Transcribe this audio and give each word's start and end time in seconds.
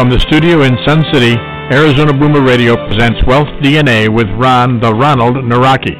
From 0.00 0.08
the 0.08 0.18
studio 0.32 0.62
in 0.62 0.80
Sun 0.88 1.04
City, 1.12 1.36
Arizona 1.68 2.16
Boomer 2.16 2.40
Radio 2.40 2.72
presents 2.88 3.20
Wealth 3.26 3.52
DNA 3.60 4.08
with 4.08 4.32
Ron 4.40 4.80
the 4.80 4.88
Ronald 4.88 5.36
Nawrocki. 5.44 5.92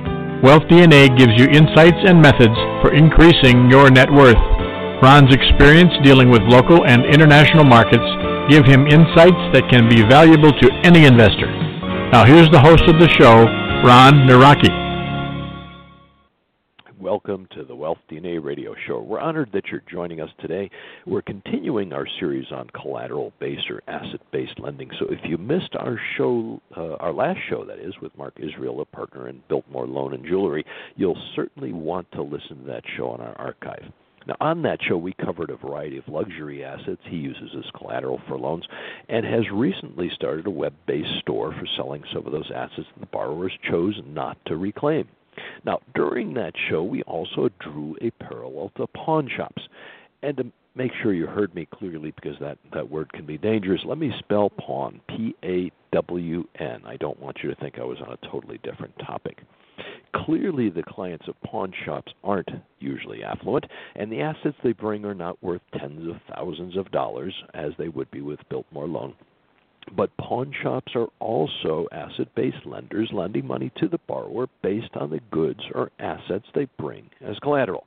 Wealth 0.43 0.63
DNA 0.73 1.13
gives 1.13 1.37
you 1.37 1.45
insights 1.53 2.01
and 2.09 2.17
methods 2.17 2.57
for 2.81 2.97
increasing 2.97 3.69
your 3.69 3.91
net 3.91 4.11
worth. 4.11 4.41
Ron's 5.05 5.35
experience 5.35 5.93
dealing 6.03 6.31
with 6.31 6.41
local 6.49 6.87
and 6.87 7.05
international 7.05 7.65
markets 7.65 8.09
give 8.49 8.65
him 8.65 8.89
insights 8.89 9.37
that 9.53 9.69
can 9.69 9.85
be 9.87 10.01
valuable 10.09 10.57
to 10.65 10.73
any 10.81 11.05
investor. 11.05 11.53
Now 12.09 12.25
here's 12.25 12.49
the 12.49 12.65
host 12.65 12.89
of 12.89 12.97
the 12.97 13.13
show, 13.21 13.45
Ron 13.85 14.25
Nawrocki. 14.25 14.90
Welcome 17.11 17.49
to 17.57 17.65
the 17.65 17.75
Wealth 17.75 17.99
DNA 18.09 18.41
radio 18.41 18.73
show. 18.87 19.01
We're 19.01 19.19
honored 19.19 19.51
that 19.53 19.67
you're 19.67 19.83
joining 19.91 20.21
us 20.21 20.31
today. 20.39 20.71
We're 21.07 21.23
continuing 21.23 21.93
our 21.93 22.07
series 22.21 22.53
on 22.53 22.71
collateral 22.71 23.33
based 23.41 23.69
or 23.69 23.83
asset 23.89 24.21
based 24.31 24.61
lending. 24.61 24.93
So 24.97 25.07
if 25.11 25.19
you 25.25 25.37
missed 25.37 25.75
our 25.75 26.01
show, 26.17 26.63
uh, 26.77 26.95
our 27.01 27.13
last 27.13 27.41
show, 27.49 27.65
that 27.65 27.81
is, 27.81 27.95
with 28.01 28.17
Mark 28.17 28.35
Israel, 28.39 28.81
a 28.81 28.85
partner 28.85 29.29
in 29.29 29.43
Biltmore 29.49 29.89
Loan 29.89 30.15
and 30.15 30.25
Jewelry, 30.25 30.65
you'll 30.95 31.21
certainly 31.35 31.73
want 31.73 32.07
to 32.13 32.23
listen 32.23 32.61
to 32.61 32.67
that 32.69 32.85
show 32.97 33.09
on 33.09 33.21
our 33.21 33.37
archive. 33.41 33.91
Now, 34.29 34.37
on 34.41 34.63
that 34.63 34.79
show, 34.81 34.97
we 34.97 35.13
covered 35.13 35.51
a 35.51 35.57
variety 35.57 35.97
of 35.97 36.07
luxury 36.07 36.65
assets 36.65 37.03
he 37.09 37.17
uses 37.17 37.51
as 37.59 37.69
collateral 37.77 38.21
for 38.29 38.39
loans 38.39 38.69
and 39.09 39.27
has 39.27 39.51
recently 39.53 40.11
started 40.15 40.47
a 40.47 40.51
web 40.51 40.75
based 40.87 41.19
store 41.19 41.53
for 41.59 41.67
selling 41.77 42.05
some 42.15 42.25
of 42.25 42.31
those 42.31 42.53
assets 42.55 42.87
that 42.95 43.01
the 43.01 43.07
borrowers 43.07 43.59
chose 43.69 44.01
not 44.07 44.39
to 44.47 44.57
reclaim. 44.57 45.09
Now, 45.65 45.81
during 45.95 46.35
that 46.35 46.53
show, 46.69 46.83
we 46.83 47.03
also 47.03 47.49
drew 47.61 47.97
a 48.01 48.11
parallel 48.23 48.73
to 48.77 48.87
pawn 48.89 49.29
shops. 49.35 49.63
And 50.23 50.37
to 50.37 50.53
make 50.75 50.93
sure 51.03 51.13
you 51.15 51.27
heard 51.27 51.55
me 51.55 51.67
clearly, 51.73 52.13
because 52.15 52.39
that, 52.41 52.59
that 52.75 52.91
word 52.91 53.13
can 53.13 53.27
be 53.27 53.39
dangerous, 53.39 53.81
let 53.87 53.99
me 53.99 54.13
spell 54.19 54.51
pawn 54.51 55.01
P 55.09 55.35
A 55.43 55.73
W 55.93 56.45
N. 56.59 56.83
I 56.87 56.97
don't 56.97 57.19
want 57.21 57.39
you 57.43 57.49
to 57.49 57.57
think 57.57 57.79
I 57.79 57.85
was 57.85 57.99
on 58.01 58.13
a 58.13 58.31
totally 58.31 58.59
different 58.63 58.95
topic. 58.99 59.39
Clearly, 60.15 60.69
the 60.69 60.83
clients 60.83 61.27
of 61.29 61.41
pawn 61.43 61.73
shops 61.85 62.13
aren't 62.23 62.51
usually 62.81 63.23
affluent, 63.25 63.65
and 63.95 64.13
the 64.13 64.21
assets 64.21 64.57
they 64.63 64.73
bring 64.73 65.05
are 65.05 65.15
not 65.15 65.43
worth 65.43 65.63
tens 65.79 66.07
of 66.09 66.17
thousands 66.35 66.77
of 66.77 66.91
dollars 66.91 67.35
as 67.55 67.73
they 67.79 67.89
would 67.89 68.11
be 68.11 68.21
with 68.21 68.41
Biltmore 68.51 68.89
Loan. 68.89 69.15
But 69.97 70.17
pawn 70.19 70.53
shops 70.63 70.93
are 70.95 71.09
also 71.19 71.89
asset 71.93 72.29
based 72.35 72.65
lenders 72.65 73.11
lending 73.13 73.47
money 73.47 73.73
to 73.79 73.89
the 73.89 73.99
borrower 74.07 74.47
based 74.63 74.95
on 74.95 75.11
the 75.11 75.21
goods 75.31 75.61
or 75.75 75.91
assets 75.99 76.47
they 76.55 76.69
bring 76.79 77.11
as 77.21 77.39
collateral. 77.41 77.87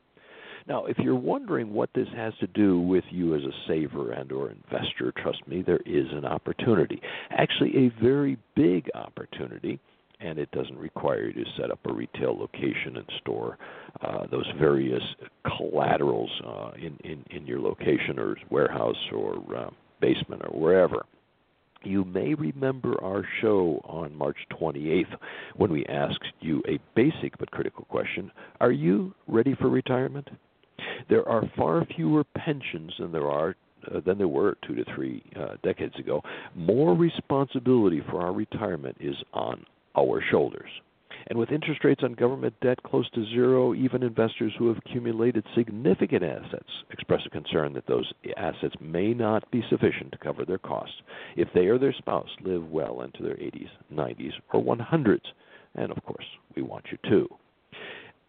Now, 0.68 0.86
if 0.86 0.98
you're 1.00 1.16
wondering 1.16 1.74
what 1.74 1.90
this 1.94 2.08
has 2.16 2.34
to 2.40 2.48
do 2.48 2.80
with 2.80 3.04
you 3.10 3.36
as 3.36 3.42
a 3.42 3.52
saver 3.68 4.14
and 4.14 4.32
or 4.32 4.52
investor, 4.52 5.12
trust 5.22 5.46
me, 5.48 5.62
there 5.62 5.82
is 5.86 6.08
an 6.12 6.26
opportunity. 6.26 7.02
Actually, 7.32 7.88
a 7.88 8.02
very 8.02 8.38
big 8.56 8.90
opportunity, 8.96 9.80
and 10.22 10.40
it 10.40 10.50
doesn't 10.52 10.78
require 10.78 11.28
you 11.28 11.44
to 11.44 11.52
set 11.58 11.70
up 11.70 11.80
a 11.86 11.94
retail 11.94 12.38
location 12.38 12.96
and 12.96 13.10
store 13.20 13.58
uh, 14.02 14.26
those 14.32 14.50
various 14.58 15.04
collaterals 15.46 16.32
uh, 16.48 16.72
in, 16.78 16.98
in, 17.04 17.26
in 17.30 17.46
your 17.46 17.60
location 17.60 18.18
or 18.18 18.38
warehouse 18.50 18.96
or 19.14 19.44
uh, 19.56 19.70
basement 20.00 20.42
or 20.46 20.58
wherever. 20.58 21.06
You 21.84 22.06
may 22.06 22.34
remember 22.34 23.02
our 23.04 23.28
show 23.42 23.82
on 23.84 24.16
March 24.16 24.38
28th 24.52 25.16
when 25.56 25.72
we 25.72 25.86
asked 25.88 26.24
you 26.40 26.64
a 26.68 26.80
basic 26.96 27.38
but 27.38 27.52
critical 27.52 27.86
question 27.86 28.32
Are 28.62 28.72
you 28.72 29.14
ready 29.28 29.56
for 29.56 29.70
retirement? 29.70 30.30
There 31.10 31.28
are 31.28 31.44
far 31.58 31.86
fewer 31.96 32.24
pensions 32.24 32.94
than 33.00 33.12
there 33.12 33.30
are 33.30 33.56
uh, 33.94 34.00
than 34.06 34.18
there 34.18 34.28
were 34.28 34.58
two 34.66 34.76
to 34.76 34.86
three 34.96 35.24
uh, 35.36 35.56
decades 35.62 35.96
ago. 36.00 36.22
More 36.56 36.96
responsibility 36.96 38.02
for 38.10 38.22
our 38.22 38.32
retirement 38.32 38.96
is 39.00 39.16
on 39.34 39.66
our 39.98 40.24
shoulders. 40.32 40.70
And 41.28 41.40
with 41.40 41.52
interest 41.52 41.84
rates 41.84 42.02
on 42.04 42.14
government 42.14 42.54
debt 42.62 42.84
close 42.84 43.10
to 43.12 43.26
zero, 43.26 43.74
even 43.74 44.04
investors 44.04 44.54
who 44.58 44.68
have 44.68 44.78
accumulated 44.78 45.46
significant 45.56 46.24
assets 46.24 46.70
express 46.92 47.22
a 47.26 47.30
concern 47.30 47.74
that 47.74 47.88
those 47.88 48.12
assets 48.38 48.76
may 48.82 49.14
not 49.14 49.50
be 49.52 49.64
sufficient 49.70 50.12
to 50.12 50.18
cover 50.18 50.46
their 50.46 50.58
costs 50.58 50.96
if 51.36 51.48
they 51.54 51.68
or 51.68 51.78
their 51.78 51.94
spouse 51.94 52.30
live 52.44 52.70
well 52.70 53.02
into 53.02 53.24
their 53.24 53.36
80s, 53.36 53.70
90s, 53.94 54.34
or 54.52 54.62
100s. 54.62 55.22
And 55.76 55.92
of 55.92 56.04
course, 56.04 56.26
we 56.56 56.62
want 56.62 56.86
you 56.92 56.98
to. 57.10 57.28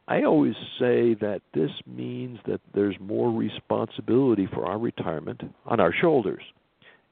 I 0.07 0.23
always 0.25 0.55
say 0.79 1.15
that 1.15 1.41
this 1.55 1.71
means 1.87 2.39
that 2.47 2.61
there's 2.75 2.97
more 3.01 3.31
responsibility 3.31 4.47
for 4.53 4.67
our 4.67 4.79
retirement 4.79 5.41
on 5.67 5.81
our 5.81 5.95
shoulders 5.99 6.43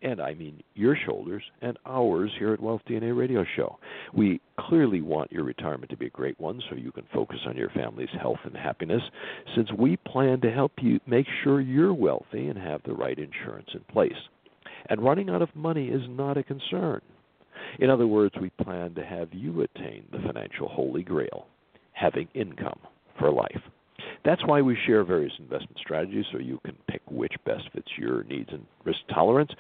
and 0.03 0.21
I 0.21 0.35
mean 0.35 0.63
your 0.75 0.97
shoulders 1.07 1.43
and 1.61 1.79
ours 1.87 2.31
here 2.39 2.53
at 2.53 2.61
Wealth 2.61 2.83
DNA 2.89 3.17
Radio 3.17 3.45
Show. 3.57 3.79
We 4.13 4.41
clearly 4.59 5.01
want 5.01 5.33
your 5.33 5.45
retirement 5.45 5.91
to 5.91 5.97
be 5.97 6.07
a 6.07 6.11
great 6.11 6.39
one 6.41 6.61
so 6.69 6.77
you 6.77 6.93
can 6.93 7.05
focus 7.13 7.39
on 7.47 7.57
your 7.57 7.71
family's 7.71 8.09
health 8.21 8.39
and 8.45 8.57
happiness, 8.57 9.03
since 9.55 9.69
we 9.79 9.97
plan 9.97 10.41
to 10.41 10.51
help 10.51 10.73
you 10.81 11.01
make 11.07 11.27
sure 11.43 11.61
you're 11.61 11.95
wealthy 11.95 12.49
and 12.49 12.59
have 12.59 12.83
the 12.85 12.93
right 12.93 13.19
insurance 13.19 13.69
in 13.75 13.81
place. 13.93 14.13
And 14.89 15.03
running 15.03 15.31
out 15.31 15.43
of 15.43 15.55
money 15.55 15.89
is 15.89 16.03
not 16.09 16.37
a 16.37 16.43
concern. 16.43 17.01
In 17.79 17.91
other 17.91 18.07
words, 18.07 18.35
we 18.41 18.51
plan 18.63 18.95
to 18.95 19.05
have 19.05 19.29
you 19.33 19.63
attain 19.63 20.05
the 20.11 20.19
financial 20.19 20.69
holy 20.69 21.03
grail, 21.03 21.47
having 21.93 22.29
income 22.35 22.81
for 23.19 23.31
life. 23.31 23.63
That's 24.25 24.45
why 24.47 24.63
we 24.63 24.79
share 24.87 25.03
various 25.05 25.33
investment 25.39 25.79
strategies 25.79 26.27
so 26.31 26.39
you 26.39 26.61
can 26.65 26.77
pick 26.89 27.03
which 27.11 27.33
best 27.45 27.65
fits 27.73 27.89
your 27.97 28.23
needs 28.25 28.51
and 28.53 28.65
risk 28.85 29.01
tolerance. 29.13 29.51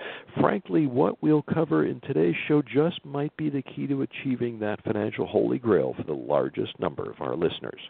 Frankly, 0.41 0.87
what 0.87 1.21
we'll 1.21 1.43
cover 1.43 1.85
in 1.85 2.01
today's 2.01 2.37
show 2.47 2.63
just 2.63 3.05
might 3.05 3.37
be 3.37 3.51
the 3.51 3.63
key 3.63 3.89
to 3.89 4.03
achieving 4.03 4.61
that 4.61 4.85
financial 4.85 5.27
holy 5.27 5.59
grail 5.59 5.95
for 5.97 6.05
the 6.05 6.13
largest 6.13 6.79
number 6.79 7.11
of 7.11 7.21
our 7.21 7.35
listeners. 7.35 7.81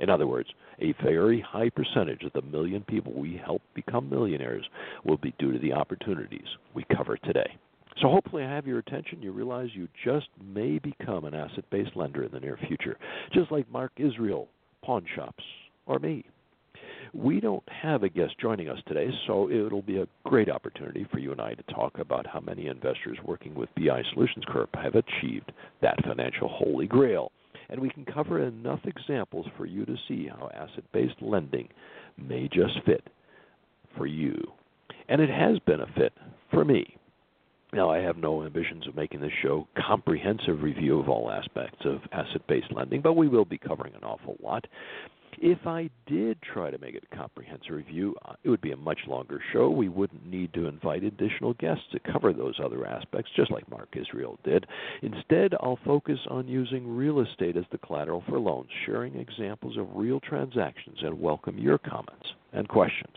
In 0.00 0.08
other 0.08 0.26
words, 0.26 0.48
a 0.80 0.94
very 1.02 1.40
high 1.40 1.68
percentage 1.68 2.22
of 2.22 2.32
the 2.32 2.42
million 2.42 2.82
people 2.82 3.12
we 3.12 3.36
help 3.44 3.60
become 3.74 4.08
millionaires 4.08 4.64
will 5.04 5.18
be 5.18 5.34
due 5.38 5.52
to 5.52 5.58
the 5.58 5.72
opportunities 5.72 6.46
we 6.74 6.84
cover 6.96 7.16
today. 7.18 7.58
So 8.00 8.08
hopefully 8.08 8.44
I 8.44 8.50
have 8.50 8.66
your 8.66 8.78
attention. 8.78 9.20
You 9.20 9.32
realize 9.32 9.68
you 9.74 9.88
just 10.04 10.28
may 10.42 10.78
become 10.78 11.24
an 11.24 11.34
asset 11.34 11.64
based 11.70 11.96
lender 11.96 12.22
in 12.24 12.32
the 12.32 12.40
near 12.40 12.58
future, 12.66 12.96
just 13.34 13.52
like 13.52 13.70
Mark 13.70 13.92
Israel, 13.98 14.48
pawn 14.82 15.04
shops, 15.14 15.44
or 15.86 15.98
me. 15.98 16.24
We 17.12 17.40
don't 17.40 17.68
have 17.68 18.04
a 18.04 18.08
guest 18.08 18.34
joining 18.40 18.68
us 18.68 18.78
today, 18.86 19.10
so 19.26 19.50
it'll 19.50 19.82
be 19.82 19.98
a 19.98 20.06
great 20.24 20.48
opportunity 20.48 21.06
for 21.10 21.18
you 21.18 21.32
and 21.32 21.40
I 21.40 21.54
to 21.54 21.62
talk 21.74 21.98
about 21.98 22.26
how 22.26 22.40
many 22.40 22.68
investors 22.68 23.18
working 23.24 23.54
with 23.54 23.68
BI 23.74 24.02
Solutions 24.12 24.44
Corp 24.50 24.70
have 24.76 24.94
achieved 24.94 25.50
that 25.82 26.04
financial 26.04 26.48
holy 26.48 26.86
grail. 26.86 27.32
And 27.68 27.80
we 27.80 27.90
can 27.90 28.04
cover 28.04 28.44
enough 28.44 28.80
examples 28.84 29.46
for 29.56 29.66
you 29.66 29.84
to 29.86 29.96
see 30.06 30.28
how 30.28 30.50
asset 30.54 30.84
based 30.92 31.20
lending 31.20 31.68
may 32.16 32.48
just 32.52 32.74
fit 32.84 33.08
for 33.96 34.06
you. 34.06 34.36
And 35.08 35.20
it 35.20 35.30
has 35.30 35.58
been 35.60 35.80
a 35.80 35.86
fit 35.96 36.12
for 36.50 36.64
me. 36.64 36.96
Now, 37.72 37.88
I 37.90 37.98
have 37.98 38.16
no 38.16 38.44
ambitions 38.44 38.88
of 38.88 38.96
making 38.96 39.20
this 39.20 39.30
show 39.42 39.68
a 39.76 39.82
comprehensive 39.82 40.62
review 40.62 40.98
of 40.98 41.08
all 41.08 41.30
aspects 41.30 41.84
of 41.84 42.00
asset-based 42.10 42.72
lending, 42.72 43.00
but 43.00 43.12
we 43.12 43.28
will 43.28 43.44
be 43.44 43.58
covering 43.58 43.94
an 43.94 44.02
awful 44.02 44.36
lot. 44.42 44.66
If 45.42 45.66
I 45.66 45.88
did 46.06 46.36
try 46.42 46.70
to 46.70 46.76
make 46.76 46.94
it 46.94 47.04
a 47.10 47.16
comprehensive 47.16 47.70
review, 47.70 48.14
uh, 48.26 48.34
it 48.44 48.50
would 48.50 48.60
be 48.60 48.72
a 48.72 48.76
much 48.76 48.98
longer 49.06 49.40
show. 49.54 49.70
We 49.70 49.88
wouldn't 49.88 50.26
need 50.26 50.52
to 50.52 50.66
invite 50.66 51.02
additional 51.02 51.54
guests 51.54 51.84
to 51.92 52.12
cover 52.12 52.34
those 52.34 52.60
other 52.62 52.86
aspects, 52.86 53.30
just 53.34 53.50
like 53.50 53.70
Mark 53.70 53.88
Israel 53.96 54.38
did. 54.44 54.66
Instead, 55.00 55.54
I'll 55.60 55.78
focus 55.82 56.18
on 56.28 56.46
using 56.46 56.94
real 56.94 57.20
estate 57.20 57.56
as 57.56 57.64
the 57.72 57.78
collateral 57.78 58.22
for 58.28 58.38
loans, 58.38 58.68
sharing 58.84 59.16
examples 59.16 59.78
of 59.78 59.88
real 59.94 60.20
transactions, 60.20 60.98
and 61.00 61.18
welcome 61.18 61.56
your 61.56 61.78
comments 61.78 62.34
and 62.52 62.68
questions. 62.68 63.16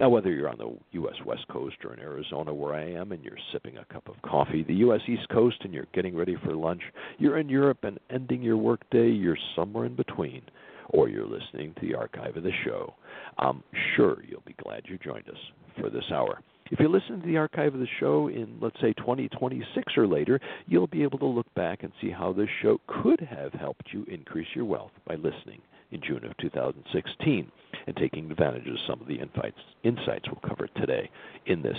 Now, 0.00 0.08
whether 0.08 0.32
you're 0.32 0.48
on 0.48 0.58
the 0.58 0.76
U.S. 0.98 1.14
West 1.24 1.46
Coast 1.46 1.76
or 1.84 1.94
in 1.94 2.00
Arizona, 2.00 2.52
where 2.52 2.74
I 2.74 2.90
am, 2.90 3.12
and 3.12 3.22
you're 3.22 3.38
sipping 3.52 3.76
a 3.76 3.84
cup 3.84 4.08
of 4.08 4.20
coffee, 4.22 4.64
the 4.64 4.74
U.S. 4.74 5.02
East 5.06 5.28
Coast, 5.28 5.58
and 5.60 5.72
you're 5.72 5.86
getting 5.94 6.16
ready 6.16 6.36
for 6.44 6.56
lunch, 6.56 6.82
you're 7.18 7.38
in 7.38 7.48
Europe 7.48 7.84
and 7.84 8.00
ending 8.10 8.42
your 8.42 8.56
workday, 8.56 9.08
you're 9.08 9.38
somewhere 9.54 9.84
in 9.84 9.94
between 9.94 10.42
or 10.90 11.08
you're 11.08 11.26
listening 11.26 11.74
to 11.74 11.86
the 11.86 11.94
archive 11.94 12.36
of 12.36 12.42
the 12.42 12.52
show, 12.64 12.94
I'm 13.38 13.62
sure 13.96 14.22
you'll 14.26 14.42
be 14.46 14.56
glad 14.62 14.82
you 14.86 14.98
joined 14.98 15.28
us 15.28 15.38
for 15.80 15.90
this 15.90 16.04
hour. 16.12 16.40
If 16.70 16.80
you 16.80 16.88
listen 16.88 17.20
to 17.20 17.26
the 17.26 17.36
archive 17.36 17.74
of 17.74 17.80
the 17.80 17.86
show 18.00 18.28
in, 18.28 18.58
let's 18.60 18.80
say, 18.80 18.92
2026 18.94 19.96
or 19.96 20.06
later, 20.06 20.40
you'll 20.66 20.88
be 20.88 21.04
able 21.04 21.18
to 21.20 21.26
look 21.26 21.52
back 21.54 21.84
and 21.84 21.92
see 22.00 22.10
how 22.10 22.32
this 22.32 22.48
show 22.60 22.80
could 22.88 23.20
have 23.20 23.52
helped 23.52 23.88
you 23.92 24.04
increase 24.08 24.48
your 24.54 24.64
wealth 24.64 24.90
by 25.06 25.14
listening 25.14 25.60
in 25.92 26.00
June 26.04 26.24
of 26.24 26.36
2016 26.38 27.52
and 27.86 27.96
taking 27.96 28.30
advantage 28.30 28.66
of 28.66 28.74
some 28.88 29.00
of 29.00 29.06
the 29.06 29.14
insights, 29.14 30.24
we'll 30.26 30.48
cover 30.48 30.68
today 30.76 31.08
in 31.46 31.62
this 31.62 31.76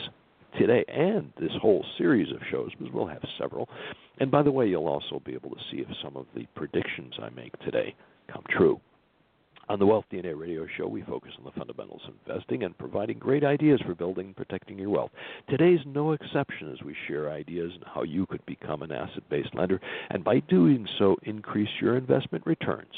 today 0.57 0.83
and 0.87 1.31
this 1.39 1.51
whole 1.61 1.85
series 1.97 2.31
of 2.31 2.39
shows 2.49 2.71
because 2.77 2.93
we'll 2.93 3.05
have 3.05 3.21
several. 3.37 3.69
And 4.19 4.31
by 4.31 4.41
the 4.41 4.51
way, 4.51 4.67
you'll 4.67 4.87
also 4.87 5.21
be 5.23 5.33
able 5.33 5.51
to 5.51 5.61
see 5.69 5.77
if 5.77 5.87
some 6.01 6.15
of 6.15 6.25
the 6.35 6.47
predictions 6.55 7.13
I 7.21 7.29
make 7.29 7.57
today 7.59 7.93
come 8.31 8.43
true. 8.49 8.79
On 9.69 9.79
the 9.79 9.85
Wealth 9.85 10.05
DNA 10.09 10.39
radio 10.39 10.65
show, 10.77 10.87
we 10.87 11.01
focus 11.01 11.33
on 11.37 11.43
the 11.43 11.51
fundamentals 11.51 12.01
of 12.07 12.13
investing 12.25 12.63
and 12.63 12.77
providing 12.77 13.19
great 13.19 13.43
ideas 13.43 13.81
for 13.85 13.93
building 13.93 14.27
and 14.27 14.35
protecting 14.35 14.79
your 14.79 14.89
wealth. 14.89 15.11
Today's 15.49 15.81
no 15.85 16.13
exception 16.13 16.71
as 16.71 16.81
we 16.85 16.95
share 17.05 17.29
ideas 17.29 17.73
on 17.75 17.91
how 17.93 18.03
you 18.03 18.25
could 18.25 18.45
become 18.45 18.81
an 18.81 18.93
asset 18.93 19.23
based 19.29 19.53
lender 19.53 19.81
and 20.09 20.23
by 20.23 20.39
doing 20.39 20.87
so 20.97 21.17
increase 21.23 21.67
your 21.81 21.97
investment 21.97 22.45
returns 22.47 22.93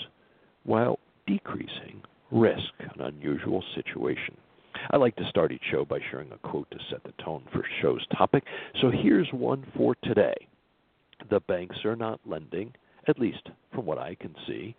while 0.63 0.99
decreasing 1.25 2.03
risk, 2.29 2.71
an 2.79 3.01
unusual 3.01 3.63
situation. 3.73 4.37
I 4.91 4.97
like 4.97 5.15
to 5.15 5.27
start 5.27 5.51
each 5.51 5.63
show 5.71 5.85
by 5.85 5.99
sharing 6.11 6.31
a 6.31 6.37
quote 6.37 6.69
to 6.69 6.77
set 6.91 7.03
the 7.03 7.13
tone 7.23 7.43
for 7.51 7.65
show's 7.81 8.05
topic. 8.15 8.43
So 8.79 8.91
here's 8.91 9.27
one 9.33 9.65
for 9.75 9.95
today. 10.03 10.35
The 11.31 11.39
banks 11.39 11.77
are 11.83 11.95
not 11.95 12.19
lending, 12.27 12.73
at 13.09 13.19
least 13.19 13.49
from 13.73 13.85
what 13.85 13.97
I 13.97 14.15
can 14.15 14.33
see. 14.47 14.75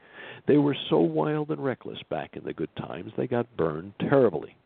They 0.47 0.57
were 0.57 0.77
so 0.89 0.99
wild 0.99 1.51
and 1.51 1.63
reckless 1.63 1.99
back 2.09 2.37
in 2.37 2.45
the 2.45 2.55
good 2.55 2.75
times, 2.77 3.13
they 3.17 3.27
got 3.27 3.57
burned 3.57 3.93
terribly. 4.01 4.57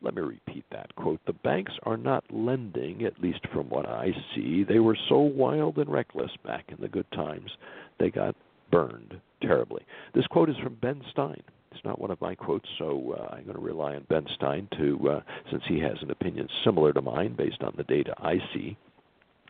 Let 0.00 0.14
me 0.14 0.22
repeat 0.22 0.64
that 0.72 0.94
quote. 0.96 1.20
The 1.26 1.32
banks 1.32 1.72
are 1.84 1.96
not 1.96 2.24
lending, 2.30 3.04
at 3.04 3.20
least 3.22 3.46
from 3.52 3.68
what 3.68 3.86
I 3.86 4.12
see. 4.34 4.64
They 4.64 4.80
were 4.80 4.96
so 5.08 5.18
wild 5.18 5.78
and 5.78 5.90
reckless 5.90 6.30
back 6.44 6.64
in 6.68 6.78
the 6.80 6.88
good 6.88 7.10
times, 7.12 7.50
they 8.00 8.10
got 8.10 8.34
burned 8.70 9.20
terribly. 9.40 9.82
This 10.14 10.26
quote 10.26 10.50
is 10.50 10.56
from 10.62 10.76
Ben 10.80 11.02
Stein. 11.12 11.42
It's 11.70 11.84
not 11.84 12.00
one 12.00 12.10
of 12.10 12.20
my 12.20 12.34
quotes, 12.34 12.68
so 12.78 13.16
uh, 13.18 13.34
I'm 13.34 13.44
going 13.44 13.56
to 13.56 13.62
rely 13.62 13.94
on 13.94 14.06
Ben 14.08 14.26
Stein 14.34 14.68
to, 14.76 15.08
uh, 15.08 15.20
since 15.50 15.62
he 15.68 15.78
has 15.80 15.96
an 16.02 16.10
opinion 16.10 16.48
similar 16.64 16.92
to 16.92 17.00
mine 17.00 17.34
based 17.36 17.62
on 17.62 17.72
the 17.76 17.84
data 17.84 18.14
I 18.18 18.38
see. 18.52 18.76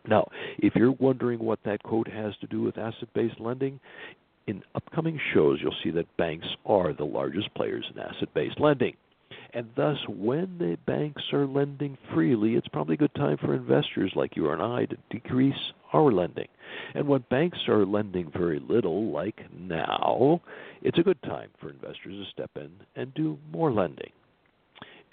Now, 0.07 0.27
if 0.57 0.75
you're 0.75 0.91
wondering 0.91 1.39
what 1.39 1.59
that 1.65 1.83
quote 1.83 2.09
has 2.09 2.33
to 2.41 2.47
do 2.47 2.61
with 2.61 2.77
asset 2.77 3.09
based 3.13 3.39
lending, 3.39 3.79
in 4.47 4.61
upcoming 4.75 5.19
shows 5.33 5.59
you'll 5.61 5.75
see 5.83 5.91
that 5.91 6.17
banks 6.17 6.47
are 6.65 6.93
the 6.93 7.05
largest 7.05 7.53
players 7.55 7.85
in 7.93 7.99
asset 7.99 8.33
based 8.33 8.59
lending. 8.59 8.95
And 9.53 9.69
thus, 9.75 9.97
when 10.07 10.57
the 10.57 10.77
banks 10.87 11.21
are 11.31 11.45
lending 11.45 11.97
freely, 12.13 12.55
it's 12.55 12.67
probably 12.67 12.95
a 12.95 12.97
good 12.97 13.13
time 13.13 13.37
for 13.37 13.53
investors 13.53 14.11
like 14.15 14.35
you 14.35 14.49
and 14.49 14.61
I 14.61 14.85
to 14.85 14.97
decrease 15.11 15.53
our 15.93 16.11
lending. 16.11 16.47
And 16.95 17.07
when 17.07 17.23
banks 17.29 17.59
are 17.67 17.85
lending 17.85 18.31
very 18.35 18.59
little, 18.59 19.11
like 19.11 19.41
now, 19.55 20.41
it's 20.81 20.97
a 20.97 21.03
good 21.03 21.21
time 21.21 21.49
for 21.61 21.69
investors 21.69 22.25
to 22.25 22.31
step 22.31 22.49
in 22.55 22.71
and 22.95 23.13
do 23.13 23.37
more 23.51 23.71
lending. 23.71 24.11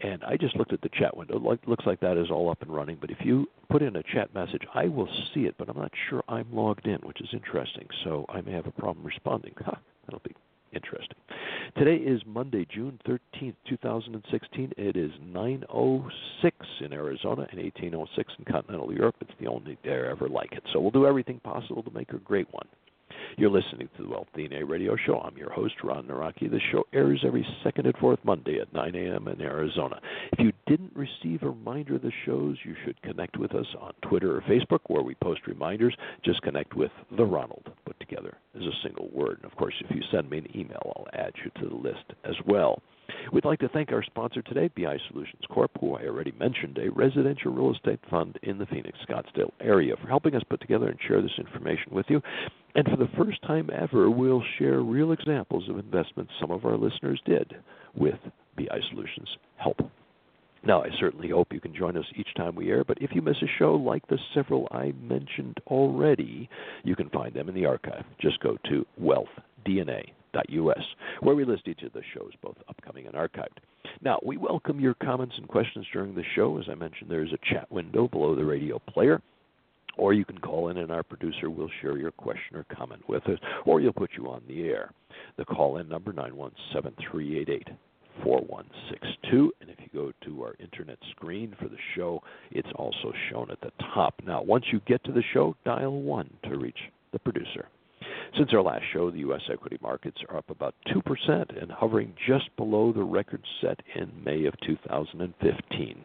And 0.02 0.24
I 0.24 0.36
just 0.36 0.56
looked 0.56 0.72
at 0.72 0.80
the 0.80 0.88
chat 0.88 1.16
window. 1.16 1.36
It 1.52 1.68
looks 1.68 1.84
like 1.84 2.00
that 2.00 2.16
is 2.16 2.30
all 2.30 2.50
up 2.50 2.62
and 2.62 2.74
running. 2.74 2.96
But 3.00 3.10
if 3.10 3.18
you 3.20 3.46
put 3.68 3.82
in 3.82 3.96
a 3.96 4.02
chat 4.02 4.34
message, 4.34 4.62
I 4.74 4.88
will 4.88 5.08
see 5.34 5.40
it, 5.40 5.56
but 5.58 5.68
I'm 5.68 5.76
not 5.76 5.92
sure 6.08 6.24
I'm 6.28 6.46
logged 6.52 6.86
in, 6.86 6.98
which 7.00 7.20
is 7.20 7.28
interesting. 7.32 7.86
So 8.04 8.24
I 8.28 8.40
may 8.40 8.52
have 8.52 8.66
a 8.66 8.72
problem 8.72 9.04
responding. 9.04 9.54
Huh, 9.64 9.76
that'll 10.06 10.22
be 10.24 10.34
interesting. 10.72 11.16
Today 11.76 11.96
is 11.96 12.22
Monday, 12.26 12.66
June 12.72 12.98
13th, 13.06 13.54
2016. 13.68 14.72
It 14.76 14.96
is 14.96 15.12
9:06 15.20 16.52
in 16.80 16.92
Arizona 16.92 17.46
and 17.50 17.60
18:06 17.60 18.24
in 18.38 18.44
continental 18.46 18.92
Europe. 18.92 19.16
It's 19.20 19.30
the 19.38 19.46
only 19.46 19.76
day 19.84 19.92
I 19.92 20.10
ever 20.10 20.28
like 20.28 20.52
it. 20.52 20.64
So 20.72 20.80
we'll 20.80 20.90
do 20.90 21.06
everything 21.06 21.40
possible 21.40 21.82
to 21.82 21.90
make 21.90 22.12
a 22.12 22.18
great 22.18 22.52
one. 22.52 22.66
You're 23.36 23.50
listening 23.50 23.88
to 23.96 24.02
the 24.02 24.08
Wealth 24.08 24.28
DNA 24.36 24.68
Radio 24.68 24.96
Show. 25.06 25.20
I'm 25.20 25.36
your 25.36 25.50
host, 25.50 25.74
Ron 25.82 26.06
Nawrocki. 26.06 26.50
The 26.50 26.60
show 26.72 26.84
airs 26.92 27.22
every 27.26 27.46
second 27.64 27.86
and 27.86 27.96
fourth 27.96 28.18
Monday 28.24 28.58
at 28.60 28.72
9 28.72 28.94
a.m. 28.94 29.28
in 29.28 29.40
Arizona. 29.40 30.00
If 30.32 30.40
you 30.40 30.52
didn't 30.66 30.92
receive 30.94 31.42
a 31.42 31.50
reminder 31.50 31.96
of 31.96 32.02
the 32.02 32.12
shows, 32.26 32.56
you 32.64 32.74
should 32.84 33.00
connect 33.02 33.36
with 33.36 33.54
us 33.54 33.66
on 33.80 33.92
Twitter 34.02 34.36
or 34.36 34.42
Facebook, 34.42 34.80
where 34.88 35.02
we 35.02 35.14
post 35.16 35.46
reminders. 35.46 35.96
Just 36.24 36.42
connect 36.42 36.74
with 36.74 36.92
the 37.16 37.24
Ronald, 37.24 37.70
put 37.86 37.98
together 38.00 38.36
as 38.54 38.62
a 38.62 38.82
single 38.82 39.08
word. 39.12 39.38
And 39.42 39.50
of 39.50 39.56
course, 39.56 39.74
if 39.80 39.94
you 39.94 40.02
send 40.10 40.28
me 40.28 40.38
an 40.38 40.56
email, 40.56 40.92
I'll 40.96 41.08
add 41.12 41.32
you 41.44 41.50
to 41.62 41.68
the 41.68 41.76
list 41.76 42.04
as 42.24 42.36
well. 42.46 42.82
We'd 43.32 43.44
like 43.44 43.60
to 43.60 43.68
thank 43.68 43.92
our 43.92 44.02
sponsor 44.02 44.42
today, 44.42 44.68
BI 44.76 44.98
Solutions 45.08 45.42
Corp., 45.50 45.70
who 45.80 45.94
I 45.94 46.04
already 46.04 46.32
mentioned, 46.32 46.78
a 46.78 46.90
residential 46.90 47.52
real 47.52 47.74
estate 47.74 48.00
fund 48.10 48.38
in 48.42 48.58
the 48.58 48.66
Phoenix 48.66 48.98
Scottsdale 49.08 49.52
area, 49.60 49.96
for 49.96 50.08
helping 50.08 50.34
us 50.34 50.42
put 50.48 50.60
together 50.60 50.88
and 50.88 50.98
share 51.06 51.22
this 51.22 51.38
information 51.38 51.92
with 51.92 52.06
you. 52.08 52.20
And 52.74 52.86
for 52.86 52.96
the 52.96 53.08
first 53.16 53.42
time 53.42 53.70
ever, 53.72 54.10
we'll 54.10 54.42
share 54.58 54.80
real 54.80 55.12
examples 55.12 55.68
of 55.68 55.78
investments 55.78 56.32
some 56.40 56.50
of 56.50 56.64
our 56.64 56.76
listeners 56.76 57.20
did 57.24 57.54
with 57.94 58.18
BI 58.56 58.80
Solutions 58.90 59.28
help. 59.56 59.78
Now, 60.62 60.82
I 60.82 60.88
certainly 60.98 61.30
hope 61.30 61.52
you 61.52 61.60
can 61.60 61.74
join 61.74 61.96
us 61.96 62.04
each 62.16 62.34
time 62.36 62.54
we 62.54 62.70
air, 62.70 62.84
but 62.84 62.98
if 63.00 63.10
you 63.14 63.22
miss 63.22 63.40
a 63.42 63.46
show 63.58 63.74
like 63.74 64.06
the 64.08 64.18
several 64.34 64.68
I 64.70 64.92
mentioned 65.02 65.58
already, 65.66 66.50
you 66.84 66.94
can 66.94 67.08
find 67.08 67.32
them 67.32 67.48
in 67.48 67.54
the 67.54 67.64
archive. 67.64 68.04
Just 68.20 68.40
go 68.40 68.58
to 68.68 68.84
wealthdna.us, 70.34 70.84
where 71.20 71.34
we 71.34 71.44
list 71.44 71.68
each 71.68 71.82
of 71.82 71.92
the 71.92 72.02
shows, 72.14 72.32
both 72.42 72.56
upcoming 72.68 73.06
and 73.06 73.14
archived. 73.14 73.58
Now, 74.02 74.18
we 74.24 74.36
welcome 74.36 74.80
your 74.80 74.94
comments 74.94 75.34
and 75.38 75.48
questions 75.48 75.86
during 75.92 76.14
the 76.14 76.24
show. 76.34 76.58
As 76.58 76.66
I 76.70 76.74
mentioned, 76.74 77.10
there 77.10 77.24
is 77.24 77.32
a 77.32 77.54
chat 77.54 77.70
window 77.70 78.08
below 78.08 78.34
the 78.34 78.44
radio 78.44 78.78
player. 78.78 79.20
Or 79.96 80.14
you 80.14 80.24
can 80.24 80.38
call 80.38 80.68
in 80.68 80.78
and 80.78 80.90
our 80.90 81.02
producer 81.02 81.50
will 81.50 81.68
share 81.82 81.98
your 81.98 82.12
question 82.12 82.56
or 82.56 82.64
comment 82.74 83.06
with 83.08 83.26
us, 83.26 83.38
or 83.66 83.80
he'll 83.80 83.92
put 83.92 84.10
you 84.16 84.28
on 84.30 84.42
the 84.48 84.62
air. 84.62 84.92
The 85.36 85.44
call 85.44 85.78
in 85.78 85.88
number 85.88 86.12
917 86.12 86.94
388 87.10 87.68
4162. 88.22 89.52
And 89.60 89.68
if 89.68 89.76
you 89.80 89.88
go 89.92 90.12
to 90.24 90.42
our 90.42 90.54
internet 90.58 90.98
screen 91.10 91.54
for 91.60 91.68
the 91.68 91.76
show, 91.96 92.22
it's 92.50 92.68
also 92.76 93.12
shown 93.30 93.50
at 93.50 93.60
the 93.60 93.72
top. 93.94 94.14
Now, 94.24 94.42
once 94.42 94.66
you 94.72 94.80
get 94.86 95.02
to 95.04 95.12
the 95.12 95.24
show, 95.34 95.56
dial 95.64 96.00
1 96.00 96.30
to 96.44 96.56
reach 96.56 96.78
the 97.12 97.18
producer. 97.18 97.68
Since 98.36 98.52
our 98.52 98.62
last 98.62 98.84
show, 98.92 99.10
the 99.10 99.18
U.S. 99.20 99.42
equity 99.52 99.78
markets 99.82 100.18
are 100.28 100.36
up 100.36 100.50
about 100.50 100.74
2% 100.88 101.62
and 101.62 101.70
hovering 101.70 102.14
just 102.26 102.54
below 102.56 102.92
the 102.92 103.02
record 103.02 103.42
set 103.60 103.80
in 103.94 104.10
May 104.24 104.44
of 104.44 104.54
2015. 104.66 106.04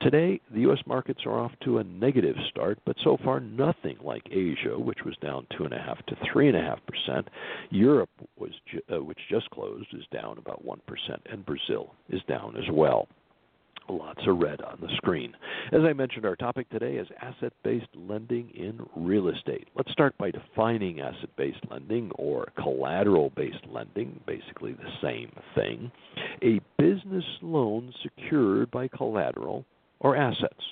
Today, 0.00 0.40
the 0.52 0.60
U.S. 0.60 0.78
markets 0.86 1.20
are 1.24 1.38
off 1.38 1.52
to 1.64 1.78
a 1.78 1.84
negative 1.84 2.36
start, 2.50 2.78
but 2.84 2.96
so 3.02 3.16
far 3.24 3.40
nothing 3.40 3.96
like 4.02 4.26
Asia, 4.30 4.78
which 4.78 4.98
was 5.04 5.16
down 5.22 5.46
2.5 5.58 6.04
to 6.06 6.14
3.5%. 6.16 7.26
Europe, 7.70 8.10
was 8.38 8.50
uh, 8.92 9.02
which 9.02 9.18
just 9.30 9.48
closed, 9.50 9.88
is 9.94 10.04
down 10.12 10.38
about 10.38 10.64
1%, 10.64 10.78
and 11.30 11.46
Brazil 11.46 11.94
is 12.10 12.20
down 12.28 12.56
as 12.56 12.70
well. 12.70 13.08
Lots 13.88 14.26
of 14.26 14.38
red 14.38 14.62
on 14.62 14.78
the 14.80 14.88
screen. 14.96 15.34
As 15.70 15.82
I 15.82 15.92
mentioned, 15.92 16.24
our 16.24 16.36
topic 16.36 16.70
today 16.70 16.94
is 16.96 17.06
asset 17.20 17.52
based 17.62 17.88
lending 17.94 18.48
in 18.54 18.80
real 18.96 19.28
estate. 19.28 19.68
Let's 19.76 19.92
start 19.92 20.16
by 20.16 20.30
defining 20.30 21.00
asset 21.00 21.28
based 21.36 21.60
lending 21.70 22.10
or 22.12 22.48
collateral 22.56 23.30
based 23.36 23.66
lending, 23.68 24.20
basically 24.26 24.72
the 24.72 24.90
same 25.02 25.30
thing. 25.54 25.92
A 26.42 26.60
business 26.78 27.24
loan 27.42 27.92
secured 28.02 28.70
by 28.70 28.88
collateral 28.88 29.66
or 30.00 30.16
assets. 30.16 30.64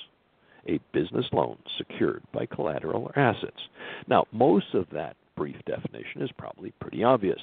A 0.66 0.80
business 0.92 1.26
loan 1.32 1.58
secured 1.76 2.22
by 2.32 2.46
collateral 2.46 3.04
or 3.04 3.18
assets. 3.18 3.68
Now, 4.08 4.24
most 4.32 4.72
of 4.72 4.86
that 4.92 5.16
brief 5.36 5.56
definition 5.66 6.22
is 6.22 6.30
probably 6.38 6.72
pretty 6.80 7.04
obvious, 7.04 7.40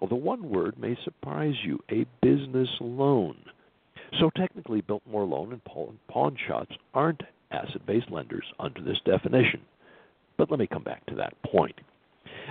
although 0.00 0.16
one 0.16 0.48
word 0.48 0.76
may 0.76 0.96
surprise 1.04 1.54
you 1.62 1.78
a 1.90 2.04
business 2.20 2.70
loan. 2.80 3.36
So, 4.20 4.30
technically, 4.36 4.80
Biltmore 4.80 5.24
Loan 5.24 5.52
and 5.52 5.62
pawn 6.08 6.36
shops 6.46 6.76
aren't 6.92 7.22
asset 7.50 7.84
based 7.86 8.10
lenders 8.10 8.44
under 8.58 8.80
this 8.80 8.98
definition. 9.04 9.60
But 10.36 10.50
let 10.50 10.58
me 10.60 10.66
come 10.66 10.82
back 10.82 11.04
to 11.06 11.14
that 11.16 11.34
point. 11.42 11.74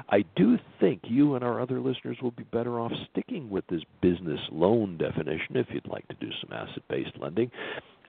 I 0.10 0.24
do 0.36 0.58
think 0.80 1.02
you 1.04 1.36
and 1.36 1.44
our 1.44 1.62
other 1.62 1.80
listeners 1.80 2.18
will 2.22 2.32
be 2.32 2.44
better 2.44 2.80
off 2.80 2.92
sticking 3.12 3.50
with 3.50 3.66
this 3.68 3.84
business 4.02 4.40
loan 4.52 4.98
definition 4.98 5.56
if 5.56 5.68
you'd 5.72 5.88
like 5.88 6.08
to 6.08 6.16
do 6.16 6.32
some 6.42 6.54
asset 6.54 6.84
based 6.90 7.18
lending. 7.20 7.52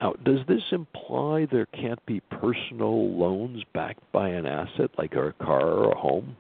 Now, 0.01 0.15
does 0.25 0.41
this 0.49 0.63
imply 0.73 1.47
there 1.51 1.67
can't 1.67 2.05
be 2.07 2.21
personal 2.21 3.11
loans 3.17 3.63
backed 3.75 4.11
by 4.13 4.29
an 4.29 4.47
asset 4.47 4.91
like 4.99 5.15
a 5.15 5.33
car 5.41 5.67
or 5.67 5.93
a 5.93 5.99
home? 5.99 6.37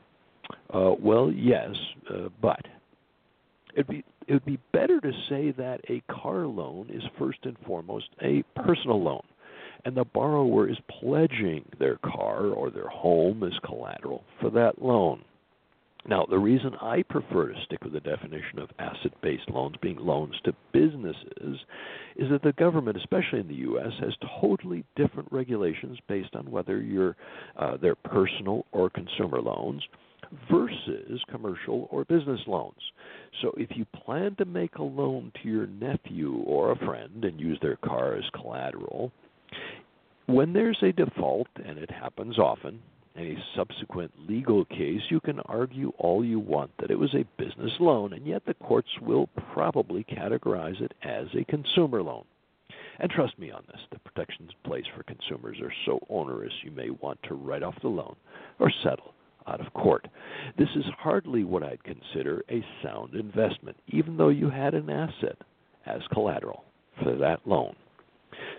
Uh, 0.72 0.92
well, 0.98 1.30
yes, 1.30 1.74
uh, 2.10 2.28
but 2.42 2.60
it'd 3.74 3.86
be 3.86 4.04
it 4.26 4.32
would 4.32 4.44
be 4.44 4.58
better 4.72 5.00
to 5.00 5.12
say 5.28 5.50
that 5.52 5.80
a 5.88 6.02
car 6.12 6.46
loan 6.46 6.88
is 6.90 7.02
first 7.18 7.38
and 7.44 7.56
foremost 7.66 8.08
a 8.22 8.42
personal 8.56 9.02
loan, 9.02 9.22
and 9.84 9.96
the 9.96 10.04
borrower 10.04 10.68
is 10.68 10.78
pledging 11.00 11.64
their 11.78 11.98
car 11.98 12.46
or 12.46 12.70
their 12.70 12.88
home 12.88 13.42
as 13.42 13.52
collateral 13.64 14.24
for 14.40 14.50
that 14.50 14.80
loan. 14.80 15.24
Now, 16.06 16.26
the 16.28 16.38
reason 16.38 16.74
I 16.82 17.02
prefer 17.02 17.48
to 17.48 17.64
stick 17.64 17.82
with 17.82 17.94
the 17.94 18.00
definition 18.00 18.58
of 18.58 18.68
asset 18.78 19.12
based 19.22 19.48
loans 19.48 19.76
being 19.80 19.96
loans 19.96 20.34
to 20.44 20.52
businesses 20.70 21.58
is 22.16 22.30
that 22.30 22.42
the 22.42 22.52
government, 22.52 22.98
especially 22.98 23.40
in 23.40 23.48
the 23.48 23.54
U.S., 23.54 23.92
has 24.00 24.12
totally 24.40 24.84
different 24.96 25.32
regulations 25.32 25.98
based 26.06 26.34
on 26.34 26.50
whether 26.50 26.78
you're, 26.82 27.16
uh, 27.56 27.78
they're 27.80 27.94
personal 27.94 28.66
or 28.72 28.90
consumer 28.90 29.40
loans 29.40 29.82
versus 30.50 31.22
commercial 31.30 31.88
or 31.90 32.04
business 32.04 32.40
loans. 32.46 32.80
So 33.42 33.52
if 33.56 33.76
you 33.76 33.84
plan 34.04 34.34
to 34.36 34.44
make 34.44 34.76
a 34.76 34.82
loan 34.82 35.32
to 35.42 35.48
your 35.48 35.66
nephew 35.66 36.42
or 36.46 36.72
a 36.72 36.76
friend 36.76 37.24
and 37.24 37.40
use 37.40 37.58
their 37.60 37.76
car 37.76 38.14
as 38.14 38.24
collateral, 38.34 39.12
when 40.26 40.52
there's 40.52 40.82
a 40.82 40.92
default, 40.92 41.48
and 41.64 41.78
it 41.78 41.90
happens 41.90 42.38
often, 42.38 42.80
In 43.16 43.36
a 43.36 43.44
subsequent 43.54 44.10
legal 44.28 44.64
case, 44.64 45.02
you 45.08 45.20
can 45.20 45.38
argue 45.40 45.92
all 45.98 46.24
you 46.24 46.40
want 46.40 46.72
that 46.78 46.90
it 46.90 46.98
was 46.98 47.14
a 47.14 47.26
business 47.38 47.72
loan, 47.78 48.12
and 48.12 48.26
yet 48.26 48.44
the 48.44 48.54
courts 48.54 48.88
will 49.00 49.28
probably 49.52 50.02
categorize 50.04 50.80
it 50.80 50.92
as 51.02 51.28
a 51.34 51.44
consumer 51.44 52.02
loan. 52.02 52.24
And 52.98 53.10
trust 53.10 53.38
me 53.38 53.52
on 53.52 53.62
this, 53.68 53.80
the 53.92 54.00
protections 54.00 54.50
in 54.50 54.68
place 54.70 54.84
for 54.96 55.04
consumers 55.04 55.60
are 55.60 55.72
so 55.86 56.00
onerous 56.08 56.52
you 56.64 56.72
may 56.72 56.90
want 56.90 57.22
to 57.24 57.34
write 57.34 57.62
off 57.62 57.80
the 57.82 57.88
loan 57.88 58.16
or 58.58 58.70
settle 58.82 59.13
out 59.46 59.64
of 59.64 59.72
court. 59.74 60.08
This 60.58 60.68
is 60.76 60.84
hardly 60.98 61.44
what 61.44 61.62
I'd 61.62 61.84
consider 61.84 62.42
a 62.50 62.64
sound 62.82 63.14
investment, 63.14 63.76
even 63.88 64.16
though 64.16 64.28
you 64.28 64.50
had 64.50 64.74
an 64.74 64.90
asset 64.90 65.38
as 65.86 66.00
collateral 66.12 66.64
for 67.02 67.16
that 67.16 67.40
loan. 67.46 67.74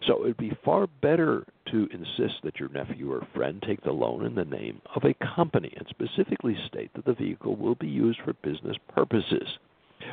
So 0.08 0.15
it 0.15 0.22
would 0.22 0.38
be 0.38 0.58
far 0.63 0.88
better 1.01 1.46
to 1.72 1.88
insist 1.92 2.36
that 2.44 2.60
your 2.60 2.70
nephew 2.70 3.12
or 3.12 3.27
friend 3.34 3.62
take 3.65 3.82
the 3.84 3.92
loan 3.92 4.25
in 4.25 4.36
the 4.36 4.46
name 4.46 4.82
of 4.96 5.04
a 5.04 5.15
company 5.36 5.74
and 5.75 5.88
specifically 5.89 6.56
state 6.68 6.92
that 6.96 7.06
the 7.06 7.13
vehicle 7.13 7.56
will 7.56 7.75
be 7.75 7.88
used 7.88 8.20
for 8.24 8.34
business 8.34 8.77
purposes. 8.94 9.58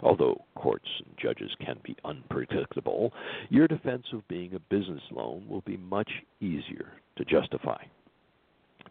Although 0.02 0.44
courts 0.54 0.88
and 1.04 1.14
judges 1.18 1.50
can 1.64 1.78
be 1.84 1.96
unpredictable, 2.04 3.12
your 3.50 3.68
defense 3.68 4.06
of 4.12 4.26
being 4.28 4.54
a 4.54 4.74
business 4.74 5.02
loan 5.10 5.46
will 5.48 5.60
be 5.62 5.76
much 5.76 6.10
easier 6.40 6.92
to 7.16 7.24
justify. 7.24 7.82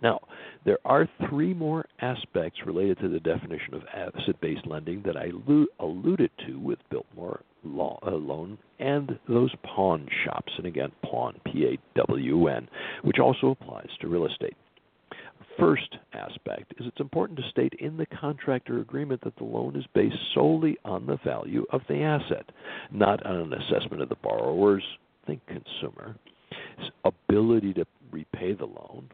Now, 0.02 0.20
there 0.66 0.80
are 0.86 1.08
three 1.30 1.54
more 1.54 1.86
aspects 2.02 2.60
related 2.66 3.00
to 3.00 3.10
the 3.10 3.20
definition 3.20 3.74
of 3.74 3.84
asset 3.94 4.40
based 4.42 4.66
lending 4.66 5.04
that 5.06 5.18
I 5.18 5.32
alluded 5.80 6.32
to 6.48 6.60
with 6.60 6.80
Biltmore 6.90 7.42
uh, 7.64 8.12
Loan 8.12 8.58
and 8.80 9.20
those 9.28 9.54
pawn 9.64 10.08
shops. 10.26 10.52
And 10.58 10.66
again, 10.66 10.92
pawn, 11.04 11.40
P 11.46 11.66
A 11.66 12.00
W 12.00 12.48
N, 12.48 12.68
which 13.04 13.20
also 13.20 13.52
applies 13.52 13.90
to 14.02 14.08
real 14.08 14.26
estate. 14.26 14.56
First 15.60 15.98
aspect 16.14 16.74
is 16.80 16.88
it's 16.88 17.00
important 17.00 17.38
to 17.38 17.50
state 17.50 17.74
in 17.80 17.98
the 17.98 18.06
contract 18.08 18.70
or 18.70 18.80
agreement 18.80 19.22
that 19.24 19.36
the 19.36 19.44
loan 19.44 19.76
is 19.76 19.86
based 19.94 20.16
solely 20.34 20.78
on 20.86 21.06
the 21.06 21.18
value 21.24 21.66
of 21.72 21.82
the 21.88 22.02
asset, 22.02 22.46
not 22.92 23.24
on 23.26 23.36
an 23.36 23.54
assessment 23.54 24.02
of 24.02 24.10
the 24.10 24.16
borrower's, 24.24 24.84
think 25.28 25.42
consumer, 25.46 26.16
ability 27.06 27.74
to 27.74 27.86
repay 28.12 28.54
the 28.54 28.66
loan, 28.66 29.10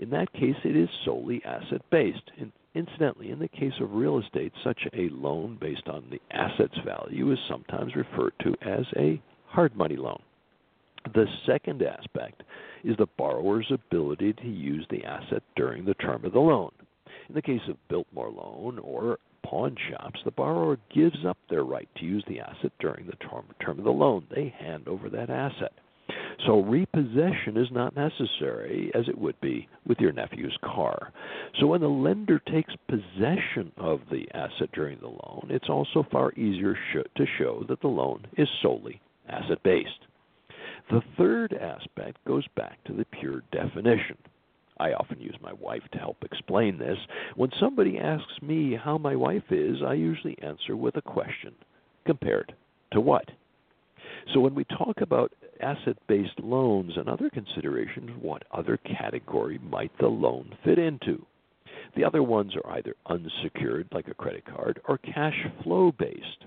in 0.00 0.08
that 0.10 0.32
case, 0.32 0.56
it 0.64 0.76
is 0.76 0.88
solely 1.04 1.42
asset 1.44 1.82
based. 1.90 2.30
Incidentally, 2.74 3.30
in 3.30 3.38
the 3.38 3.48
case 3.48 3.74
of 3.80 3.92
real 3.92 4.18
estate, 4.18 4.52
such 4.64 4.80
a 4.94 5.10
loan 5.10 5.58
based 5.60 5.88
on 5.88 6.04
the 6.10 6.20
asset's 6.30 6.78
value 6.86 7.30
is 7.32 7.38
sometimes 7.48 7.94
referred 7.94 8.32
to 8.40 8.54
as 8.62 8.86
a 8.96 9.20
hard 9.46 9.76
money 9.76 9.96
loan. 9.96 10.22
The 11.14 11.26
second 11.46 11.82
aspect 11.82 12.42
is 12.82 12.96
the 12.96 13.08
borrower's 13.18 13.70
ability 13.70 14.32
to 14.34 14.48
use 14.48 14.86
the 14.88 15.04
asset 15.04 15.42
during 15.54 15.84
the 15.84 15.94
term 15.94 16.24
of 16.24 16.32
the 16.32 16.40
loan. 16.40 16.70
In 17.28 17.34
the 17.34 17.42
case 17.42 17.60
of 17.68 17.76
Biltmore 17.88 18.30
loan 18.30 18.78
or 18.78 19.18
pawn 19.42 19.76
shops, 19.90 20.20
the 20.24 20.30
borrower 20.30 20.78
gives 20.94 21.26
up 21.26 21.36
their 21.50 21.64
right 21.64 21.88
to 21.96 22.04
use 22.04 22.24
the 22.26 22.40
asset 22.40 22.72
during 22.80 23.06
the 23.06 23.16
term 23.16 23.78
of 23.78 23.84
the 23.84 23.90
loan. 23.90 24.26
They 24.34 24.54
hand 24.58 24.88
over 24.88 25.10
that 25.10 25.28
asset. 25.28 25.72
So 26.46 26.62
repossession 26.62 27.56
is 27.56 27.68
not 27.70 27.94
necessary 27.94 28.90
as 28.94 29.08
it 29.08 29.18
would 29.18 29.38
be 29.40 29.68
with 29.86 29.98
your 29.98 30.12
nephew's 30.12 30.56
car. 30.62 31.12
So 31.58 31.66
when 31.66 31.80
the 31.80 31.88
lender 31.88 32.38
takes 32.38 32.72
possession 32.88 33.72
of 33.76 34.00
the 34.10 34.26
asset 34.32 34.70
during 34.72 34.98
the 35.00 35.08
loan, 35.08 35.48
it's 35.50 35.68
also 35.68 36.06
far 36.10 36.32
easier 36.32 36.76
to 36.94 37.26
show 37.38 37.64
that 37.68 37.80
the 37.80 37.88
loan 37.88 38.26
is 38.38 38.48
solely 38.62 39.00
asset 39.28 39.62
based. 39.62 40.06
The 40.90 41.02
third 41.18 41.52
aspect 41.52 42.24
goes 42.26 42.46
back 42.56 42.82
to 42.84 42.92
the 42.92 43.04
pure 43.04 43.42
definition. 43.52 44.16
I 44.78 44.92
often 44.94 45.20
use 45.20 45.36
my 45.42 45.52
wife 45.52 45.82
to 45.92 45.98
help 45.98 46.16
explain 46.24 46.78
this. 46.78 46.96
When 47.36 47.50
somebody 47.60 47.98
asks 47.98 48.40
me 48.40 48.74
how 48.74 48.96
my 48.96 49.14
wife 49.14 49.50
is, 49.50 49.82
I 49.86 49.92
usually 49.92 50.38
answer 50.42 50.74
with 50.74 50.96
a 50.96 51.02
question 51.02 51.54
compared 52.06 52.54
to 52.92 53.00
what? 53.00 53.30
So 54.32 54.40
when 54.40 54.54
we 54.54 54.64
talk 54.64 55.00
about 55.02 55.32
asset 55.60 55.96
based 56.08 56.38
loans 56.40 56.92
and 56.96 57.08
other 57.08 57.30
considerations, 57.30 58.10
what 58.20 58.44
other 58.52 58.76
category 58.78 59.58
might 59.58 59.92
the 59.98 60.08
loan 60.08 60.54
fit 60.64 60.78
into? 60.78 61.24
The 61.96 62.04
other 62.04 62.22
ones 62.22 62.54
are 62.56 62.76
either 62.76 62.94
unsecured, 63.06 63.88
like 63.92 64.08
a 64.08 64.14
credit 64.14 64.44
card, 64.44 64.80
or 64.88 64.98
cash 64.98 65.46
flow 65.62 65.92
based, 65.92 66.44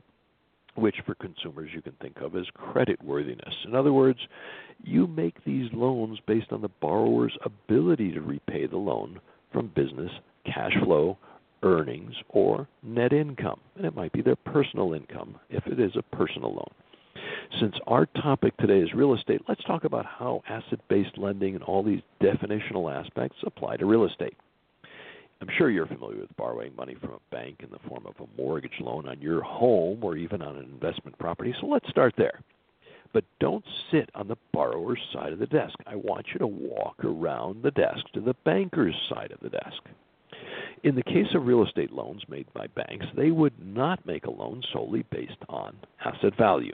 which 0.75 0.96
for 1.05 1.15
consumers 1.15 1.72
you 1.74 1.82
can 1.82 1.93
think 2.01 2.17
of 2.22 2.36
as 2.36 2.46
credit 2.53 3.01
worthiness. 3.03 3.53
In 3.65 3.75
other 3.75 3.93
words, 3.93 4.20
you 4.84 5.08
make 5.08 5.43
these 5.43 5.72
loans 5.74 6.20
based 6.25 6.51
on 6.51 6.62
the 6.62 6.70
borrower's 6.82 7.38
ability 7.43 8.12
to 8.13 8.22
repay 8.22 8.65
the 8.67 8.77
loan 8.77 9.20
from 9.51 9.67
business, 9.75 10.12
cash 10.46 10.74
flow, 10.84 11.17
earnings, 11.62 12.15
or 12.29 12.67
net 12.82 13.13
income. 13.13 13.60
And 13.75 13.86
it 13.86 13.96
might 13.96 14.12
be 14.12 14.22
their 14.22 14.36
personal 14.36 14.93
income 14.93 15.36
if 15.50 15.65
it 15.67 15.79
is 15.79 15.96
a 15.96 16.15
personal 16.15 16.53
loan. 16.53 16.72
Since 17.60 17.75
our 17.86 18.07
topic 18.07 18.57
today 18.57 18.79
is 18.79 18.93
real 18.93 19.13
estate, 19.13 19.41
let's 19.48 19.63
talk 19.63 19.83
about 19.83 20.07
how 20.07 20.41
asset 20.50 20.79
based 20.88 21.17
lending 21.17 21.53
and 21.53 21.63
all 21.63 21.83
these 21.83 22.01
definitional 22.19 22.91
aspects 22.91 23.38
apply 23.45 23.77
to 23.77 23.86
real 23.86 24.05
estate. 24.05 24.36
I'm 25.39 25.50
sure 25.57 25.69
you're 25.69 25.86
familiar 25.86 26.22
with 26.22 26.36
borrowing 26.36 26.75
money 26.75 26.95
from 26.95 27.12
a 27.12 27.36
bank 27.36 27.57
in 27.60 27.69
the 27.69 27.88
form 27.88 28.07
of 28.07 28.15
a 28.19 28.41
mortgage 28.41 28.79
loan 28.79 29.07
on 29.07 29.22
your 29.22 29.41
home 29.41 30.03
or 30.03 30.17
even 30.17 30.41
on 30.41 30.55
an 30.55 30.63
investment 30.63 31.17
property, 31.19 31.53
so 31.60 31.67
let's 31.67 31.88
start 31.89 32.15
there. 32.17 32.39
But 33.13 33.25
don't 33.39 33.65
sit 33.91 34.10
on 34.15 34.27
the 34.27 34.38
borrower's 34.51 35.01
side 35.13 35.31
of 35.31 35.39
the 35.39 35.45
desk. 35.45 35.75
I 35.86 35.95
want 35.95 36.27
you 36.33 36.39
to 36.39 36.48
walk 36.48 37.05
around 37.05 37.62
the 37.62 37.72
desk 37.72 38.05
to 38.13 38.22
the 38.22 38.36
banker's 38.45 38.95
side 39.10 39.31
of 39.31 39.39
the 39.41 39.50
desk. 39.50 39.83
In 40.83 40.95
the 40.95 41.03
case 41.03 41.36
of 41.36 41.45
real 41.45 41.63
estate 41.63 41.91
loans 41.91 42.24
made 42.27 42.48
by 42.53 42.65
banks, 42.67 43.05
they 43.15 43.29
would 43.29 43.53
not 43.63 44.05
make 44.07 44.25
a 44.25 44.31
loan 44.31 44.63
solely 44.74 45.05
based 45.12 45.38
on 45.50 45.75
asset 46.03 46.36
value. 46.36 46.74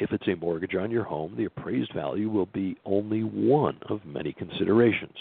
If 0.00 0.12
it's 0.12 0.28
a 0.28 0.36
mortgage 0.36 0.76
on 0.76 0.90
your 0.90 1.04
home, 1.04 1.34
the 1.36 1.46
appraised 1.46 1.92
value 1.92 2.30
will 2.30 2.46
be 2.46 2.76
only 2.84 3.22
one 3.22 3.78
of 3.88 4.04
many 4.06 4.32
considerations. 4.32 5.16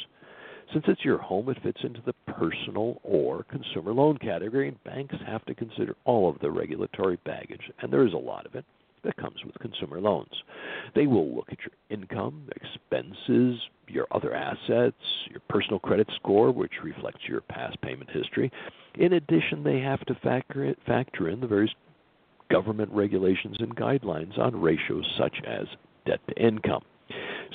Since 0.72 0.86
it's 0.88 1.05
your 1.05 1.17
home, 1.17 1.50
it 1.50 1.62
fits 1.63 1.79
into 1.84 2.01
the 2.05 2.13
personal 2.31 3.00
or 3.03 3.43
consumer 3.43 3.93
loan 3.93 4.17
category, 4.17 4.67
and 4.67 4.84
banks 4.84 5.15
have 5.25 5.46
to 5.46 5.55
consider 5.55 5.96
all 6.05 6.29
of 6.29 6.39
the 6.39 6.51
regulatory 6.51 7.17
baggage, 7.25 7.72
and 7.81 7.91
there 7.91 8.05
is 8.05 8.13
a 8.13 8.17
lot 8.17 8.46
of 8.46 8.53
it 8.53 8.65
that 9.03 9.15
comes 9.17 9.43
with 9.46 9.57
consumer 9.60 10.01
loans. 10.01 10.34
They 10.93 11.07
will 11.07 11.34
look 11.34 11.48
at 11.51 11.60
your 11.60 11.72
income, 11.89 12.50
expenses, 12.55 13.60
your 13.88 14.07
other 14.12 14.34
assets, 14.34 14.98
your 15.29 15.39
personal 15.50 15.79
credit 15.79 16.07
score, 16.15 16.51
which 16.51 16.84
reflects 16.84 17.22
your 17.27 17.41
past 17.41 17.79
payment 17.81 18.10
history. 18.12 18.51
In 18.96 19.13
addition, 19.13 19.63
they 19.63 19.79
have 19.79 20.03
to 20.05 20.15
factor, 20.15 20.65
it, 20.65 20.77
factor 20.86 21.29
in 21.29 21.39
the 21.39 21.48
various 21.48 21.74
government 22.50 22.92
regulations 22.92 23.58
and 23.60 23.75
guidelines 23.75 24.38
on 24.38 24.60
ratios 24.60 25.06
such 25.18 25.38
as 25.46 25.68
debt 26.06 26.20
to 26.27 26.42
income. 26.42 26.84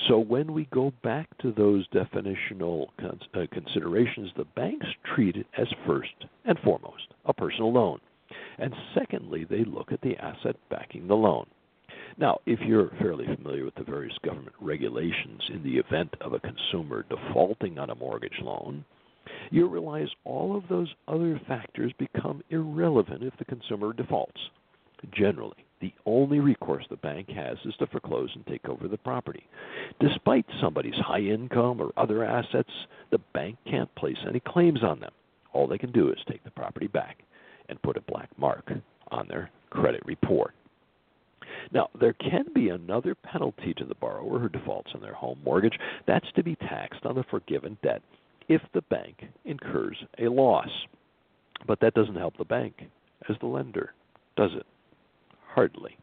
So 0.09 0.19
when 0.19 0.53
we 0.53 0.67
go 0.73 0.93
back 1.03 1.29
to 1.39 1.53
those 1.53 1.87
definitional 1.89 2.87
uh, 3.03 3.47
considerations, 3.53 4.31
the 4.37 4.47
banks 4.57 4.87
treat 5.15 5.37
it 5.37 5.47
as 5.59 5.69
first 5.87 6.15
and 6.45 6.59
foremost 6.61 7.15
a 7.27 7.33
personal 7.33 7.73
loan. 7.73 8.01
And 8.59 8.75
secondly, 8.95 9.45
they 9.45 9.65
look 9.65 9.93
at 9.93 10.01
the 10.01 10.17
asset 10.17 10.57
backing 10.71 11.07
the 11.07 11.15
loan. 11.15 11.47
Now, 12.19 12.39
if 12.47 12.61
you're 12.61 12.91
fairly 13.01 13.27
familiar 13.27 13.65
with 13.65 13.75
the 13.75 13.85
various 13.85 14.17
government 14.25 14.55
regulations 14.61 15.43
in 15.53 15.63
the 15.63 15.79
event 15.79 16.15
of 16.21 16.33
a 16.33 16.41
consumer 16.41 17.05
defaulting 17.09 17.79
on 17.79 17.91
a 17.91 17.95
mortgage 17.95 18.39
loan, 18.43 18.85
you 19.51 19.67
realize 19.67 20.09
all 20.25 20.57
of 20.57 20.65
those 20.69 20.93
other 21.09 21.41
factors 21.47 21.93
become 21.99 22.43
irrelevant 22.51 23.23
if 23.23 23.37
the 23.39 23.45
consumer 23.45 23.93
defaults. 23.93 24.41
Generally, 25.11 25.65
the 25.81 25.93
only 26.07 26.39
recourse 26.39 26.85
the 26.89 26.97
bank 26.97 27.29
has 27.31 27.59
is 27.65 27.75
to 27.79 27.87
foreclose 27.89 28.31
and 28.35 28.47
take 28.47 28.69
over 28.69 28.87
the 28.87 28.97
property. 28.99 29.45
Despite 30.01 30.47
somebody's 30.61 30.95
high 30.95 31.21
income 31.21 31.81
or 31.81 31.93
other 31.97 32.25
assets, 32.25 32.71
the 33.11 33.19
bank 33.35 33.59
can't 33.67 33.93
place 33.97 34.19
any 34.29 34.41
claims 34.41 34.85
on 34.85 35.01
them. 35.01 35.13
All 35.53 35.67
they 35.67 35.79
can 35.79 35.93
do 35.93 36.11
is 36.11 36.19
take 36.29 36.45
the 36.45 36.51
property 36.51 36.87
back 36.87 37.25
and 37.69 37.83
put 37.83 37.97
a 37.97 38.03
black 38.03 38.31
mark 38.39 38.71
on 39.09 39.27
their 39.29 39.51
credit 39.71 40.03
report. 40.07 40.55
Now, 41.73 41.89
there 42.01 42.15
can 42.15 42.47
be 42.55 42.69
another 42.69 43.15
penalty 43.15 43.75
to 43.75 43.85
the 43.85 43.95
borrower 43.97 44.39
who 44.39 44.49
defaults 44.49 44.93
on 44.95 45.01
their 45.01 45.15
home 45.15 45.41
mortgage. 45.45 45.79
That's 46.07 46.31
to 46.37 46.43
be 46.43 46.57
taxed 46.57 47.05
on 47.05 47.15
the 47.15 47.25
forgiven 47.25 47.77
debt 47.83 48.03
if 48.49 48.63
the 48.73 48.83
bank 48.83 49.25
incurs 49.45 49.97
a 50.19 50.29
loss. 50.29 50.71
But 51.67 51.81
that 51.81 51.95
doesn't 51.95 52.17
help 52.17 52.37
the 52.37 52.45
bank 52.45 52.83
as 53.29 53.37
the 53.41 53.47
lender, 53.47 53.95
does 54.37 54.51
it? 54.55 54.67
Hardly. 55.55 55.97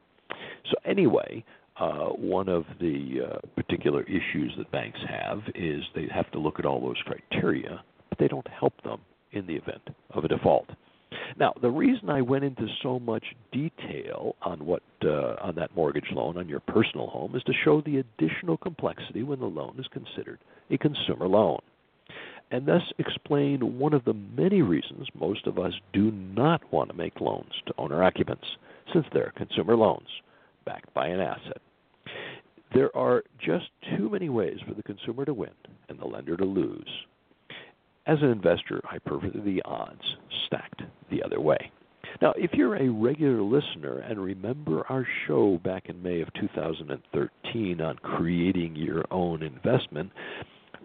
So, 0.70 0.76
anyway, 0.86 1.44
uh, 1.80 2.10
one 2.10 2.50
of 2.50 2.66
the 2.80 3.22
uh, 3.26 3.40
particular 3.56 4.04
issues 4.04 4.54
that 4.58 4.72
banks 4.72 5.00
have 5.08 5.40
is 5.56 5.84
they 5.96 6.08
have 6.14 6.30
to 6.32 6.40
look 6.40 6.60
at 6.60 6.66
all 6.66 6.82
those 6.82 7.02
criteria, 7.06 7.84
but 8.10 8.20
they 8.20 8.28
don't 8.28 8.48
help 8.48 8.74
them 8.84 9.00
in 9.32 9.48
the 9.48 9.56
event 9.56 9.82
of 10.12 10.26
a 10.26 10.28
default. 10.28 10.70
Now, 11.38 11.54
the 11.62 11.70
reason 11.70 12.10
I 12.10 12.22
went 12.22 12.44
into 12.44 12.68
so 12.84 13.00
much 13.00 13.24
detail 13.52 14.36
on 14.42 14.66
what 14.66 14.84
uh, 15.04 15.36
on 15.42 15.56
that 15.56 15.76
mortgage 15.76 16.12
loan 16.12 16.38
on 16.38 16.48
your 16.48 16.60
personal 16.60 17.08
home 17.08 17.36
is 17.36 17.44
to 17.44 17.54
show 17.54 17.82
the 17.82 17.98
additional 17.98 18.58
complexity 18.58 19.24
when 19.24 19.40
the 19.40 19.46
loan 19.46 19.76
is 19.80 19.88
considered 19.88 20.40
a 20.70 20.78
consumer 20.78 21.28
loan. 21.28 21.60
and 22.52 22.66
thus 22.68 22.92
explain 22.98 23.80
one 23.80 23.94
of 23.94 24.06
the 24.06 24.14
many 24.14 24.62
reasons 24.62 25.08
most 25.14 25.48
of 25.48 25.58
us 25.60 25.74
do 25.94 26.12
not 26.12 26.62
want 26.72 26.90
to 26.90 26.96
make 26.96 27.22
loans 27.22 27.54
to 27.66 27.74
owner 27.78 28.04
occupants, 28.04 28.58
since 28.94 29.06
they're 29.14 29.34
consumer 29.36 29.76
loans 29.76 30.08
backed 30.66 30.94
by 30.94 31.08
an 31.08 31.20
asset. 31.20 31.62
There 32.74 32.96
are 32.96 33.24
just 33.40 33.66
too 33.98 34.10
many 34.10 34.30
ways 34.30 34.58
for 34.68 34.74
the 34.74 34.84
consumer 34.84 35.26
to 35.26 35.34
win 35.34 35.50
and 35.90 36.00
the 36.00 36.06
lender 36.06 36.38
to 36.38 36.46
lose. 36.46 36.90
As 38.06 38.20
an 38.22 38.30
investor, 38.30 38.82
I 38.90 39.00
prefer 39.00 39.30
the 39.30 39.62
odds 39.66 40.02
stacked 40.46 40.82
the 41.10 41.24
other 41.24 41.40
way. 41.40 41.72
Now, 42.22 42.34
if 42.36 42.52
you're 42.54 42.76
a 42.76 42.90
regular 42.90 43.42
listener 43.42 44.00
and 44.00 44.20
remember 44.20 44.84
our 44.90 45.08
show 45.28 45.60
back 45.64 45.90
in 45.90 46.02
May 46.02 46.22
of 46.22 46.34
2013 46.34 47.82
on 47.82 47.96
creating 47.98 48.76
your 48.76 49.06
own 49.12 49.42
investment, 49.44 50.12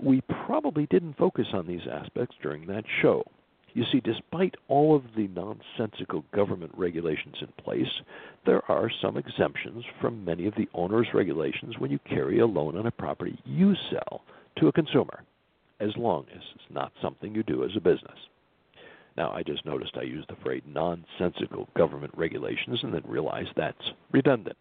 we 0.02 0.20
probably 0.46 0.87
didn't 0.87 1.16
focus 1.16 1.46
on 1.52 1.66
these 1.66 1.87
aspects 1.90 2.37
during 2.42 2.66
that 2.66 2.84
show. 3.02 3.25
You 3.74 3.84
see, 3.90 4.00
despite 4.00 4.54
all 4.68 4.94
of 4.94 5.02
the 5.16 5.28
nonsensical 5.28 6.24
government 6.32 6.70
regulations 6.76 7.34
in 7.40 7.48
place, 7.62 7.90
there 8.46 8.62
are 8.70 8.88
some 9.02 9.16
exemptions 9.16 9.84
from 10.00 10.24
many 10.24 10.46
of 10.46 10.54
the 10.54 10.68
owner's 10.74 11.08
regulations 11.12 11.74
when 11.78 11.90
you 11.90 11.98
carry 12.08 12.38
a 12.38 12.46
loan 12.46 12.76
on 12.76 12.86
a 12.86 12.92
property 12.92 13.36
you 13.44 13.74
sell 13.90 14.22
to 14.58 14.68
a 14.68 14.72
consumer, 14.72 15.24
as 15.80 15.90
long 15.96 16.24
as 16.32 16.40
it's 16.54 16.70
not 16.70 16.92
something 17.02 17.34
you 17.34 17.42
do 17.42 17.64
as 17.64 17.72
a 17.76 17.80
business. 17.80 18.18
Now, 19.16 19.32
I 19.32 19.42
just 19.42 19.66
noticed 19.66 19.96
I 19.96 20.02
used 20.02 20.28
the 20.28 20.36
phrase 20.42 20.62
nonsensical 20.66 21.68
government 21.76 22.14
regulations 22.16 22.78
and 22.82 22.94
then 22.94 23.02
realized 23.06 23.50
that's 23.56 23.92
redundant. 24.12 24.56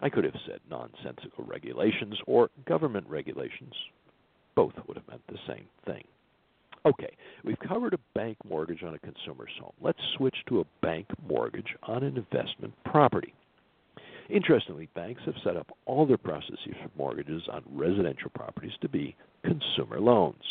I 0.00 0.10
could 0.10 0.24
have 0.24 0.36
said 0.46 0.60
nonsensical 0.70 1.44
regulations 1.44 2.18
or 2.26 2.50
government 2.66 3.06
regulations, 3.08 3.74
both 4.54 4.74
would 4.86 4.98
have 4.98 5.08
meant 5.08 5.26
the 5.26 5.38
same 5.46 5.64
thing. 5.86 6.04
Okay, 6.88 7.14
we've 7.44 7.58
covered 7.58 7.92
a 7.92 7.98
bank 8.14 8.38
mortgage 8.48 8.82
on 8.82 8.94
a 8.94 8.98
consumer's 9.00 9.52
home. 9.60 9.74
Let's 9.78 9.98
switch 10.16 10.36
to 10.48 10.60
a 10.60 10.64
bank 10.80 11.06
mortgage 11.28 11.76
on 11.82 12.02
an 12.02 12.16
investment 12.16 12.72
property. 12.86 13.34
Interestingly, 14.30 14.88
banks 14.94 15.20
have 15.26 15.34
set 15.44 15.58
up 15.58 15.70
all 15.84 16.06
their 16.06 16.16
processes 16.16 16.58
for 16.64 16.90
mortgages 16.96 17.42
on 17.52 17.62
residential 17.70 18.30
properties 18.30 18.72
to 18.80 18.88
be 18.88 19.14
consumer 19.44 20.00
loans. 20.00 20.42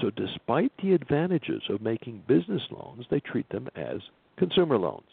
So, 0.00 0.08
despite 0.08 0.72
the 0.82 0.94
advantages 0.94 1.62
of 1.68 1.82
making 1.82 2.22
business 2.26 2.62
loans, 2.70 3.04
they 3.10 3.20
treat 3.20 3.48
them 3.50 3.68
as 3.76 3.98
consumer 4.38 4.78
loans. 4.78 5.10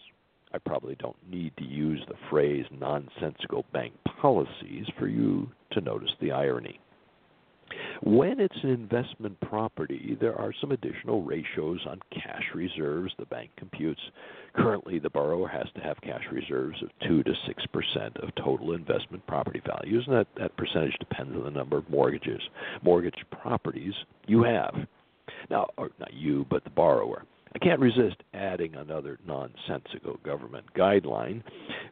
I 0.54 0.58
probably 0.60 0.96
don't 0.96 1.18
need 1.30 1.52
to 1.58 1.66
use 1.66 2.02
the 2.08 2.16
phrase 2.30 2.66
nonsensical 2.72 3.66
bank 3.74 3.94
policies 4.22 4.86
for 4.98 5.08
you 5.08 5.52
to 5.72 5.82
notice 5.82 6.12
the 6.22 6.32
irony. 6.32 6.80
When 8.04 8.40
it's 8.40 8.64
an 8.64 8.70
investment 8.70 9.40
property, 9.42 10.18
there 10.20 10.36
are 10.36 10.54
some 10.62 10.72
additional 10.72 11.24
ratios 11.24 11.80
on 11.88 12.00
cash 12.12 12.44
reserves 12.54 13.14
the 13.18 13.26
bank 13.26 13.52
computes. 13.58 14.02
Currently, 14.56 15.00
the 15.00 15.10
borrower 15.10 15.48
has 15.48 15.68
to 15.76 15.82
have 15.82 16.00
cash 16.02 16.24
reserves 16.32 16.82
of 16.82 16.90
2 17.08 17.24
to 17.24 17.32
6% 17.32 18.24
of 18.24 18.36
total 18.36 18.74
investment 18.74 19.26
property 19.28 19.62
values, 19.66 20.04
and 20.08 20.16
that, 20.16 20.28
that 20.38 20.56
percentage 20.58 20.96
depends 21.00 21.36
on 21.36 21.44
the 21.44 21.52
number 21.52 21.78
of 21.78 21.90
mortgages, 21.90 22.42
mortgage 22.82 23.26
properties 23.32 23.94
you 24.28 24.44
have. 24.44 24.74
Now, 25.50 25.68
or 25.78 25.90
not 26.00 26.14
you, 26.14 26.46
but 26.50 26.64
the 26.64 26.70
borrower. 26.70 27.24
I 27.56 27.58
can't 27.58 27.80
resist 27.80 28.18
adding 28.34 28.76
another 28.76 29.18
nonsensical 29.26 30.20
government 30.26 30.66
guideline, 30.76 31.42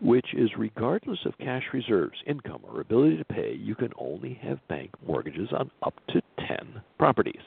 which 0.02 0.34
is 0.34 0.50
regardless 0.58 1.20
of 1.26 1.38
cash 1.38 1.64
reserves, 1.72 2.18
income, 2.28 2.60
or 2.68 2.82
ability 2.82 3.16
to 3.16 3.24
pay, 3.24 3.54
you 3.54 3.74
can 3.74 3.94
only 3.98 4.34
have 4.44 4.68
bank 4.68 4.92
mortgages 5.08 5.48
on 5.58 5.72
up 5.82 5.94
to 6.10 6.22
10 6.46 6.82
properties. 7.00 7.42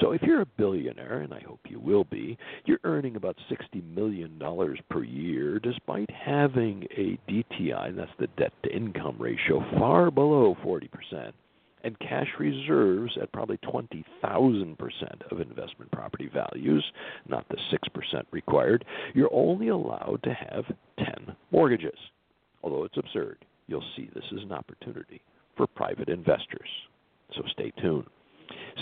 So 0.00 0.12
if 0.12 0.22
you're 0.22 0.40
a 0.40 0.46
billionaire, 0.46 1.20
and 1.20 1.34
I 1.34 1.40
hope 1.46 1.60
you 1.68 1.78
will 1.78 2.04
be, 2.04 2.38
you're 2.64 2.80
earning 2.84 3.16
about 3.16 3.36
$60 3.50 3.84
million 3.94 4.40
per 4.88 5.04
year 5.04 5.58
despite 5.58 6.10
having 6.10 6.86
a 6.96 7.18
DTI, 7.30 7.94
that's 7.94 8.10
the 8.18 8.28
debt 8.38 8.52
to 8.62 8.74
income 8.74 9.16
ratio, 9.18 9.62
far 9.78 10.10
below 10.10 10.56
40% 10.64 11.32
and 11.86 11.96
cash 12.00 12.26
reserves 12.40 13.16
at 13.22 13.32
probably 13.32 13.58
20,000% 13.58 14.76
of 15.30 15.40
investment 15.40 15.90
property 15.92 16.28
values, 16.34 16.84
not 17.28 17.48
the 17.48 17.56
6% 17.72 18.22
required, 18.32 18.84
you're 19.14 19.32
only 19.32 19.68
allowed 19.68 20.18
to 20.24 20.34
have 20.34 20.64
10 20.98 21.36
mortgages. 21.52 21.96
Although 22.64 22.82
it's 22.82 22.96
absurd, 22.96 23.38
you'll 23.68 23.84
see 23.96 24.10
this 24.12 24.24
is 24.32 24.42
an 24.42 24.50
opportunity 24.50 25.22
for 25.56 25.68
private 25.68 26.08
investors. 26.08 26.68
So 27.36 27.42
stay 27.52 27.72
tuned. 27.80 28.06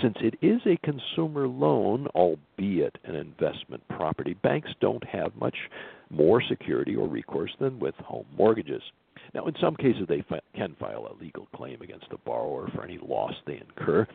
Since 0.01 0.17
it 0.21 0.35
is 0.41 0.63
a 0.67 0.79
consumer 0.79 1.47
loan, 1.47 2.07
albeit 2.15 2.97
an 3.05 3.17
investment 3.17 3.87
property, 3.89 4.35
banks 4.43 4.71
don't 4.81 5.05
have 5.05 5.37
much 5.37 5.57
more 6.09 6.43
security 6.43 6.97
or 6.97 7.07
recourse 7.07 7.53
than 7.61 7.79
with 7.79 7.95
home 7.97 8.27
mortgages. 8.37 8.83
Now, 9.33 9.47
in 9.47 9.55
some 9.61 9.77
cases, 9.77 10.07
they 10.09 10.23
fi- 10.29 10.41
can 10.55 10.77
file 10.79 11.09
a 11.11 11.23
legal 11.23 11.47
claim 11.55 11.81
against 11.83 12.09
the 12.11 12.19
borrower 12.19 12.69
for 12.75 12.85
any 12.85 12.99
loss 12.99 13.35
they 13.47 13.61
incur, 13.61 14.07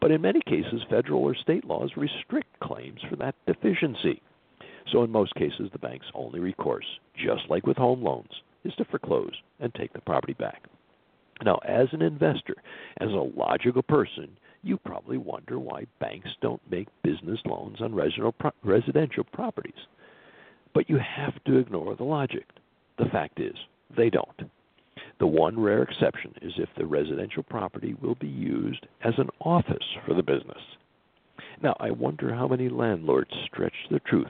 but 0.00 0.10
in 0.10 0.22
many 0.22 0.40
cases, 0.40 0.82
federal 0.88 1.22
or 1.22 1.34
state 1.34 1.64
laws 1.64 1.90
restrict 1.96 2.48
claims 2.60 3.00
for 3.08 3.16
that 3.16 3.34
deficiency. 3.46 4.22
So, 4.92 5.02
in 5.02 5.10
most 5.10 5.34
cases, 5.34 5.70
the 5.72 5.78
bank's 5.78 6.06
only 6.14 6.40
recourse, 6.40 6.86
just 7.16 7.42
like 7.48 7.66
with 7.66 7.76
home 7.76 8.02
loans, 8.02 8.30
is 8.64 8.74
to 8.76 8.84
foreclose 8.84 9.34
and 9.60 9.74
take 9.74 9.92
the 9.92 10.00
property 10.00 10.34
back. 10.34 10.62
Now, 11.44 11.58
as 11.66 11.88
an 11.92 12.02
investor, 12.02 12.54
as 12.98 13.10
a 13.10 13.30
logical 13.36 13.82
person, 13.82 14.36
you 14.62 14.78
probably 14.78 15.18
wonder 15.18 15.58
why 15.58 15.86
banks 16.00 16.30
don't 16.40 16.62
make 16.70 16.88
business 17.02 17.40
loans 17.44 17.80
on 17.80 17.94
residential 17.94 19.24
properties. 19.24 19.74
But 20.72 20.88
you 20.88 20.98
have 20.98 21.42
to 21.44 21.58
ignore 21.58 21.94
the 21.94 22.04
logic. 22.04 22.46
The 22.98 23.06
fact 23.06 23.40
is, 23.40 23.54
they 23.96 24.10
don't. 24.10 24.50
The 25.20 25.26
one 25.26 25.58
rare 25.60 25.82
exception 25.82 26.34
is 26.42 26.52
if 26.58 26.68
the 26.76 26.86
residential 26.86 27.42
property 27.42 27.94
will 28.00 28.16
be 28.16 28.28
used 28.28 28.86
as 29.02 29.14
an 29.18 29.30
office 29.40 29.96
for 30.04 30.14
the 30.14 30.22
business. 30.22 30.58
Now, 31.62 31.76
I 31.78 31.90
wonder 31.90 32.34
how 32.34 32.48
many 32.48 32.68
landlords 32.68 33.30
stretch 33.46 33.74
the 33.90 34.00
truth 34.00 34.26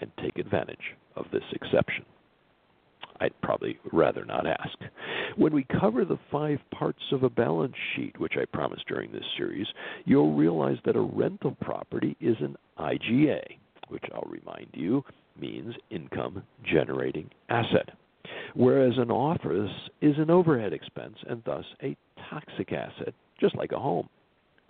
and 0.00 0.10
take 0.18 0.38
advantage 0.38 0.94
of 1.16 1.26
this 1.32 1.44
exception. 1.52 2.04
I'd 3.20 3.40
probably 3.40 3.78
rather 3.92 4.24
not 4.24 4.46
ask. 4.46 4.76
When 5.36 5.52
we 5.54 5.64
cover 5.80 6.04
the 6.04 6.18
five 6.30 6.58
parts 6.72 7.02
of 7.12 7.22
a 7.22 7.30
balance 7.30 7.76
sheet, 7.94 8.18
which 8.20 8.36
I 8.36 8.44
promised 8.44 8.86
during 8.88 9.12
this 9.12 9.24
series, 9.36 9.66
you'll 10.04 10.34
realize 10.34 10.78
that 10.84 10.96
a 10.96 11.00
rental 11.00 11.56
property 11.60 12.16
is 12.20 12.36
an 12.40 12.56
IGA, 12.78 13.42
which 13.88 14.04
I'll 14.12 14.28
remind 14.28 14.68
you 14.74 15.04
means 15.38 15.74
income 15.90 16.42
generating 16.64 17.30
asset 17.48 17.90
whereas 18.54 18.94
an 18.98 19.10
office 19.10 19.70
is 20.00 20.14
an 20.18 20.30
overhead 20.30 20.72
expense 20.72 21.16
and 21.28 21.42
thus 21.44 21.64
a 21.82 21.96
toxic 22.30 22.72
asset, 22.72 23.14
just 23.40 23.56
like 23.56 23.72
a 23.72 23.78
home 23.78 24.08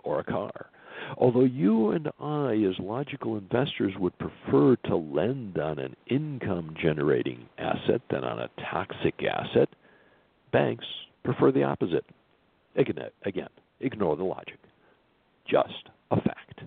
or 0.03 0.19
a 0.19 0.23
car. 0.23 0.67
Although 1.17 1.45
you 1.45 1.91
and 1.91 2.09
I, 2.19 2.53
as 2.69 2.79
logical 2.79 3.37
investors, 3.37 3.93
would 3.99 4.17
prefer 4.17 4.75
to 4.85 4.95
lend 4.95 5.57
on 5.57 5.79
an 5.79 5.95
income 6.07 6.75
generating 6.81 7.47
asset 7.57 8.01
than 8.09 8.23
on 8.23 8.39
a 8.39 8.49
toxic 8.71 9.15
asset, 9.23 9.69
banks 10.51 10.85
prefer 11.23 11.51
the 11.51 11.63
opposite. 11.63 12.05
Again, 12.75 13.09
again 13.25 13.49
ignore 13.79 14.15
the 14.15 14.23
logic. 14.23 14.57
Just 15.45 15.89
a 16.11 16.15
fact. 16.15 16.61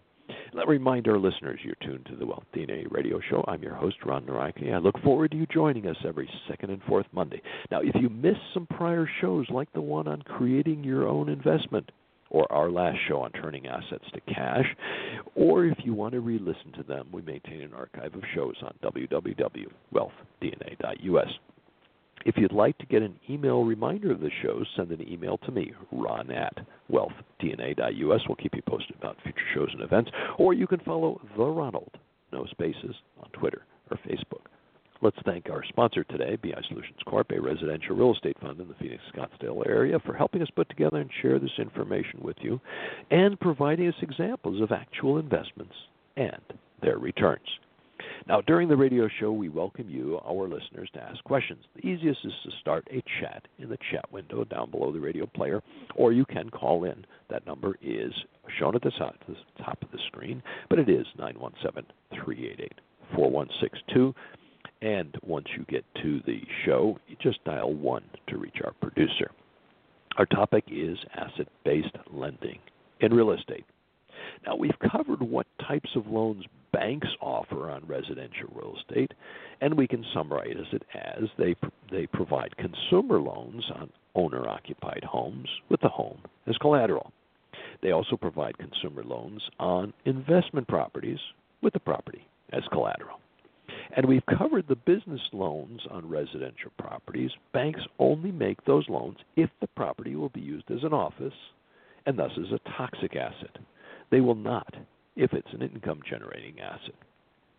Let 0.57 0.69
remind 0.69 1.07
our 1.07 1.19
listeners 1.19 1.61
you're 1.62 1.75
tuned 1.83 2.07
to 2.07 2.16
the 2.16 2.25
Wealth 2.25 2.47
DNA 2.55 2.90
radio 2.90 3.21
show. 3.29 3.45
I'm 3.47 3.62
your 3.62 3.75
host, 3.75 3.97
Ron 4.07 4.25
Nawrocki. 4.25 4.73
I 4.73 4.79
look 4.79 4.99
forward 5.03 5.33
to 5.33 5.37
you 5.37 5.47
joining 5.53 5.87
us 5.87 5.99
every 6.03 6.31
second 6.49 6.71
and 6.71 6.83
fourth 6.85 7.05
Monday. 7.12 7.42
Now, 7.71 7.83
if 7.83 7.95
you 8.01 8.09
missed 8.09 8.40
some 8.55 8.66
prior 8.66 9.07
shows 9.21 9.45
like 9.51 9.71
the 9.75 9.83
one 9.83 10.09
on 10.09 10.23
creating 10.23 10.83
your 10.83 11.07
own 11.07 11.29
investment, 11.29 11.92
or 12.31 12.51
our 12.51 12.71
last 12.71 12.97
show 13.07 13.21
on 13.21 13.33
turning 13.33 13.66
assets 13.66 14.07
to 14.14 14.21
cash, 14.33 14.64
or 15.35 15.66
if 15.66 15.77
you 15.85 15.92
want 15.92 16.14
to 16.14 16.21
re 16.21 16.38
listen 16.38 16.73
to 16.75 16.83
them, 16.83 17.09
we 17.12 17.21
maintain 17.21 17.61
an 17.61 17.75
archive 17.75 18.14
of 18.14 18.23
shows 18.35 18.57
on 18.62 18.73
www.wealthdna.us. 18.83 21.29
If 22.27 22.37
you'd 22.37 22.51
like 22.51 22.77
to 22.79 22.87
get 22.87 23.03
an 23.03 23.21
email 23.31 23.62
reminder 23.62 24.11
of 24.11 24.19
the 24.19 24.33
shows, 24.43 24.67
send 24.75 24.91
an 24.91 25.09
email 25.09 25.39
to 25.39 25.53
me, 25.53 25.73
ron 25.93 26.33
at 26.33 26.59
wealthdna.us. 26.91 28.21
We'll 28.27 28.35
keep 28.35 28.57
you 28.57 28.62
posted 28.62 28.97
about 28.97 29.17
future 29.23 29.47
shows 29.55 29.69
and 29.73 29.81
events. 29.81 30.11
Or 30.37 30.53
you 30.53 30.67
can 30.67 30.81
follow 30.81 31.21
The 31.37 31.45
Ronald, 31.45 31.93
no 32.33 32.45
spaces, 32.47 32.97
on 33.23 33.31
Twitter 33.31 33.62
or 33.93 33.99
Facebook. 33.99 34.43
Let's 35.03 35.19
thank 35.25 35.49
our 35.49 35.62
sponsor 35.69 36.03
today, 36.03 36.35
BI 36.35 36.61
Solutions 36.67 36.99
Corp., 37.07 37.31
a 37.31 37.41
residential 37.41 37.95
real 37.95 38.12
estate 38.12 38.37
fund 38.41 38.61
in 38.61 38.67
the 38.67 38.75
Phoenix 38.75 39.05
Scottsdale 39.15 39.65
area, 39.65 40.01
for 40.01 40.12
helping 40.12 40.43
us 40.43 40.51
put 40.57 40.69
together 40.69 40.97
and 40.97 41.11
share 41.23 41.39
this 41.39 41.51
information 41.59 42.19
with 42.23 42.39
you 42.41 42.61
and 43.12 43.39
providing 43.39 43.87
us 43.87 43.95
examples 44.03 44.61
of 44.61 44.73
actual 44.73 45.19
investments 45.19 45.75
and 46.17 46.43
their 46.83 46.99
returns. 46.99 47.47
Now, 48.27 48.41
during 48.41 48.69
the 48.69 48.77
radio 48.77 49.09
show, 49.21 49.33
we 49.33 49.49
welcome 49.49 49.89
you, 49.89 50.19
our 50.25 50.49
listeners, 50.49 50.91
to 50.95 51.03
ask 51.03 51.23
questions. 51.25 51.65
The 51.75 51.87
easiest 51.87 52.25
is 52.25 52.33
to 52.45 52.51
start 52.61 52.87
a 52.91 53.03
chat 53.21 53.47
in 53.59 53.69
the 53.69 53.79
chat 53.91 54.11
window 54.13 54.45
down 54.45 54.71
below 54.71 54.93
the 54.93 55.01
radio 55.01 55.27
player, 55.27 55.63
or 55.95 56.13
you 56.13 56.25
can 56.25 56.51
call 56.51 56.85
in. 56.85 57.05
That 57.31 57.47
number 57.47 57.77
is 57.83 58.13
shown 58.59 58.75
at 58.75 58.83
the 58.83 58.91
top 58.91 59.83
of 59.83 59.91
the 59.91 59.99
screen, 60.07 60.43
but 60.69 60.79
it 60.79 60.89
is 60.89 61.07
917 61.19 61.85
388 62.25 62.73
4162. 63.15 64.15
And 64.83 65.17
once 65.23 65.47
you 65.57 65.65
get 65.69 65.85
to 66.03 66.21
the 66.27 66.43
show, 66.65 66.99
you 67.09 67.17
just 67.21 67.43
dial 67.45 67.73
1 67.73 68.03
to 68.29 68.39
reach 68.39 68.57
our 68.65 68.73
producer. 68.81 69.31
Our 70.19 70.27
topic 70.27 70.65
is 70.69 70.99
asset 71.15 71.49
based 71.65 71.97
lending 72.13 72.59
in 73.01 73.13
real 73.13 73.33
estate. 73.33 73.65
Now, 74.44 74.57
we've 74.57 74.79
covered 74.90 75.22
what 75.22 75.46
types 75.66 75.90
of 75.94 76.07
loans 76.07 76.44
banks 76.72 77.09
offer 77.20 77.70
on 77.70 77.87
residential 77.87 78.49
real 78.55 78.75
estate, 78.79 79.12
and 79.61 79.77
we 79.77 79.87
can 79.87 80.05
summarize 80.12 80.66
it 80.72 80.83
as 80.94 81.25
they, 81.38 81.55
they 81.90 82.07
provide 82.07 82.57
consumer 82.57 83.18
loans 83.18 83.64
on 83.75 83.90
owner 84.14 84.49
occupied 84.49 85.05
homes 85.05 85.49
with 85.70 85.81
the 85.81 85.88
home 85.88 86.18
as 86.46 86.57
collateral. 86.59 87.12
They 87.83 87.92
also 87.92 88.16
provide 88.16 88.59
consumer 88.59 89.05
loans 89.05 89.42
on 89.59 89.92
investment 90.05 90.68
properties 90.68 91.18
with 91.62 91.72
the 91.72 91.81
property 91.81 92.27
as 92.53 92.62
collateral. 92.72 93.20
And 93.96 94.07
we've 94.07 94.27
covered 94.38 94.68
the 94.68 94.77
business 94.77 95.20
loans 95.33 95.81
on 95.90 96.09
residential 96.09 96.70
properties. 96.79 97.31
Banks 97.53 97.81
only 97.99 98.33
make 98.33 98.64
those 98.64 98.88
loans 98.88 99.18
if 99.37 99.51
the 99.61 99.66
property 99.68 100.16
will 100.16 100.29
be 100.31 100.40
used 100.40 100.70
as 100.70 100.83
an 100.83 100.92
office 100.92 101.35
and 102.07 102.18
thus 102.18 102.33
is 102.37 102.53
a 102.53 102.70
toxic 102.77 103.16
asset. 103.16 103.59
They 104.11 104.21
will 104.21 104.35
not 104.35 104.75
if 105.16 105.33
it's 105.33 105.53
an 105.53 105.62
income 105.62 106.01
generating 106.09 106.61
asset. 106.61 106.95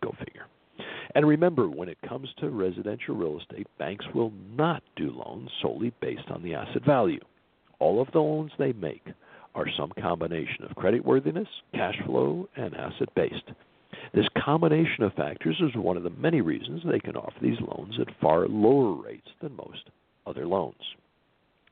Go 0.02 0.12
figure. 0.18 0.46
And 1.14 1.26
remember, 1.26 1.68
when 1.68 1.88
it 1.88 1.98
comes 2.06 2.28
to 2.38 2.50
residential 2.50 3.16
real 3.16 3.40
estate, 3.40 3.66
banks 3.78 4.04
will 4.14 4.32
not 4.56 4.82
do 4.96 5.10
loans 5.10 5.50
solely 5.60 5.92
based 6.00 6.30
on 6.30 6.42
the 6.42 6.54
asset 6.54 6.84
value. 6.84 7.20
All 7.80 8.00
of 8.00 8.10
the 8.12 8.20
loans 8.20 8.52
they 8.58 8.72
make 8.72 9.04
are 9.54 9.66
some 9.76 9.92
combination 10.00 10.64
of 10.64 10.76
creditworthiness, 10.76 11.48
cash 11.74 11.96
flow, 12.06 12.48
and 12.56 12.74
asset 12.74 13.08
based. 13.14 13.50
This 14.14 14.28
combination 14.44 15.04
of 15.04 15.14
factors 15.14 15.60
is 15.60 15.74
one 15.74 15.96
of 15.96 16.02
the 16.02 16.10
many 16.10 16.40
reasons 16.40 16.82
they 16.84 17.00
can 17.00 17.16
offer 17.16 17.38
these 17.40 17.60
loans 17.60 17.98
at 18.00 18.20
far 18.20 18.46
lower 18.46 18.92
rates 19.02 19.28
than 19.40 19.56
most 19.56 19.90
other 20.26 20.46
loans. 20.46 20.76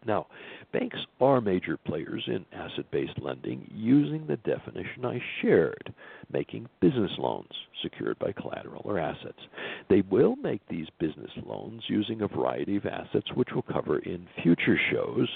Now, 0.06 0.26
banks 0.72 0.98
are 1.20 1.40
major 1.40 1.76
players 1.76 2.24
in 2.26 2.46
asset 2.52 2.90
based 2.90 3.18
lending 3.20 3.68
using 3.74 4.26
the 4.26 4.36
definition 4.38 5.04
I 5.04 5.20
shared, 5.42 5.92
making 6.32 6.68
business 6.80 7.12
loans 7.18 7.50
secured 7.82 8.18
by 8.18 8.32
collateral 8.32 8.82
or 8.84 8.98
assets. 8.98 9.38
They 9.88 10.02
will 10.02 10.36
make 10.36 10.60
these 10.68 10.86
business 10.98 11.30
loans 11.44 11.82
using 11.88 12.22
a 12.22 12.28
variety 12.28 12.76
of 12.76 12.86
assets, 12.86 13.32
which 13.34 13.48
we'll 13.52 13.62
cover 13.62 13.98
in 13.98 14.26
future 14.42 14.78
shows, 14.90 15.28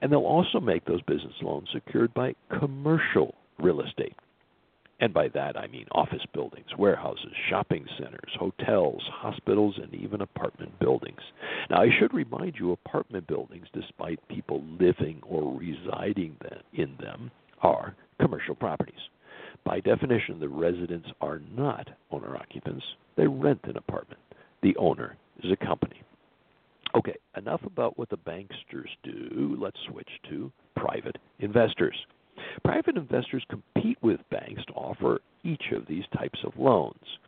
and 0.00 0.10
they'll 0.10 0.20
also 0.20 0.60
make 0.60 0.84
those 0.84 1.02
business 1.02 1.34
loans 1.40 1.68
secured 1.72 2.12
by 2.14 2.34
commercial 2.58 3.34
real 3.58 3.80
estate. 3.80 4.16
And 5.02 5.12
by 5.12 5.26
that 5.34 5.56
I 5.56 5.66
mean 5.66 5.86
office 5.90 6.24
buildings, 6.32 6.68
warehouses, 6.78 7.32
shopping 7.50 7.84
centers, 7.98 8.30
hotels, 8.38 9.02
hospitals, 9.10 9.74
and 9.82 9.92
even 9.92 10.20
apartment 10.20 10.78
buildings. 10.78 11.20
Now, 11.68 11.82
I 11.82 11.88
should 11.98 12.14
remind 12.14 12.54
you 12.56 12.70
apartment 12.70 13.26
buildings, 13.26 13.66
despite 13.74 14.20
people 14.28 14.62
living 14.78 15.20
or 15.26 15.58
residing 15.58 16.36
in 16.74 16.96
them, 17.00 17.32
are 17.62 17.96
commercial 18.20 18.54
properties. 18.54 18.94
By 19.64 19.80
definition, 19.80 20.38
the 20.38 20.48
residents 20.48 21.08
are 21.20 21.40
not 21.52 21.88
owner 22.12 22.36
occupants, 22.36 22.84
they 23.16 23.26
rent 23.26 23.60
an 23.64 23.76
apartment. 23.76 24.20
The 24.62 24.76
owner 24.76 25.16
is 25.42 25.50
a 25.50 25.66
company. 25.66 26.00
Okay, 26.94 27.16
enough 27.36 27.62
about 27.66 27.98
what 27.98 28.08
the 28.08 28.18
banksters 28.18 28.90
do. 29.02 29.56
Let's 29.58 29.78
switch 29.90 30.10
to 30.28 30.52
private 30.76 31.18
investors. 31.40 31.96
Private 32.64 32.96
investors 32.96 33.44
compete 33.48 33.98
with 34.02 34.20
banks 34.30 34.64
to 34.66 34.72
offer 34.74 35.20
each 35.42 35.72
of 35.72 35.86
these 35.86 36.04
types 36.16 36.38
of 36.44 36.56
loans. 36.58 37.18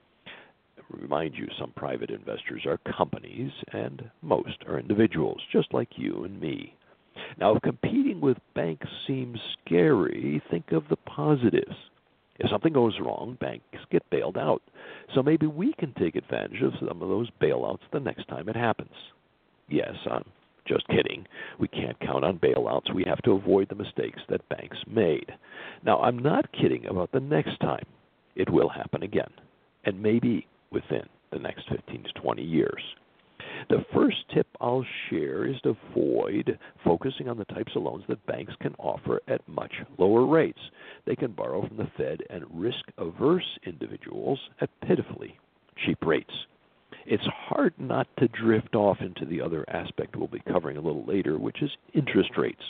Remind 0.90 1.34
you, 1.34 1.48
some 1.58 1.72
private 1.72 2.10
investors 2.10 2.66
are 2.66 2.78
companies, 2.96 3.50
and 3.72 4.10
most 4.22 4.62
are 4.66 4.78
individuals, 4.78 5.40
just 5.50 5.72
like 5.72 5.88
you 5.96 6.24
and 6.24 6.40
me. 6.40 6.74
Now, 7.38 7.54
if 7.54 7.62
competing 7.62 8.20
with 8.20 8.38
banks 8.54 8.88
seems 9.06 9.40
scary, 9.64 10.42
think 10.50 10.72
of 10.72 10.88
the 10.88 10.96
positives. 10.96 11.76
If 12.38 12.50
something 12.50 12.72
goes 12.72 12.98
wrong, 13.00 13.38
banks 13.40 13.78
get 13.90 14.08
bailed 14.10 14.36
out. 14.36 14.62
So 15.14 15.22
maybe 15.22 15.46
we 15.46 15.72
can 15.74 15.94
take 15.94 16.16
advantage 16.16 16.62
of 16.62 16.74
some 16.78 17.02
of 17.02 17.08
those 17.08 17.30
bailouts 17.40 17.80
the 17.92 18.00
next 18.00 18.28
time 18.28 18.48
it 18.48 18.56
happens. 18.56 18.94
Yes, 19.68 19.94
I'm 20.10 20.24
just 20.66 20.86
kidding. 20.88 21.26
We 21.58 21.68
can't 21.68 21.98
count 22.00 22.24
on 22.24 22.38
bailouts. 22.38 22.94
We 22.94 23.04
have 23.06 23.22
to 23.22 23.32
avoid 23.32 23.68
the 23.68 23.74
mistakes 23.74 24.20
that 24.28 24.48
banks 24.48 24.78
made. 24.86 25.32
Now, 25.84 26.00
I'm 26.00 26.18
not 26.18 26.52
kidding 26.52 26.86
about 26.86 27.12
the 27.12 27.20
next 27.20 27.58
time. 27.60 27.84
It 28.36 28.50
will 28.50 28.68
happen 28.68 29.02
again, 29.02 29.30
and 29.84 30.02
maybe 30.02 30.46
within 30.70 31.06
the 31.30 31.38
next 31.38 31.68
15 31.68 32.04
to 32.04 32.12
20 32.20 32.42
years. 32.42 32.82
The 33.68 33.84
first 33.94 34.16
tip 34.32 34.46
I'll 34.60 34.84
share 35.08 35.46
is 35.46 35.60
to 35.62 35.76
avoid 35.90 36.58
focusing 36.84 37.28
on 37.28 37.38
the 37.38 37.44
types 37.46 37.72
of 37.76 37.82
loans 37.82 38.04
that 38.08 38.26
banks 38.26 38.54
can 38.60 38.74
offer 38.78 39.20
at 39.28 39.46
much 39.48 39.72
lower 39.98 40.26
rates. 40.26 40.58
They 41.06 41.16
can 41.16 41.32
borrow 41.32 41.66
from 41.66 41.76
the 41.76 41.90
Fed 41.96 42.22
and 42.30 42.44
risk 42.50 42.84
averse 42.98 43.58
individuals 43.64 44.40
at 44.60 44.70
pitifully 44.80 45.38
cheap 45.84 46.04
rates 46.04 46.32
it's 47.06 47.26
hard 47.26 47.74
not 47.78 48.06
to 48.18 48.28
drift 48.28 48.74
off 48.74 49.00
into 49.00 49.24
the 49.24 49.40
other 49.40 49.64
aspect 49.68 50.16
we'll 50.16 50.28
be 50.28 50.42
covering 50.48 50.76
a 50.76 50.80
little 50.80 51.04
later, 51.04 51.38
which 51.38 51.62
is 51.62 51.70
interest 51.92 52.30
rates. 52.36 52.62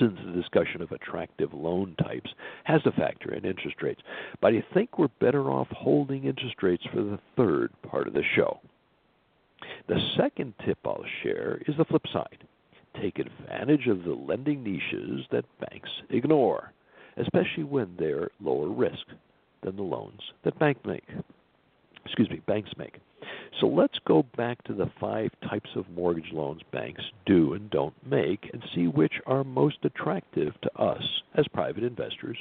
Since 0.00 0.18
the 0.24 0.32
discussion 0.32 0.82
of 0.82 0.90
attractive 0.90 1.54
loan 1.54 1.94
types 2.02 2.30
has 2.64 2.82
to 2.82 2.92
factor 2.92 3.32
in 3.32 3.44
interest 3.44 3.80
rates, 3.82 4.00
but 4.40 4.52
I 4.52 4.64
think 4.74 4.98
we're 4.98 5.08
better 5.20 5.48
off 5.48 5.68
holding 5.70 6.24
interest 6.24 6.56
rates 6.60 6.82
for 6.92 7.02
the 7.02 7.20
third 7.36 7.70
part 7.88 8.08
of 8.08 8.14
the 8.14 8.24
show. 8.34 8.58
The 9.88 10.00
second 10.16 10.54
tip 10.64 10.78
I'll 10.84 11.04
share 11.22 11.62
is 11.68 11.76
the 11.76 11.84
flip 11.84 12.02
side. 12.12 12.44
Take 13.00 13.20
advantage 13.20 13.86
of 13.86 14.02
the 14.02 14.14
lending 14.14 14.64
niches 14.64 15.24
that 15.30 15.44
banks 15.60 15.90
ignore, 16.10 16.72
especially 17.16 17.64
when 17.64 17.94
they're 17.96 18.30
lower 18.40 18.68
risk 18.68 19.06
than 19.62 19.76
the 19.76 19.82
loans 19.82 20.20
that 20.44 20.58
bank 20.58 20.84
make. 20.84 21.04
Excuse 22.04 22.30
me, 22.30 22.40
banks 22.46 22.70
make. 22.76 22.98
So 23.60 23.66
let's 23.66 23.98
go 24.06 24.24
back 24.36 24.62
to 24.64 24.74
the 24.74 24.90
five 25.00 25.30
types 25.48 25.70
of 25.76 25.88
mortgage 25.90 26.32
loans 26.32 26.60
banks 26.72 27.02
do 27.24 27.54
and 27.54 27.70
don't 27.70 27.94
make 28.06 28.50
and 28.52 28.62
see 28.74 28.86
which 28.86 29.14
are 29.26 29.44
most 29.44 29.78
attractive 29.84 30.52
to 30.62 30.78
us 30.80 31.02
as 31.34 31.48
private 31.48 31.84
investors 31.84 32.36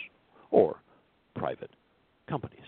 or 0.51 0.77
private 1.35 1.71
companies. 2.27 2.59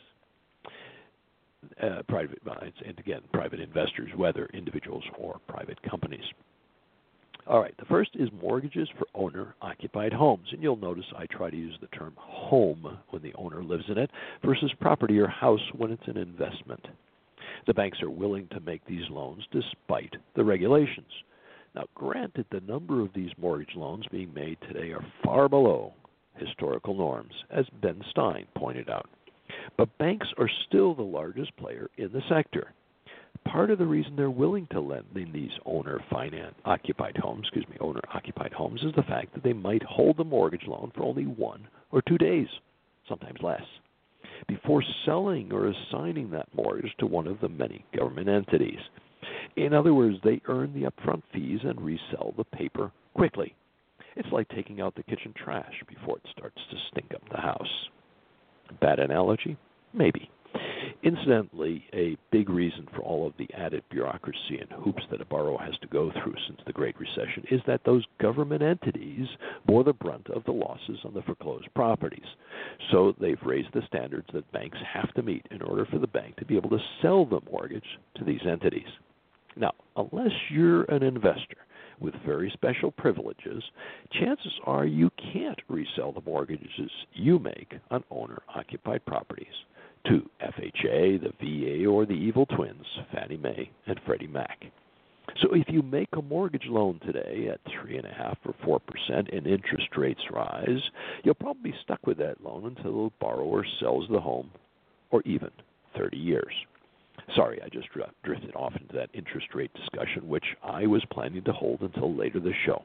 Uh, 1.82 2.02
private, 2.08 2.40
and 2.86 2.98
again, 2.98 3.22
private 3.34 3.60
investors, 3.60 4.10
whether 4.16 4.46
individuals 4.54 5.04
or 5.18 5.40
private 5.48 5.82
companies. 5.84 6.24
All 7.46 7.62
right, 7.62 7.76
the 7.78 7.86
first 7.86 8.12
is 8.16 8.30
mortgages 8.42 8.90
for 8.98 9.08
owner 9.16 9.56
occupied 9.62 10.12
homes. 10.12 10.48
And 10.52 10.62
you'll 10.62 10.76
notice 10.76 11.06
I 11.18 11.26
try 11.28 11.50
to 11.50 11.56
use 11.56 11.78
the 11.80 11.88
term 11.88 12.14
home 12.18 12.98
when 13.10 13.22
the 13.22 13.34
owner 13.36 13.64
lives 13.64 13.86
in 13.88 13.98
it 13.98 14.12
versus 14.44 14.72
property 14.80 15.18
or 15.20 15.28
house 15.28 15.62
when 15.78 15.92
it's 15.92 16.08
an 16.08 16.18
investment. 16.18 16.86
The 17.66 17.74
banks 17.74 18.02
are 18.02 18.10
willing 18.10 18.48
to 18.50 18.60
make 18.60 18.86
these 18.86 19.10
loans 19.10 19.44
despite 19.52 20.16
the 20.36 20.44
regulations. 20.44 21.12
Now, 21.76 21.86
granted, 21.96 22.46
the 22.50 22.62
number 22.62 23.02
of 23.02 23.14
these 23.14 23.32
mortgage 23.38 23.76
loans 23.76 24.06
being 24.12 24.34
made 24.34 24.58
today 24.62 24.92
are 24.92 25.06
far 25.24 25.50
below 25.50 25.94
historical 26.36 26.96
norms, 26.96 27.34
as 27.50 27.66
Ben 27.82 28.02
Stein 28.12 28.48
pointed 28.56 28.90
out. 28.90 29.10
But 29.78 29.98
banks 29.98 30.28
are 30.38 30.50
still 30.68 30.94
the 30.94 31.04
largest 31.04 31.56
player 31.58 31.90
in 31.98 32.12
the 32.12 32.22
sector. 32.30 32.74
Part 33.46 33.72
of 33.72 33.78
the 33.78 33.86
reason 33.86 34.16
they're 34.16 34.30
willing 34.30 34.68
to 34.72 34.80
lend 34.80 35.06
in 35.16 35.32
these 35.32 35.52
owner 35.66 36.04
finance 36.10 36.56
occupied 36.66 37.18
homes, 37.18 37.48
excuse 37.48 37.68
me, 37.70 37.78
owner 37.80 38.02
occupied 38.14 38.54
homes 38.54 38.82
is 38.84 38.94
the 38.96 39.04
fact 39.04 39.34
that 39.34 39.44
they 39.44 39.54
might 39.54 39.84
hold 39.84 40.18
the 40.18 40.24
mortgage 40.24 40.68
loan 40.68 40.92
for 40.96 41.04
only 41.04 41.26
one 41.26 41.68
or 41.92 42.02
two 42.02 42.18
days, 42.18 42.48
sometimes 43.08 43.42
less 43.42 43.62
before 44.48 44.84
selling 45.06 45.52
or 45.52 45.68
assigning 45.68 46.30
that 46.32 46.48
mortgage 46.54 46.94
to 47.00 47.06
one 47.06 47.28
of 47.28 47.40
the 47.40 47.50
many 47.50 47.84
government 47.96 48.30
entities. 48.30 48.80
In 49.56 49.74
other 49.74 49.94
words, 49.94 50.18
they 50.24 50.42
earn 50.48 50.74
the 50.74 50.90
upfront 50.90 51.24
fees 51.34 51.60
and 51.64 51.80
resell 51.82 52.34
the 52.38 52.44
paper 52.44 52.92
quickly. 53.16 53.56
It's 54.16 54.32
like 54.32 54.48
taking 54.50 54.82
out 54.82 54.96
the 54.96 55.04
kitchen 55.04 55.34
trash 55.36 55.74
before 55.88 56.18
it 56.18 56.30
starts 56.36 56.58
to 56.70 56.78
stink 56.92 57.14
up 57.14 57.22
the 57.30 57.38
house. 57.42 57.90
Bad 58.82 59.00
analogy? 59.00 59.58
Maybe. 59.94 60.30
Incidentally, 61.04 61.86
a 61.94 62.18
big 62.32 62.50
reason 62.50 62.88
for 62.94 63.02
all 63.02 63.28
of 63.28 63.34
the 63.38 63.48
added 63.54 63.84
bureaucracy 63.90 64.58
and 64.60 64.72
hoops 64.84 65.04
that 65.12 65.22
a 65.22 65.26
borrower 65.26 65.58
has 65.60 65.78
to 65.80 65.88
go 65.88 66.12
through 66.12 66.36
since 66.48 66.60
the 66.66 66.74
Great 66.74 67.00
Recession 67.00 67.44
is 67.52 67.62
that 67.68 67.82
those 67.86 68.04
government 68.20 68.64
entities 68.64 69.28
bore 69.66 69.84
the 69.84 69.94
brunt 69.94 70.28
of 70.30 70.44
the 70.46 70.52
losses 70.52 71.00
on 71.06 71.14
the 71.14 71.22
foreclosed 71.22 71.68
properties. 71.76 72.26
So 72.92 73.14
they've 73.20 73.42
raised 73.44 73.74
the 73.74 73.84
standards 73.88 74.28
that 74.34 74.52
banks 74.52 74.78
have 74.92 75.14
to 75.14 75.22
meet 75.22 75.46
in 75.52 75.62
order 75.62 75.86
for 75.86 76.00
the 76.00 76.08
bank 76.08 76.36
to 76.38 76.46
be 76.46 76.58
able 76.58 76.72
to 76.72 76.84
sell 77.02 77.26
the 77.26 77.42
mortgage 77.50 78.00
to 78.16 78.24
these 78.24 78.46
entities. 78.50 78.90
Now, 79.56 79.74
unless 79.96 80.34
you're 80.50 80.84
an 80.86 81.04
investor 81.04 81.58
with 82.00 82.14
very 82.26 82.52
special 82.52 82.92
privileges, 82.92 83.64
chances 84.12 84.54
are 84.66 84.86
you 84.86 85.10
can't 85.34 85.60
resell 85.68 86.12
the 86.12 86.22
mortgages 86.26 86.92
you 87.14 87.40
make 87.40 87.74
on 87.92 88.04
owner 88.12 88.42
occupied 88.56 89.06
properties 89.06 89.48
to 90.10 90.30
FHA, 90.42 91.22
the 91.22 91.34
VA, 91.40 91.86
or 91.86 92.06
the 92.06 92.14
evil 92.14 92.46
twins, 92.46 92.86
Fannie 93.14 93.38
Mae 93.38 93.70
and 93.86 94.00
Freddie 94.06 94.28
Mac. 94.28 94.66
So 95.42 95.54
if 95.54 95.68
you 95.68 95.82
make 95.82 96.10
a 96.14 96.22
mortgage 96.22 96.66
loan 96.68 97.00
today 97.06 97.50
at 97.52 97.60
three 97.72 97.98
and 97.98 98.08
a 98.08 98.14
half 98.14 98.38
or 98.46 98.56
four 98.64 98.80
percent 98.80 99.30
and 99.32 99.46
interest 99.46 99.96
rates 99.98 100.22
rise, 100.32 100.82
you'll 101.24 101.36
probably 101.36 101.72
be 101.72 101.78
stuck 101.84 102.06
with 102.08 102.18
that 102.18 102.44
loan 102.44 102.66
until 102.66 103.06
the 103.06 103.12
borrower 103.20 103.66
sells 103.80 104.06
the 104.10 104.20
home 104.20 104.50
or 105.12 105.22
even 105.26 105.52
30 105.98 106.18
years. 106.18 106.54
Sorry, 107.36 107.62
I 107.62 107.70
just 107.70 107.90
drifted 108.24 108.56
off 108.56 108.74
into 108.80 108.94
that 108.94 109.10
interest 109.14 109.48
rate 109.54 109.72
discussion, 109.74 110.28
which 110.30 110.46
I 110.64 110.88
was 110.88 111.04
planning 111.12 111.44
to 111.44 111.52
hold 111.52 111.82
until 111.82 112.16
later 112.16 112.40
this 112.40 112.54
show. 112.66 112.84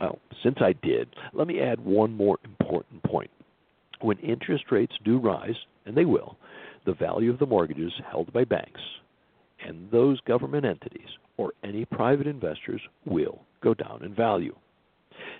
Oh, 0.00 0.18
since 0.42 0.58
I 0.60 0.74
did, 0.82 1.08
let 1.32 1.48
me 1.48 1.60
add 1.60 1.80
one 1.80 2.12
more 2.12 2.38
important 2.44 3.02
point. 3.02 3.30
When 4.00 4.18
interest 4.18 4.64
rates 4.70 4.94
do 5.04 5.18
rise, 5.18 5.56
and 5.86 5.96
they 5.96 6.04
will, 6.04 6.36
the 6.86 6.94
value 6.94 7.30
of 7.30 7.38
the 7.38 7.46
mortgages 7.46 7.92
held 8.10 8.32
by 8.32 8.44
banks 8.44 8.80
and 9.66 9.90
those 9.90 10.20
government 10.22 10.64
entities 10.64 11.08
or 11.36 11.52
any 11.64 11.84
private 11.84 12.26
investors 12.26 12.80
will 13.04 13.40
go 13.62 13.74
down 13.74 14.02
in 14.04 14.14
value. 14.14 14.54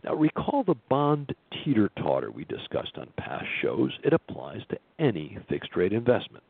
Now, 0.04 0.14
recall 0.14 0.64
the 0.64 0.74
bond 0.88 1.34
teeter 1.52 1.90
totter 1.98 2.30
we 2.30 2.44
discussed 2.44 2.96
on 2.96 3.08
past 3.16 3.46
shows. 3.62 3.92
It 4.04 4.12
applies 4.12 4.60
to 4.70 4.78
any 4.98 5.38
fixed 5.48 5.76
rate 5.76 5.92
investment. 5.92 6.44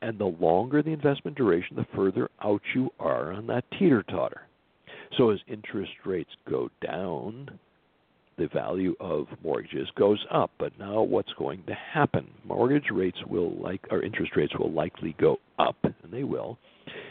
And 0.00 0.18
the 0.18 0.26
longer 0.40 0.82
the 0.82 0.92
investment 0.92 1.36
duration, 1.36 1.76
the 1.76 1.86
further 1.94 2.28
out 2.42 2.62
you 2.74 2.90
are 3.00 3.32
on 3.32 3.46
that 3.48 3.64
teeter 3.78 4.04
totter. 4.04 4.42
So, 5.16 5.30
as 5.30 5.38
interest 5.48 5.92
rates 6.04 6.30
go 6.48 6.70
down, 6.84 7.58
the 8.38 8.48
value 8.48 8.94
of 9.00 9.26
mortgages 9.42 9.88
goes 9.96 10.24
up. 10.30 10.50
But 10.58 10.78
now, 10.78 11.02
what's 11.02 11.32
going 11.38 11.64
to 11.66 11.74
happen? 11.74 12.28
Mortgage 12.44 12.90
rates 12.92 13.18
will 13.26 13.50
like, 13.56 13.80
or 13.90 14.02
interest 14.02 14.32
rates 14.36 14.52
will 14.58 14.72
likely 14.72 15.14
go 15.18 15.38
up, 15.58 15.76
and 15.82 16.12
they 16.12 16.24
will 16.24 16.58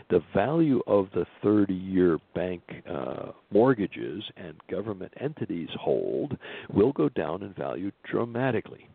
the 0.10 0.22
value 0.34 0.82
of 0.88 1.08
the 1.14 1.26
30 1.44 1.74
year 1.74 2.18
bank 2.34 2.62
uh, 2.90 3.32
mortgages 3.52 4.24
and 4.38 4.56
government 4.70 5.14
entities 5.20 5.70
hold 5.80 6.38
will 6.74 6.92
go 6.94 7.10
down 7.10 7.44
in 7.44 7.54
value 7.54 7.92
dramatically. 8.10 8.88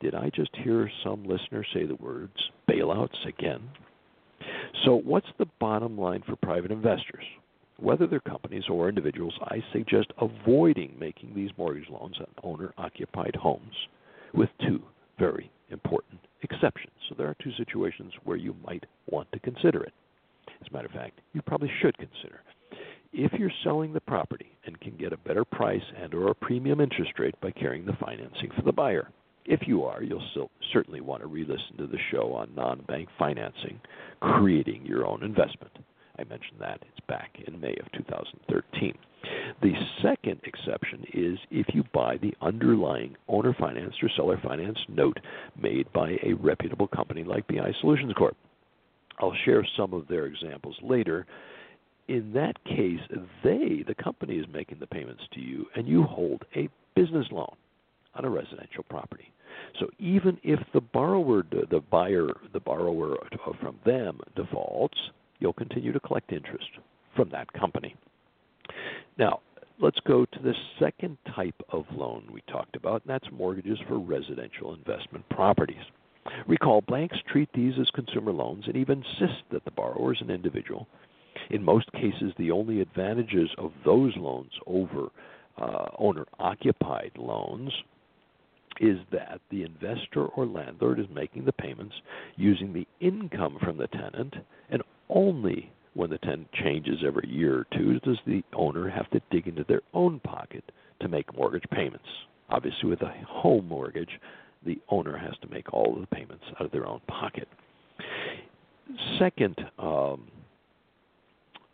Did 0.00 0.14
I 0.14 0.30
just 0.34 0.50
hear 0.64 0.90
some 1.04 1.24
listener 1.24 1.64
say 1.74 1.84
the 1.84 1.96
words 1.96 2.32
bailouts 2.68 3.26
again? 3.26 3.60
So, 4.84 4.94
what's 4.94 5.26
the 5.38 5.46
bottom 5.58 5.98
line 5.98 6.22
for 6.26 6.36
private 6.36 6.70
investors? 6.70 7.24
Whether 7.80 8.06
they're 8.06 8.20
companies 8.20 8.64
or 8.70 8.88
individuals, 8.88 9.34
I 9.44 9.64
suggest 9.72 10.12
avoiding 10.20 10.96
making 10.98 11.34
these 11.34 11.50
mortgage 11.56 11.88
loans 11.88 12.16
on 12.20 12.26
owner 12.42 12.74
occupied 12.76 13.34
homes 13.34 13.74
with 14.34 14.50
two 14.60 14.82
very 15.18 15.50
important 15.70 16.20
exceptions. 16.42 16.92
So, 17.08 17.14
there 17.16 17.28
are 17.28 17.36
two 17.42 17.52
situations 17.56 18.12
where 18.24 18.36
you 18.36 18.54
might 18.66 18.84
want 19.10 19.32
to 19.32 19.38
consider 19.38 19.82
it. 19.82 19.92
As 20.60 20.68
a 20.70 20.74
matter 20.74 20.86
of 20.86 20.92
fact, 20.92 21.20
you 21.32 21.40
probably 21.42 21.70
should 21.80 21.96
consider. 21.96 22.42
If 23.12 23.32
you're 23.32 23.50
selling 23.64 23.92
the 23.92 24.00
property 24.00 24.52
and 24.66 24.80
can 24.80 24.96
get 24.96 25.12
a 25.12 25.16
better 25.16 25.44
price 25.44 25.82
and 26.00 26.14
or 26.14 26.30
a 26.30 26.34
premium 26.34 26.80
interest 26.80 27.18
rate 27.18 27.34
by 27.40 27.50
carrying 27.50 27.86
the 27.86 27.96
financing 28.00 28.50
for 28.54 28.62
the 28.62 28.72
buyer. 28.72 29.10
If 29.46 29.66
you 29.66 29.84
are, 29.84 30.02
you'll 30.02 30.26
still, 30.30 30.50
certainly 30.72 31.00
want 31.00 31.22
to 31.22 31.26
re-listen 31.26 31.76
to 31.78 31.86
the 31.86 31.98
show 32.10 32.32
on 32.34 32.54
non-bank 32.54 33.08
financing, 33.18 33.80
creating 34.20 34.84
your 34.84 35.06
own 35.06 35.24
investment. 35.24 35.72
I 36.20 36.24
mentioned 36.28 36.60
that. 36.60 36.82
It's 36.82 37.06
back 37.06 37.38
in 37.46 37.58
May 37.60 37.74
of 37.76 37.90
2013. 37.92 38.94
The 39.62 39.72
second 40.02 40.40
exception 40.44 41.04
is 41.14 41.38
if 41.50 41.74
you 41.74 41.82
buy 41.94 42.18
the 42.18 42.34
underlying 42.42 43.16
owner 43.26 43.54
financed 43.58 44.02
or 44.02 44.10
seller 44.14 44.38
financed 44.42 44.86
note 44.88 45.18
made 45.60 45.90
by 45.94 46.18
a 46.22 46.34
reputable 46.34 46.88
company 46.88 47.24
like 47.24 47.46
BI 47.46 47.72
Solutions 47.80 48.12
Corp. 48.12 48.36
I'll 49.18 49.34
share 49.44 49.66
some 49.76 49.94
of 49.94 50.08
their 50.08 50.26
examples 50.26 50.76
later. 50.82 51.26
In 52.08 52.32
that 52.34 52.62
case, 52.64 53.00
they, 53.42 53.84
the 53.86 53.94
company, 53.94 54.36
is 54.36 54.46
making 54.52 54.78
the 54.78 54.86
payments 54.86 55.22
to 55.32 55.40
you, 55.40 55.66
and 55.74 55.88
you 55.88 56.02
hold 56.02 56.44
a 56.54 56.68
business 56.94 57.26
loan 57.30 57.54
on 58.14 58.24
a 58.24 58.30
residential 58.30 58.84
property. 58.90 59.32
So 59.78 59.88
even 59.98 60.38
if 60.42 60.60
the 60.74 60.80
borrower, 60.80 61.44
the 61.50 61.82
buyer, 61.90 62.28
the 62.52 62.60
borrower 62.60 63.16
from 63.60 63.78
them 63.84 64.20
defaults, 64.34 64.98
you'll 65.40 65.52
continue 65.52 65.92
to 65.92 66.00
collect 66.00 66.32
interest 66.32 66.68
from 67.16 67.30
that 67.30 67.52
company. 67.52 67.96
Now, 69.18 69.40
let's 69.80 69.98
go 70.06 70.24
to 70.24 70.38
the 70.42 70.54
second 70.78 71.18
type 71.34 71.60
of 71.70 71.84
loan 71.92 72.28
we 72.32 72.42
talked 72.42 72.76
about, 72.76 73.02
and 73.02 73.10
that's 73.10 73.32
mortgages 73.32 73.78
for 73.88 73.98
residential 73.98 74.74
investment 74.74 75.28
properties. 75.30 75.82
Recall, 76.46 76.82
banks 76.82 77.16
treat 77.32 77.48
these 77.54 77.74
as 77.80 77.88
consumer 77.90 78.32
loans 78.32 78.64
and 78.66 78.76
even 78.76 78.98
insist 78.98 79.42
that 79.50 79.64
the 79.64 79.70
borrower 79.70 80.12
is 80.12 80.20
an 80.20 80.30
individual. 80.30 80.86
In 81.50 81.62
most 81.62 81.90
cases, 81.92 82.32
the 82.38 82.50
only 82.50 82.80
advantages 82.80 83.48
of 83.58 83.72
those 83.84 84.12
loans 84.16 84.52
over 84.66 85.08
uh, 85.58 85.88
owner 85.98 86.26
occupied 86.38 87.12
loans 87.16 87.72
is 88.80 88.98
that 89.12 89.40
the 89.50 89.62
investor 89.62 90.26
or 90.26 90.46
landlord 90.46 90.98
is 90.98 91.06
making 91.12 91.44
the 91.44 91.52
payments 91.52 91.94
using 92.36 92.72
the 92.72 92.86
income 93.00 93.58
from 93.62 93.76
the 93.76 93.88
tenant, 93.88 94.34
and 94.70 94.82
only 95.10 95.70
when 95.94 96.10
the 96.10 96.18
tenant 96.18 96.48
changes 96.52 96.98
every 97.06 97.28
year 97.28 97.58
or 97.58 97.66
two 97.76 97.98
does 98.00 98.18
the 98.26 98.42
owner 98.54 98.88
have 98.88 99.10
to 99.10 99.20
dig 99.30 99.48
into 99.48 99.64
their 99.64 99.82
own 99.92 100.20
pocket 100.20 100.64
to 101.00 101.08
make 101.08 101.34
mortgage 101.36 101.64
payments. 101.72 102.06
Obviously, 102.48 102.88
with 102.88 103.02
a 103.02 103.12
home 103.26 103.66
mortgage, 103.68 104.10
the 104.64 104.78
owner 104.88 105.16
has 105.16 105.34
to 105.42 105.48
make 105.48 105.72
all 105.72 105.94
of 105.94 106.00
the 106.00 106.06
payments 106.14 106.44
out 106.58 106.66
of 106.66 106.72
their 106.72 106.86
own 106.86 107.00
pocket. 107.08 107.48
Second 109.18 109.56
um, 109.78 110.28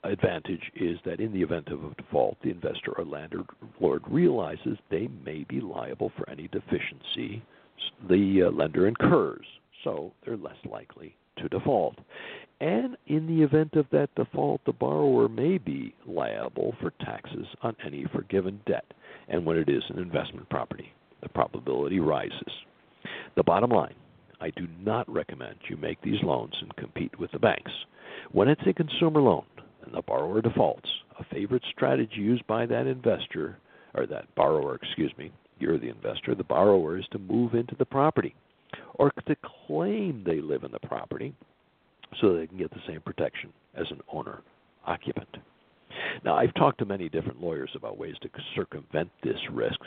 advantage 0.04 0.72
is 0.74 0.98
that 1.04 1.20
in 1.20 1.32
the 1.32 1.42
event 1.42 1.68
of 1.68 1.84
a 1.84 1.94
default, 1.94 2.36
the 2.42 2.50
investor 2.50 2.92
or 2.96 3.04
landlord 3.04 4.02
realizes 4.08 4.78
they 4.90 5.08
may 5.24 5.44
be 5.48 5.60
liable 5.60 6.12
for 6.16 6.28
any 6.28 6.48
deficiency 6.48 7.42
the 8.08 8.44
uh, 8.46 8.50
lender 8.50 8.86
incurs, 8.86 9.46
so 9.84 10.12
they're 10.24 10.36
less 10.36 10.56
likely 10.70 11.16
to 11.38 11.48
default. 11.48 11.96
And 12.60 12.96
in 13.06 13.26
the 13.26 13.42
event 13.42 13.74
of 13.74 13.86
that 13.90 14.14
default, 14.14 14.62
the 14.64 14.72
borrower 14.72 15.28
may 15.28 15.58
be 15.58 15.94
liable 16.06 16.74
for 16.80 16.92
taxes 17.04 17.46
on 17.62 17.76
any 17.84 18.06
forgiven 18.14 18.60
debt. 18.66 18.84
And 19.28 19.44
when 19.44 19.58
it 19.58 19.68
is 19.68 19.82
an 19.90 19.98
investment 19.98 20.48
property, 20.48 20.92
the 21.22 21.28
probability 21.28 22.00
rises. 22.00 22.52
The 23.34 23.42
bottom 23.42 23.70
line 23.70 23.94
I 24.40 24.50
do 24.50 24.66
not 24.80 25.10
recommend 25.10 25.56
you 25.68 25.76
make 25.76 26.00
these 26.02 26.22
loans 26.22 26.54
and 26.60 26.74
compete 26.76 27.18
with 27.18 27.30
the 27.32 27.38
banks. 27.38 27.72
When 28.32 28.48
it's 28.48 28.66
a 28.66 28.72
consumer 28.72 29.20
loan 29.20 29.46
and 29.84 29.94
the 29.94 30.02
borrower 30.02 30.40
defaults, 30.40 30.88
a 31.18 31.24
favorite 31.24 31.64
strategy 31.70 32.16
used 32.16 32.46
by 32.46 32.66
that 32.66 32.86
investor, 32.86 33.58
or 33.94 34.06
that 34.06 34.34
borrower, 34.34 34.74
excuse 34.74 35.12
me, 35.16 35.32
you're 35.58 35.78
the 35.78 35.88
investor, 35.88 36.34
the 36.34 36.44
borrower 36.44 36.98
is 36.98 37.06
to 37.12 37.18
move 37.18 37.54
into 37.54 37.74
the 37.76 37.84
property 37.84 38.34
or 38.94 39.10
to 39.26 39.36
claim 39.66 40.22
they 40.24 40.40
live 40.40 40.64
in 40.64 40.72
the 40.72 40.86
property 40.86 41.34
so 42.20 42.34
they 42.34 42.46
can 42.46 42.58
get 42.58 42.70
the 42.70 42.82
same 42.86 43.00
protection 43.00 43.52
as 43.74 43.90
an 43.90 44.00
owner 44.12 44.40
occupant. 44.86 45.36
Now, 46.24 46.36
I've 46.36 46.54
talked 46.54 46.78
to 46.78 46.84
many 46.84 47.08
different 47.08 47.40
lawyers 47.40 47.70
about 47.74 47.98
ways 47.98 48.16
to 48.22 48.30
circumvent 48.54 49.10
this 49.22 49.38
risk. 49.50 49.80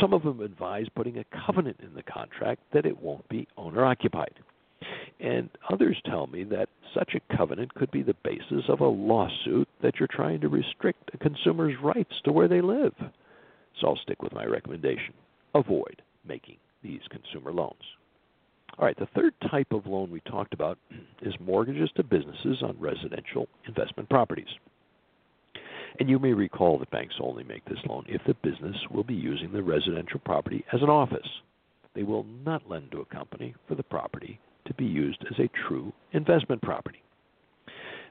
Some 0.00 0.12
of 0.12 0.22
them 0.22 0.40
advise 0.40 0.86
putting 0.94 1.18
a 1.18 1.24
covenant 1.46 1.80
in 1.82 1.94
the 1.94 2.02
contract 2.02 2.62
that 2.72 2.86
it 2.86 3.02
won't 3.02 3.28
be 3.28 3.48
owner 3.56 3.84
occupied. 3.84 4.34
And 5.20 5.48
others 5.70 6.00
tell 6.04 6.26
me 6.26 6.44
that 6.44 6.68
such 6.94 7.14
a 7.14 7.36
covenant 7.36 7.74
could 7.74 7.90
be 7.90 8.02
the 8.02 8.16
basis 8.22 8.64
of 8.68 8.80
a 8.80 8.86
lawsuit 8.86 9.68
that 9.82 9.98
you're 9.98 10.08
trying 10.08 10.40
to 10.42 10.48
restrict 10.48 11.10
a 11.14 11.18
consumer's 11.18 11.74
rights 11.82 12.20
to 12.24 12.32
where 12.32 12.48
they 12.48 12.60
live. 12.60 12.94
So 13.80 13.88
I'll 13.88 13.96
stick 13.96 14.22
with 14.22 14.32
my 14.32 14.44
recommendation 14.44 15.14
avoid 15.56 16.02
making 16.26 16.56
these 16.82 17.00
consumer 17.10 17.52
loans. 17.52 17.74
All 18.78 18.84
right, 18.84 18.98
the 18.98 19.08
third 19.14 19.32
type 19.50 19.72
of 19.72 19.86
loan 19.86 20.10
we 20.10 20.20
talked 20.20 20.52
about 20.52 20.78
is 21.22 21.32
mortgages 21.40 21.90
to 21.96 22.02
businesses 22.02 22.62
on 22.62 22.76
residential 22.78 23.48
investment 23.66 24.08
properties. 24.10 24.48
And 25.98 26.10
you 26.10 26.18
may 26.18 26.34
recall 26.34 26.78
that 26.78 26.90
banks 26.90 27.14
only 27.20 27.42
make 27.42 27.64
this 27.64 27.78
loan 27.88 28.04
if 28.06 28.20
the 28.26 28.34
business 28.42 28.76
will 28.90 29.04
be 29.04 29.14
using 29.14 29.50
the 29.50 29.62
residential 29.62 30.20
property 30.20 30.62
as 30.74 30.82
an 30.82 30.90
office. 30.90 31.26
They 31.94 32.02
will 32.02 32.26
not 32.44 32.68
lend 32.68 32.92
to 32.92 33.00
a 33.00 33.06
company 33.06 33.54
for 33.66 33.76
the 33.76 33.82
property 33.82 34.38
to 34.66 34.74
be 34.74 34.84
used 34.84 35.24
as 35.30 35.38
a 35.38 35.50
true 35.66 35.90
investment 36.12 36.60
property. 36.60 37.00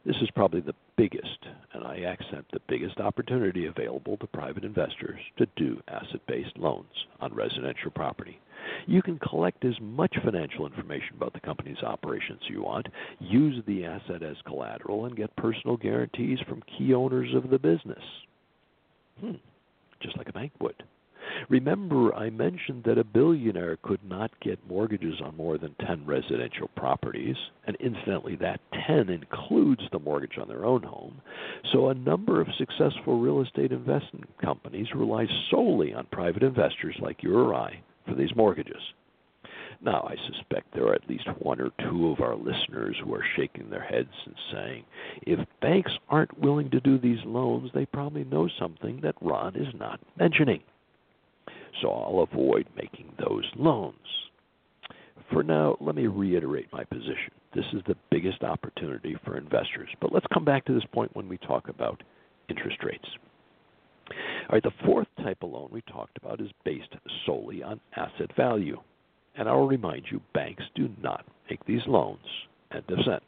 This 0.05 0.17
is 0.21 0.29
probably 0.35 0.61
the 0.61 0.75
biggest, 0.97 1.39
and 1.73 1.83
I 1.83 2.01
accent 2.01 2.45
the 2.53 2.61
biggest 2.67 2.99
opportunity 2.99 3.65
available 3.65 4.17
to 4.17 4.27
private 4.27 4.63
investors 4.63 5.19
to 5.37 5.47
do 5.55 5.81
asset 5.87 6.21
based 6.27 6.55
loans 6.57 7.07
on 7.19 7.33
residential 7.33 7.89
property. 7.89 8.39
You 8.85 9.01
can 9.01 9.17
collect 9.17 9.65
as 9.65 9.73
much 9.81 10.15
financial 10.23 10.67
information 10.67 11.15
about 11.15 11.33
the 11.33 11.39
company's 11.39 11.81
operations 11.81 12.41
you 12.47 12.61
want, 12.61 12.87
use 13.19 13.63
the 13.65 13.85
asset 13.85 14.21
as 14.21 14.37
collateral, 14.45 15.05
and 15.05 15.15
get 15.15 15.35
personal 15.37 15.75
guarantees 15.75 16.39
from 16.47 16.61
key 16.77 16.93
owners 16.93 17.33
of 17.33 17.49
the 17.49 17.59
business. 17.59 18.03
Hmm, 19.19 19.37
just 20.01 20.17
like 20.17 20.29
a 20.29 20.33
bank 20.33 20.51
would. 20.59 20.83
Remember, 21.49 22.13
I 22.15 22.29
mentioned 22.29 22.83
that 22.85 22.97
a 22.97 23.03
billionaire 23.03 23.77
could 23.83 24.03
not 24.03 24.31
get 24.39 24.67
mortgages 24.67 25.21
on 25.21 25.35
more 25.35 25.57
than 25.57 25.75
10 25.85 26.05
residential 26.05 26.69
properties, 26.75 27.35
and 27.67 27.75
incidentally, 27.77 28.35
that 28.37 28.61
10 28.87 29.09
includes 29.09 29.81
the 29.91 29.99
mortgage 29.99 30.37
on 30.37 30.47
their 30.47 30.65
own 30.65 30.83
home. 30.83 31.21
So, 31.71 31.89
a 31.89 31.93
number 31.93 32.41
of 32.41 32.47
successful 32.57 33.19
real 33.19 33.41
estate 33.41 33.71
investment 33.71 34.29
companies 34.39 34.87
rely 34.95 35.27
solely 35.49 35.93
on 35.93 36.05
private 36.07 36.43
investors 36.43 36.95
like 36.99 37.23
you 37.23 37.37
or 37.37 37.53
I 37.53 37.81
for 38.07 38.15
these 38.15 38.35
mortgages. 38.35 38.81
Now, 39.81 40.07
I 40.09 40.15
suspect 40.31 40.73
there 40.73 40.87
are 40.87 40.95
at 40.95 41.09
least 41.09 41.27
one 41.39 41.59
or 41.59 41.69
two 41.79 42.09
of 42.09 42.21
our 42.21 42.35
listeners 42.35 42.95
who 43.03 43.13
are 43.13 43.25
shaking 43.35 43.69
their 43.69 43.83
heads 43.83 44.13
and 44.25 44.35
saying, 44.51 44.85
if 45.23 45.39
banks 45.61 45.91
aren't 46.09 46.39
willing 46.39 46.71
to 46.71 46.79
do 46.79 46.97
these 46.97 47.23
loans, 47.25 47.71
they 47.73 47.85
probably 47.85 48.23
know 48.23 48.47
something 48.57 49.01
that 49.01 49.15
Ron 49.21 49.55
is 49.55 49.73
not 49.75 49.99
mentioning 50.17 50.61
so 51.81 51.89
I'll 51.89 52.27
avoid 52.31 52.67
making 52.75 53.11
those 53.19 53.45
loans. 53.55 53.95
For 55.31 55.43
now, 55.43 55.77
let 55.79 55.95
me 55.95 56.07
reiterate 56.07 56.67
my 56.71 56.83
position. 56.83 57.31
This 57.53 57.65
is 57.73 57.81
the 57.87 57.95
biggest 58.11 58.43
opportunity 58.43 59.15
for 59.23 59.37
investors. 59.37 59.89
But 59.99 60.11
let's 60.13 60.25
come 60.33 60.45
back 60.45 60.65
to 60.65 60.73
this 60.73 60.83
point 60.93 61.15
when 61.15 61.27
we 61.27 61.37
talk 61.37 61.69
about 61.69 62.03
interest 62.49 62.77
rates. 62.83 63.07
All 64.09 64.53
right, 64.53 64.63
the 64.63 64.71
fourth 64.85 65.07
type 65.23 65.39
of 65.41 65.51
loan 65.51 65.69
we 65.71 65.81
talked 65.81 66.17
about 66.17 66.39
is 66.39 66.49
based 66.63 66.93
solely 67.25 67.63
on 67.63 67.79
asset 67.95 68.35
value. 68.35 68.79
And 69.35 69.49
I'll 69.49 69.67
remind 69.67 70.05
you, 70.11 70.21
banks 70.33 70.63
do 70.75 70.89
not 71.01 71.25
make 71.49 71.65
these 71.65 71.81
loans. 71.87 72.25
End 72.71 72.83
of 72.89 72.97
sentence. 72.99 73.21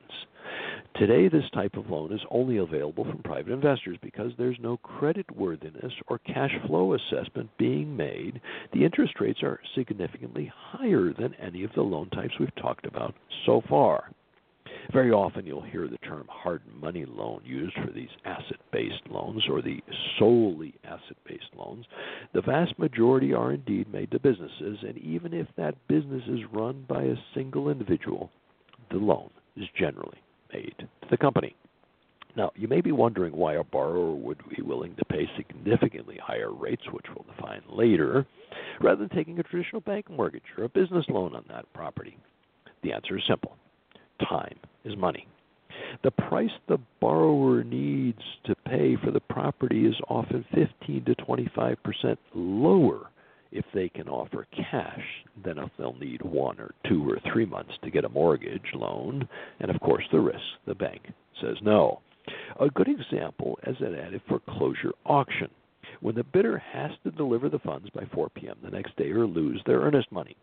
Today, 1.00 1.30
this 1.30 1.48
type 1.54 1.76
of 1.76 1.92
loan 1.92 2.12
is 2.12 2.26
only 2.32 2.58
available 2.58 3.04
from 3.04 3.22
private 3.22 3.54
investors 3.54 4.00
because 4.02 4.32
there's 4.36 4.58
no 4.60 4.78
credit 4.78 5.30
worthiness 5.38 5.94
or 6.08 6.18
cash 6.18 6.50
flow 6.66 6.96
assessment 6.96 7.52
being 7.60 7.96
made. 7.96 8.42
The 8.74 8.84
interest 8.84 9.14
rates 9.20 9.44
are 9.44 9.60
significantly 9.76 10.52
higher 10.52 11.14
than 11.14 11.36
any 11.36 11.64
of 11.64 11.72
the 11.76 11.84
loan 11.84 12.10
types 12.10 12.34
we've 12.40 12.56
talked 12.56 12.88
about 12.88 13.14
so 13.46 13.62
far. 13.70 14.10
Very 14.92 15.12
often 15.12 15.46
you'll 15.46 15.62
hear 15.62 15.88
the 15.88 16.00
term 16.00 16.26
hard 16.32 16.64
money 16.82 17.06
loan 17.06 17.42
used 17.46 17.76
for 17.76 17.92
these 17.92 18.10
asset 18.26 18.58
based 18.72 19.08
loans 19.08 19.44
or 19.48 19.62
the 19.62 19.84
solely 20.18 20.74
asset 20.84 21.18
based 21.28 21.52
loans. 21.56 21.86
The 22.34 22.42
vast 22.42 22.80
majority 22.80 23.36
are 23.36 23.54
indeed 23.54 23.94
made 23.94 24.10
to 24.12 24.20
businesses, 24.20 24.80
and 24.82 24.98
even 24.98 25.32
if 25.32 25.46
that 25.58 25.88
business 25.88 26.24
is 26.28 26.40
run 26.52 26.86
by 26.90 27.04
a 27.04 27.16
single 27.36 27.70
individual, 27.70 28.32
the 28.90 28.98
loan 28.98 29.30
is 29.56 29.68
generally 29.78 30.18
made 30.54 30.76
to 30.80 31.08
the 31.10 31.18
company. 31.18 31.56
Now, 32.36 32.52
you 32.56 32.68
may 32.68 32.82
be 32.82 32.92
wondering 32.92 33.36
why 33.36 33.56
a 33.56 33.64
borrower 33.64 34.14
would 34.14 34.38
be 34.56 34.62
willing 34.62 34.96
to 34.96 35.06
pay 35.06 35.28
significantly 35.36 36.20
higher 36.24 36.52
rates, 36.52 36.84
which 36.92 37.08
we'll 37.10 37.26
define 37.36 37.64
later, 37.68 38.28
rather 38.80 39.08
than 39.08 39.18
taking 39.18 39.40
a 39.40 39.44
traditional 39.44 39.82
bank 39.82 40.08
mortgage 40.10 40.44
or 40.56 40.66
a 40.66 40.70
business 40.70 41.06
loan 41.10 41.36
on 41.36 41.46
that 41.50 41.72
property. 41.74 42.16
The 42.84 42.94
answer 42.94 43.18
is 43.18 43.24
simple 43.28 43.58
time 44.28 44.56
is 44.84 44.96
money. 44.98 45.28
The 46.04 46.12
price 46.12 46.52
the 46.68 46.80
borrower 47.00 47.64
needs 47.64 48.22
to 48.46 48.56
pay 48.66 48.96
for 49.04 49.12
the 49.12 49.20
property 49.20 49.86
is 49.86 49.96
often 50.10 50.46
15 50.54 51.06
to 51.06 51.16
25 51.16 51.84
percent 51.84 52.20
lower 52.34 53.10
if 53.52 53.66
they 53.74 53.90
can 53.90 54.08
offer 54.08 54.48
cash 54.52 55.04
then 55.44 55.58
if 55.58 55.70
they'll 55.78 55.94
need 55.94 56.22
one 56.22 56.60
or 56.60 56.72
two 56.88 57.10
or 57.10 57.20
three 57.32 57.46
months 57.46 57.74
to 57.84 57.92
get 57.92 58.06
a 58.06 58.10
mortgage 58.10 58.74
loan, 58.74 59.28
and 59.60 59.70
of 59.70 59.80
course 59.80 60.04
the 60.12 60.20
risk. 60.20 60.40
The 60.66 60.76
bank 60.76 61.02
says 61.42 61.58
no. 61.62 62.02
A 62.60 62.70
good 62.70 62.88
example 62.88 63.58
is 63.66 63.78
an 63.80 63.96
added 63.96 64.22
foreclosure 64.28 64.94
auction, 65.06 65.50
when 66.02 66.16
the 66.16 66.24
bidder 66.24 66.58
has 66.58 66.92
to 67.04 67.12
deliver 67.12 67.50
the 67.50 67.60
funds 67.60 67.90
by 67.92 68.06
4 68.14 68.30
p.m. 68.30 68.58
the 68.64 68.72
next 68.72 68.96
day 68.98 69.12
or 69.12 69.26
lose 69.26 69.62
their 69.66 69.80
earnest 69.80 70.12
money. 70.12 70.36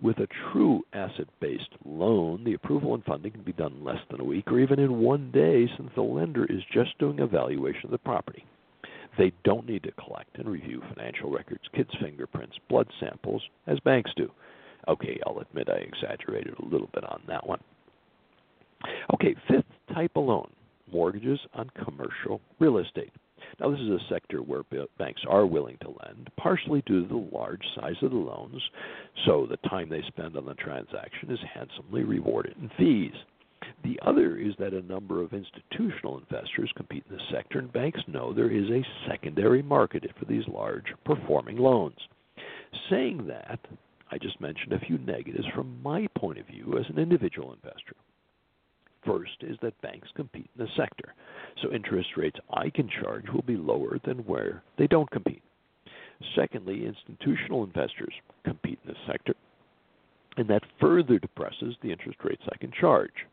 With 0.00 0.18
a 0.18 0.28
true 0.52 0.82
asset 0.92 1.26
based 1.40 1.70
loan, 1.84 2.44
the 2.44 2.54
approval 2.54 2.94
and 2.94 3.04
funding 3.04 3.32
can 3.32 3.42
be 3.42 3.52
done 3.52 3.72
in 3.72 3.84
less 3.84 3.98
than 4.10 4.20
a 4.20 4.24
week 4.24 4.46
or 4.46 4.60
even 4.60 4.78
in 4.78 5.00
one 5.00 5.32
day 5.32 5.68
since 5.76 5.90
the 5.96 6.02
lender 6.02 6.44
is 6.44 6.62
just 6.72 6.96
doing 6.98 7.18
a 7.18 7.26
valuation 7.26 7.86
of 7.86 7.90
the 7.90 7.98
property. 7.98 8.44
They 9.18 9.32
don't 9.44 9.68
need 9.68 9.82
to 9.82 9.92
collect 9.92 10.38
and 10.38 10.48
review 10.48 10.80
financial 10.94 11.30
records, 11.30 11.62
kids' 11.74 11.90
fingerprints, 12.00 12.56
blood 12.68 12.86
samples, 13.00 13.42
as 13.66 13.80
banks 13.80 14.12
do. 14.16 14.30
Okay, 14.86 15.20
I'll 15.26 15.40
admit 15.40 15.68
I 15.68 15.78
exaggerated 15.78 16.54
a 16.58 16.64
little 16.64 16.88
bit 16.94 17.04
on 17.04 17.20
that 17.26 17.46
one. 17.46 17.60
Okay, 19.12 19.34
fifth 19.48 19.66
type 19.92 20.12
of 20.14 20.24
loan 20.24 20.48
mortgages 20.90 21.38
on 21.54 21.68
commercial 21.84 22.40
real 22.58 22.78
estate. 22.78 23.12
Now, 23.60 23.70
this 23.70 23.80
is 23.80 23.90
a 23.90 23.98
sector 24.08 24.38
where 24.38 24.62
banks 24.98 25.22
are 25.28 25.46
willing 25.46 25.78
to 25.82 25.88
lend, 25.88 26.30
partially 26.36 26.82
due 26.86 27.02
to 27.02 27.08
the 27.08 27.36
large 27.36 27.62
size 27.74 27.96
of 28.02 28.10
the 28.10 28.16
loans, 28.16 28.62
so 29.26 29.46
the 29.46 29.68
time 29.68 29.88
they 29.88 30.02
spend 30.06 30.36
on 30.36 30.46
the 30.46 30.54
transaction 30.54 31.30
is 31.30 31.38
handsomely 31.54 32.04
rewarded 32.04 32.56
in 32.60 32.70
fees. 32.78 33.14
The 33.84 33.98
other 34.02 34.36
is 34.36 34.54
that 34.58 34.74
a 34.74 34.82
number 34.82 35.22
of 35.22 35.32
institutional 35.32 36.18
investors 36.18 36.72
compete 36.76 37.04
in 37.08 37.16
this 37.16 37.26
sector, 37.30 37.58
and 37.58 37.72
banks 37.72 38.00
know 38.08 38.32
there 38.32 38.50
is 38.50 38.68
a 38.70 38.86
secondary 39.08 39.62
market 39.62 40.04
for 40.18 40.24
these 40.24 40.46
large 40.48 40.86
performing 41.04 41.58
loans. 41.58 41.98
Saying 42.90 43.26
that, 43.28 43.60
I 44.10 44.18
just 44.18 44.40
mentioned 44.40 44.72
a 44.72 44.80
few 44.80 44.98
negatives 44.98 45.46
from 45.54 45.80
my 45.82 46.06
point 46.16 46.38
of 46.38 46.46
view 46.46 46.76
as 46.78 46.88
an 46.88 46.98
individual 46.98 47.52
investor. 47.52 47.94
First 49.06 49.42
is 49.42 49.56
that 49.62 49.80
banks 49.80 50.08
compete 50.14 50.50
in 50.58 50.64
the 50.64 50.70
sector, 50.76 51.14
so 51.62 51.72
interest 51.72 52.10
rates 52.16 52.38
I 52.52 52.70
can 52.70 52.88
charge 52.88 53.28
will 53.32 53.42
be 53.42 53.56
lower 53.56 53.98
than 54.04 54.18
where 54.18 54.62
they 54.76 54.86
don't 54.86 55.10
compete. 55.10 55.42
Secondly, 56.34 56.84
institutional 56.84 57.64
investors 57.64 58.12
compete 58.44 58.78
in 58.84 58.92
the 58.92 58.98
sector, 59.06 59.34
and 60.36 60.48
that 60.48 60.64
further 60.80 61.18
depresses 61.18 61.76
the 61.80 61.92
interest 61.92 62.18
rates 62.24 62.42
I 62.52 62.56
can 62.56 62.72
charge. 62.72 63.26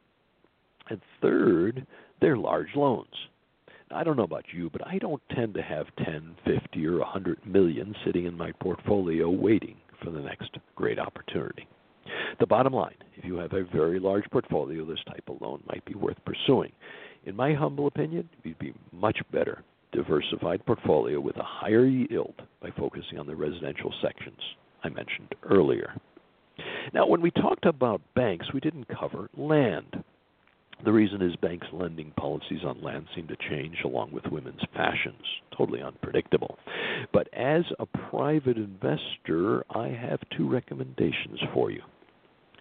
And 0.89 1.01
third, 1.21 1.85
they're 2.21 2.37
large 2.37 2.75
loans. 2.75 3.13
I 3.91 4.03
don't 4.03 4.17
know 4.17 4.23
about 4.23 4.45
you, 4.51 4.69
but 4.69 4.85
I 4.85 4.97
don't 4.97 5.21
tend 5.33 5.53
to 5.53 5.61
have 5.61 5.85
10, 6.03 6.35
50, 6.45 6.87
or 6.87 6.99
100 6.99 7.45
million 7.45 7.95
sitting 8.05 8.25
in 8.25 8.35
my 8.35 8.51
portfolio 8.59 9.29
waiting 9.29 9.77
for 10.03 10.11
the 10.11 10.19
next 10.19 10.49
great 10.75 10.99
opportunity. 10.99 11.67
The 12.39 12.47
bottom 12.47 12.73
line 12.73 12.95
if 13.17 13.23
you 13.23 13.37
have 13.37 13.53
a 13.53 13.63
very 13.63 13.99
large 13.99 14.25
portfolio, 14.31 14.85
this 14.85 15.03
type 15.07 15.23
of 15.29 15.41
loan 15.41 15.63
might 15.67 15.85
be 15.85 15.95
worth 15.95 16.17
pursuing. 16.25 16.71
In 17.25 17.35
my 17.35 17.53
humble 17.53 17.87
opinion, 17.87 18.29
you'd 18.43 18.59
be 18.59 18.73
much 18.91 19.17
better 19.31 19.63
diversified 19.91 20.65
portfolio 20.65 21.19
with 21.19 21.37
a 21.37 21.43
higher 21.43 21.85
yield 21.85 22.35
by 22.61 22.69
focusing 22.77 23.17
on 23.17 23.27
the 23.27 23.35
residential 23.35 23.93
sections 24.01 24.39
I 24.83 24.89
mentioned 24.89 25.33
earlier. 25.43 25.93
Now, 26.93 27.07
when 27.07 27.21
we 27.21 27.31
talked 27.31 27.65
about 27.65 28.01
banks, 28.13 28.47
we 28.53 28.59
didn't 28.59 28.87
cover 28.87 29.29
land. 29.37 30.03
The 30.83 30.91
reason 30.91 31.21
is 31.21 31.35
banks' 31.37 31.67
lending 31.71 32.11
policies 32.11 32.63
on 32.65 32.81
land 32.81 33.07
seem 33.15 33.27
to 33.27 33.37
change 33.49 33.77
along 33.83 34.11
with 34.11 34.25
women's 34.27 34.61
fashions. 34.73 35.23
Totally 35.57 35.81
unpredictable. 35.81 36.57
But 37.13 37.27
as 37.33 37.63
a 37.79 37.85
private 37.85 38.57
investor, 38.57 39.63
I 39.69 39.87
have 39.87 40.19
two 40.37 40.49
recommendations 40.49 41.39
for 41.53 41.71
you. 41.71 41.81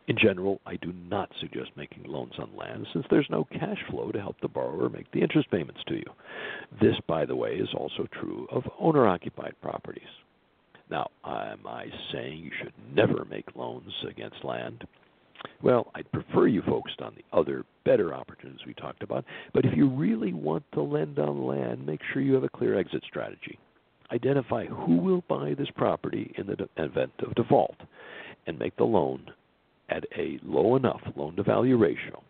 In 0.07 0.17
general, 0.19 0.61
I 0.67 0.77
do 0.77 0.93
not 0.93 1.31
suggest 1.41 1.71
making 1.77 2.05
loans 2.05 2.35
on 2.39 2.55
land 2.57 2.87
since 2.93 3.07
there's 3.11 3.31
no 3.31 3.45
cash 3.45 3.79
flow 3.91 4.13
to 4.13 4.21
help 4.21 4.37
the 4.41 4.49
borrower 4.49 4.91
make 4.91 5.11
the 5.13 5.23
interest 5.23 5.51
payments 5.51 5.81
to 5.89 5.95
you. 5.95 6.05
This, 6.81 6.97
by 7.07 7.25
the 7.25 7.37
way, 7.37 7.55
is 7.55 7.73
also 7.75 8.07
true 8.21 8.47
of 8.51 8.65
owner 8.79 9.07
occupied 9.07 9.55
properties. 9.63 10.03
Now, 10.91 11.09
am 11.25 11.67
I 11.67 11.87
saying 12.13 12.39
you 12.39 12.51
should 12.63 12.75
never 12.95 13.25
make 13.25 13.57
loans 13.57 13.93
against 14.09 14.45
land? 14.45 14.87
Well, 15.63 15.91
I'd 15.95 16.11
prefer 16.13 16.47
you 16.47 16.63
focused 16.63 17.01
on 17.01 17.15
the 17.17 17.37
other 17.37 17.65
better 17.85 18.15
opportunities 18.15 18.67
we 18.67 18.75
talked 18.75 19.03
about. 19.03 19.25
But 19.53 19.65
if 19.65 19.77
you 19.77 19.89
really 19.89 20.33
want 20.33 20.65
to 20.73 20.83
lend 20.83 21.19
on 21.19 21.47
land, 21.47 21.87
make 21.87 22.01
sure 22.13 22.23
you 22.23 22.35
have 22.35 22.45
a 22.45 22.49
clear 22.49 22.79
exit 22.79 23.03
strategy. 23.07 23.59
Identify 24.13 24.67
who 24.67 24.97
will 24.97 25.25
buy 25.29 25.55
this 25.55 25.71
property 25.77 26.33
in 26.37 26.47
the 26.47 26.69
event 26.77 27.13
of 27.21 27.35
default 27.35 27.77
and 28.47 28.59
make 28.59 28.77
the 28.77 28.85
loan 28.85 29.31
at 29.89 30.05
a 30.17 30.39
low 30.43 30.77
enough 30.77 31.01
loan 31.17 31.37
to 31.37 31.43
value 31.43 31.77
ratio. 31.77 32.23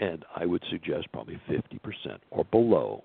And 0.00 0.24
I 0.34 0.46
would 0.46 0.62
suggest 0.70 1.10
probably 1.12 1.40
50% 1.48 2.18
or 2.30 2.44
below 2.44 3.04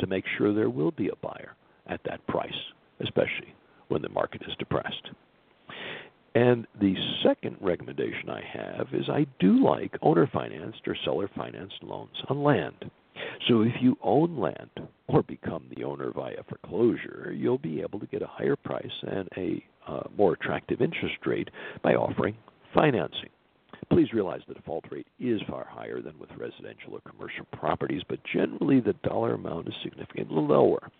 to 0.00 0.06
make 0.06 0.24
sure 0.36 0.52
there 0.54 0.70
will 0.70 0.90
be 0.90 1.08
a 1.08 1.16
buyer 1.16 1.54
at 1.86 2.00
that 2.04 2.26
price, 2.26 2.52
especially 3.00 3.54
when 3.88 4.02
the 4.02 4.08
market 4.08 4.42
is 4.48 4.54
depressed. 4.58 5.10
And 6.34 6.66
the 6.80 6.94
second 7.24 7.56
recommendation 7.60 8.30
I 8.30 8.42
have 8.52 8.88
is 8.92 9.08
I 9.08 9.26
do 9.40 9.64
like 9.64 9.96
owner 10.02 10.28
financed 10.32 10.86
or 10.86 10.96
seller 11.04 11.28
financed 11.36 11.82
loans 11.82 12.16
on 12.28 12.42
land. 12.42 12.90
So 13.48 13.62
if 13.62 13.74
you 13.80 13.96
own 14.02 14.38
land 14.38 14.70
or 15.08 15.22
become 15.22 15.64
the 15.74 15.84
owner 15.84 16.12
via 16.12 16.42
foreclosure, 16.48 17.32
you'll 17.36 17.58
be 17.58 17.80
able 17.80 17.98
to 18.00 18.06
get 18.06 18.22
a 18.22 18.26
higher 18.26 18.56
price 18.56 18.86
and 19.02 19.28
a 19.36 19.64
uh, 19.86 20.02
more 20.16 20.34
attractive 20.34 20.80
interest 20.80 21.16
rate 21.26 21.48
by 21.82 21.94
offering 21.94 22.36
financing. 22.74 23.30
Please 23.90 24.12
realize 24.12 24.40
the 24.46 24.54
default 24.54 24.84
rate 24.90 25.08
is 25.18 25.40
far 25.48 25.66
higher 25.68 26.00
than 26.00 26.16
with 26.18 26.30
residential 26.36 26.92
or 26.94 27.00
commercial 27.00 27.44
properties, 27.52 28.02
but 28.08 28.20
generally 28.32 28.80
the 28.80 28.92
dollar 29.02 29.34
amount 29.34 29.66
is 29.66 29.74
significantly 29.82 30.40
lower. 30.40 30.90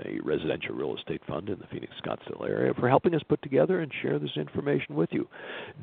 a 0.05 0.19
residential 0.23 0.75
real 0.75 0.97
estate 0.97 1.21
fund 1.25 1.47
in 1.47 1.57
the 1.57 1.67
Phoenix 1.67 1.93
Scottsdale 2.03 2.49
area, 2.49 2.73
for 2.73 2.89
helping 2.89 3.15
us 3.15 3.23
put 3.23 3.41
together 3.41 3.79
and 3.79 3.93
share 4.01 4.19
this 4.19 4.35
information 4.35 4.95
with 4.95 5.13
you. 5.13 5.25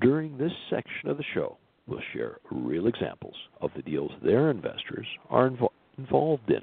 During 0.00 0.36
this 0.36 0.52
section 0.68 1.08
of 1.08 1.16
the 1.16 1.24
show, 1.32 1.56
we'll 1.86 2.02
share 2.12 2.36
real 2.50 2.88
examples 2.88 3.36
of 3.62 3.70
the 3.74 3.80
deals 3.82 4.12
their 4.22 4.50
investors 4.50 5.06
are 5.30 5.48
invo- 5.48 5.70
involved 5.96 6.50
in. 6.50 6.62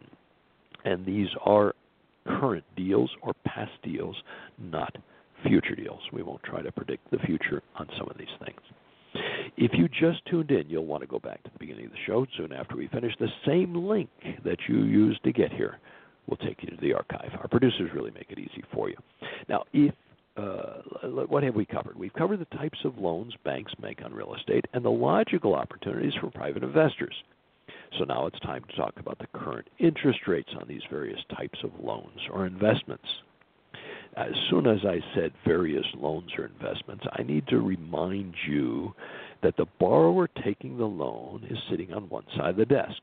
And 0.85 1.03
these 1.05 1.29
are 1.43 1.73
current 2.25 2.63
deals 2.75 3.11
or 3.21 3.33
past 3.45 3.71
deals, 3.83 4.15
not 4.57 4.95
future 5.47 5.75
deals. 5.75 5.99
We 6.11 6.23
won't 6.23 6.43
try 6.43 6.61
to 6.61 6.71
predict 6.71 7.09
the 7.11 7.19
future 7.19 7.61
on 7.75 7.87
some 7.97 8.07
of 8.09 8.17
these 8.17 8.27
things. 8.43 8.59
If 9.57 9.71
you 9.73 9.87
just 9.87 10.25
tuned 10.25 10.51
in, 10.51 10.69
you'll 10.69 10.85
want 10.85 11.01
to 11.01 11.07
go 11.07 11.19
back 11.19 11.43
to 11.43 11.49
the 11.51 11.59
beginning 11.59 11.85
of 11.85 11.91
the 11.91 11.97
show 12.07 12.25
soon 12.37 12.51
after 12.51 12.75
we 12.75 12.87
finish. 12.87 13.13
The 13.19 13.27
same 13.45 13.75
link 13.75 14.09
that 14.43 14.57
you 14.67 14.83
used 14.83 15.23
to 15.23 15.31
get 15.31 15.51
here 15.51 15.79
will 16.27 16.37
take 16.37 16.63
you 16.63 16.69
to 16.69 16.77
the 16.81 16.93
archive. 16.93 17.31
Our 17.39 17.47
producers 17.47 17.91
really 17.93 18.11
make 18.11 18.27
it 18.29 18.39
easy 18.39 18.63
for 18.73 18.89
you. 18.89 18.95
Now, 19.49 19.65
if 19.73 19.93
uh, 20.35 20.81
what 21.27 21.43
have 21.43 21.53
we 21.53 21.65
covered? 21.65 21.95
We've 21.95 22.13
covered 22.13 22.39
the 22.39 22.57
types 22.57 22.79
of 22.85 22.97
loans 22.97 23.35
banks 23.45 23.71
make 23.79 24.03
on 24.03 24.13
real 24.13 24.33
estate 24.33 24.65
and 24.73 24.83
the 24.83 24.89
logical 24.89 25.53
opportunities 25.53 26.13
for 26.19 26.31
private 26.31 26.63
investors. 26.63 27.13
So 27.97 28.05
now 28.05 28.25
it's 28.25 28.39
time 28.39 28.63
to 28.69 28.75
talk 28.75 28.93
about 28.97 29.19
the 29.19 29.27
current 29.37 29.67
interest 29.79 30.19
rates 30.27 30.49
on 30.59 30.67
these 30.67 30.81
various 30.89 31.19
types 31.35 31.59
of 31.63 31.71
loans 31.79 32.19
or 32.31 32.45
investments 32.45 33.07
as 34.15 34.31
soon 34.49 34.67
as 34.67 34.79
I 34.85 34.99
said 35.15 35.33
various 35.45 35.85
loans 35.95 36.31
or 36.37 36.45
investments, 36.45 37.05
I 37.13 37.23
need 37.23 37.47
to 37.47 37.59
remind 37.59 38.35
you 38.47 38.93
that 39.41 39.57
the 39.57 39.65
borrower 39.79 40.29
taking 40.43 40.77
the 40.77 40.85
loan 40.85 41.45
is 41.49 41.57
sitting 41.69 41.93
on 41.93 42.09
one 42.09 42.25
side 42.35 42.51
of 42.51 42.55
the 42.57 42.65
desk. 42.65 43.01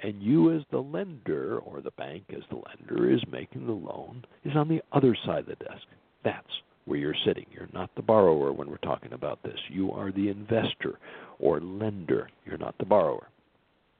And 0.00 0.22
you, 0.22 0.54
as 0.54 0.62
the 0.70 0.82
lender, 0.82 1.58
or 1.58 1.80
the 1.80 1.90
bank 1.92 2.24
as 2.30 2.42
the 2.50 2.56
lender, 2.56 3.10
is 3.10 3.22
making 3.32 3.66
the 3.66 3.72
loan, 3.72 4.24
is 4.44 4.54
on 4.54 4.68
the 4.68 4.82
other 4.92 5.16
side 5.24 5.40
of 5.40 5.46
the 5.46 5.64
desk. 5.64 5.86
That's 6.22 6.60
where 6.84 6.98
you're 6.98 7.14
sitting. 7.24 7.46
You're 7.50 7.68
not 7.72 7.90
the 7.96 8.02
borrower 8.02 8.52
when 8.52 8.70
we're 8.70 8.76
talking 8.78 9.14
about 9.14 9.42
this. 9.42 9.58
You 9.70 9.92
are 9.92 10.12
the 10.12 10.28
investor 10.28 10.98
or 11.38 11.60
lender. 11.60 12.28
You're 12.44 12.58
not 12.58 12.76
the 12.78 12.84
borrower. 12.84 13.28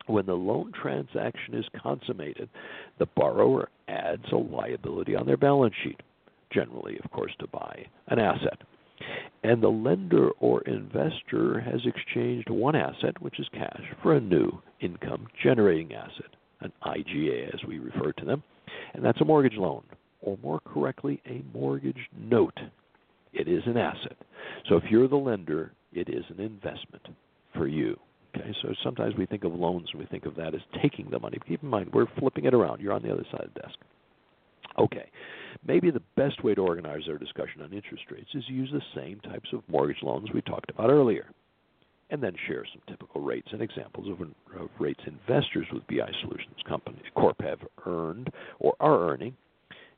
When 0.07 0.27
the 0.27 0.35
loan 0.35 0.73
transaction 0.73 1.55
is 1.55 1.65
consummated, 1.83 2.49
the 2.99 3.07
borrower 3.07 3.69
adds 3.89 4.25
a 4.33 4.37
liability 4.37 5.17
on 5.17 5.27
their 5.27 5.37
balance 5.37 5.75
sheet 5.83 6.01
generally, 6.53 6.99
of 7.03 7.11
course, 7.11 7.33
to 7.41 7.47
buy 7.49 7.87
an 8.09 8.19
asset. 8.19 8.63
And 9.43 9.63
the 9.63 9.69
lender 9.69 10.31
or 10.41 10.63
investor 10.63 11.61
has 11.61 11.81
exchanged 11.85 12.49
one 12.49 12.75
asset, 12.75 13.21
which 13.21 13.39
is 13.39 13.49
cash, 13.53 13.83
for 14.03 14.15
a 14.15 14.21
new 14.21 14.61
income 14.81 15.27
generating 15.43 15.93
asset, 15.95 16.35
an 16.61 16.73
IGA 16.85 17.53
as 17.53 17.61
we 17.67 17.79
refer 17.79 18.13
to 18.13 18.25
them, 18.25 18.43
and 18.95 19.05
that's 19.05 19.21
a 19.21 19.25
mortgage 19.25 19.57
loan, 19.57 19.83
or 20.23 20.39
more 20.43 20.61
correctly, 20.61 21.21
a 21.27 21.43
mortgage 21.57 22.09
note. 22.19 22.59
It 23.33 23.49
is 23.49 23.63
an 23.67 23.77
asset. 23.77 24.17
So 24.69 24.77
if 24.77 24.85
you're 24.91 25.09
the 25.09 25.17
lender, 25.17 25.73
it 25.93 26.09
is 26.09 26.25
an 26.31 26.41
investment 26.41 27.07
for 27.55 27.67
you. 27.67 27.99
Okay, 28.37 28.55
so 28.63 28.75
sometimes 28.83 29.15
we 29.17 29.27
think 29.27 29.45
of 29.45 29.55
loans 29.55 29.89
and 29.93 30.01
we 30.01 30.07
think 30.07 30.27
of 30.27 30.35
that 30.37 30.55
as 30.55 30.61
taking 30.83 31.09
the 31.11 31.19
money. 31.19 31.39
Keep 31.49 31.63
in 31.63 31.69
mind, 31.69 31.91
we're 31.93 32.07
flipping 32.19 32.45
it 32.45 32.55
around. 32.55 32.81
You're 32.81 32.93
on 32.93 33.03
the 33.03 33.13
other 33.13 33.25
side 33.31 33.45
of 33.45 33.55
the 33.55 33.61
desk. 33.61 33.79
Okay, 34.79 35.09
maybe 35.67 35.91
the 35.91 36.03
best 36.17 36.45
way 36.45 36.55
to 36.55 36.61
organize 36.61 37.03
our 37.09 37.17
discussion 37.17 37.63
on 37.63 37.73
interest 37.73 38.05
rates 38.11 38.29
is 38.35 38.45
to 38.47 38.53
use 38.53 38.71
the 38.73 38.83
same 38.95 39.21
types 39.21 39.49
of 39.53 39.63
mortgage 39.69 40.03
loans 40.03 40.29
we 40.35 40.43
talked 40.43 40.71
about 40.71 40.91
earlier, 40.91 41.27
and 42.11 42.23
then 42.23 42.35
share 42.47 42.65
some 42.71 42.83
typical 42.87 43.23
rates 43.23 43.49
and 43.53 43.63
examples 43.63 44.09
of, 44.09 44.21
of 44.61 44.69
rates 44.79 45.01
investors 45.07 45.67
with 45.73 45.87
BI 45.87 46.11
Solutions 46.23 46.57
Company 46.69 47.01
Corp 47.15 47.41
have 47.41 47.61
earned 47.87 48.31
or 48.59 48.75
are 48.81 49.11
earning. 49.11 49.35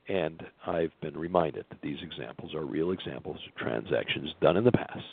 And 0.08 0.42
I've 0.66 0.92
been 1.02 1.18
reminded 1.18 1.66
that 1.68 1.82
these 1.82 1.98
examples 2.02 2.54
are 2.54 2.64
real 2.64 2.92
examples 2.92 3.38
of 3.46 3.54
transactions 3.56 4.30
done 4.40 4.56
in 4.56 4.64
the 4.64 4.72
past. 4.72 5.04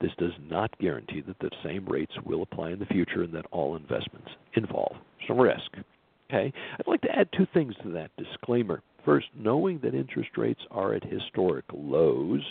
This 0.00 0.12
does 0.18 0.32
not 0.48 0.78
guarantee 0.78 1.22
that 1.22 1.38
the 1.40 1.50
same 1.64 1.84
rates 1.86 2.12
will 2.24 2.42
apply 2.42 2.70
in 2.70 2.78
the 2.78 2.86
future 2.86 3.22
and 3.22 3.32
that 3.34 3.46
all 3.50 3.76
investments 3.76 4.28
involve 4.54 4.96
some 5.26 5.38
risk. 5.38 5.70
Okay? 6.30 6.52
I'd 6.78 6.86
like 6.86 7.00
to 7.02 7.18
add 7.18 7.28
two 7.36 7.46
things 7.52 7.74
to 7.82 7.90
that 7.92 8.10
disclaimer. 8.16 8.82
First, 9.04 9.26
knowing 9.36 9.80
that 9.82 9.94
interest 9.94 10.30
rates 10.36 10.60
are 10.70 10.94
at 10.94 11.02
historic 11.04 11.64
lows, 11.72 12.42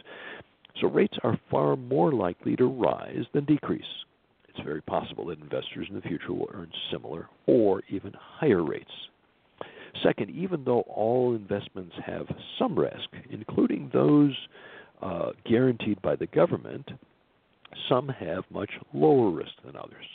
so 0.81 0.87
rates 0.87 1.17
are 1.23 1.39
far 1.49 1.75
more 1.75 2.11
likely 2.11 2.55
to 2.55 2.65
rise 2.65 3.25
than 3.33 3.45
decrease. 3.45 3.83
It's 4.49 4.65
very 4.65 4.81
possible 4.81 5.27
that 5.27 5.39
investors 5.39 5.87
in 5.89 5.95
the 5.95 6.01
future 6.01 6.33
will 6.33 6.49
earn 6.53 6.71
similar 6.91 7.29
or 7.45 7.83
even 7.89 8.13
higher 8.19 8.63
rates. 8.63 8.91
Second, 10.03 10.31
even 10.31 10.63
though 10.63 10.81
all 10.81 11.35
investments 11.35 11.95
have 12.05 12.27
some 12.59 12.77
risk, 12.77 13.09
including 13.29 13.89
those 13.93 14.35
uh, 15.01 15.31
guaranteed 15.45 16.01
by 16.01 16.15
the 16.15 16.27
government, 16.27 16.89
some 17.89 18.07
have 18.09 18.43
much 18.49 18.71
lower 18.93 19.29
risk 19.29 19.51
than 19.65 19.75
others. 19.75 20.05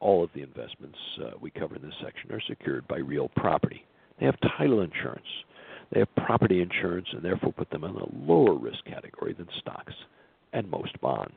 All 0.00 0.24
of 0.24 0.30
the 0.34 0.42
investments 0.42 0.98
uh, 1.24 1.30
we 1.40 1.50
cover 1.50 1.76
in 1.76 1.82
this 1.82 1.94
section 2.02 2.32
are 2.32 2.42
secured 2.48 2.86
by 2.88 2.98
real 2.98 3.30
property. 3.36 3.84
They 4.18 4.26
have 4.26 4.36
title 4.58 4.82
insurance, 4.82 5.26
they 5.92 6.00
have 6.00 6.14
property 6.16 6.62
insurance 6.62 7.08
and 7.12 7.22
therefore 7.22 7.52
put 7.52 7.70
them 7.70 7.84
in 7.84 7.90
a 7.90 8.26
lower 8.26 8.54
risk 8.54 8.84
category 8.84 9.34
than 9.34 9.48
stocks 9.60 9.94
and 10.52 10.70
most 10.70 10.98
bonds. 11.00 11.36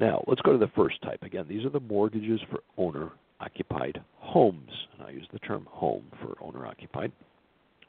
Now, 0.00 0.24
let's 0.26 0.40
go 0.40 0.52
to 0.52 0.58
the 0.58 0.70
first 0.74 1.00
type. 1.02 1.22
Again, 1.22 1.44
these 1.48 1.64
are 1.64 1.70
the 1.70 1.80
mortgages 1.80 2.40
for 2.50 2.60
owner 2.78 3.10
occupied 3.40 4.00
homes. 4.16 4.70
And 4.96 5.06
I 5.06 5.10
use 5.10 5.26
the 5.32 5.38
term 5.40 5.66
home 5.70 6.04
for 6.20 6.36
owner 6.42 6.66
occupied. 6.66 7.12